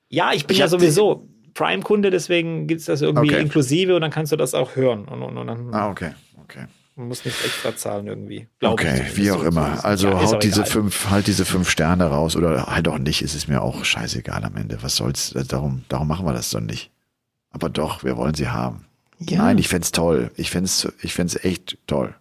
[0.10, 3.42] Ja, ich bin Ich ja sowieso Prime-Kunde, deswegen gibt's das irgendwie Okay.
[3.42, 5.06] inklusive und dann kannst du das auch hören.
[5.06, 6.12] Und, und, und dann Ah, okay,
[6.42, 6.66] okay.
[6.96, 8.48] Man muss nicht extra zahlen irgendwie.
[8.62, 9.78] Okay, wie auch So- immer.
[9.78, 10.72] so- Also ja, auch haut diese egal.
[10.72, 14.44] fünf, halt diese fünf Sterne raus oder halt auch nicht, ist es mir auch scheißegal
[14.44, 14.78] am Ende.
[14.82, 15.34] Was soll's?
[15.48, 16.92] Darum, darum machen wir das doch nicht.
[17.52, 18.86] Aber doch, wir wollen sie haben.
[19.20, 19.40] Ja.
[19.44, 20.32] Nein, ich fänd's toll.
[20.36, 22.14] Ich fänd's, ich fänd's echt toll.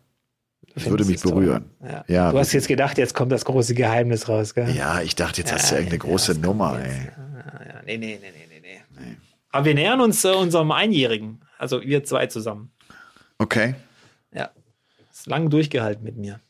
[0.74, 1.66] Das würde mich berühren.
[1.82, 2.04] Ja.
[2.08, 4.74] Ja, du hast jetzt gedacht, jetzt kommt das große Geheimnis raus, gell?
[4.74, 6.88] Ja, ich dachte, jetzt hast du irgendeine große Nummer, ey.
[6.88, 7.82] Ja, ja.
[7.84, 9.16] Nee, nee, nee, nee, nee, nee.
[9.50, 11.40] Aber wir nähern uns äh, unserem Einjährigen.
[11.58, 12.70] Also wir zwei zusammen.
[13.38, 13.74] Okay.
[15.26, 16.40] Lang durchgehalten mit mir.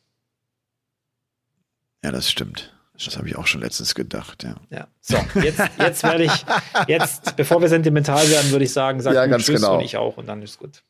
[2.05, 2.73] Ja, das stimmt.
[3.05, 4.55] Das habe ich auch schon letztens gedacht, ja.
[4.71, 4.87] Ja.
[5.01, 6.45] So, jetzt, jetzt werde ich,
[6.87, 9.79] jetzt, bevor wir sentimental werden, würde ich sagen, sag Ja, ganz Tschüss genau.
[9.79, 10.83] und ich auch und dann ist gut.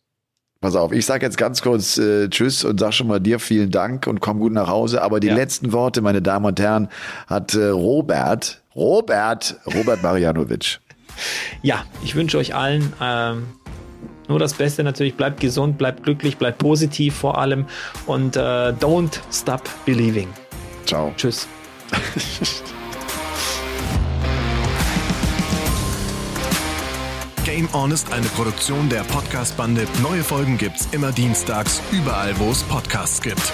[0.60, 3.70] Pass auf, ich sage jetzt ganz kurz äh, Tschüss und sag schon mal dir vielen
[3.70, 5.02] Dank und komm gut nach Hause.
[5.02, 5.34] Aber die Ja.
[5.34, 6.88] letzten Worte, meine Damen und Herren,
[7.26, 10.80] hat äh, Robert, Robert, Robert Marianovic.
[11.62, 13.48] Ja, ich wünsche euch allen ähm,
[14.32, 15.14] nur das Beste natürlich.
[15.14, 17.66] Bleibt gesund, bleibt glücklich, bleibt positiv vor allem
[18.06, 20.28] und äh, don't stop believing.
[20.86, 21.12] Ciao.
[21.16, 21.46] Tschüss.
[27.44, 29.86] Game On ist eine Produktion der Podcast-Bande.
[30.02, 33.52] Neue Folgen gibt's immer dienstags, überall, wo es Podcasts gibt.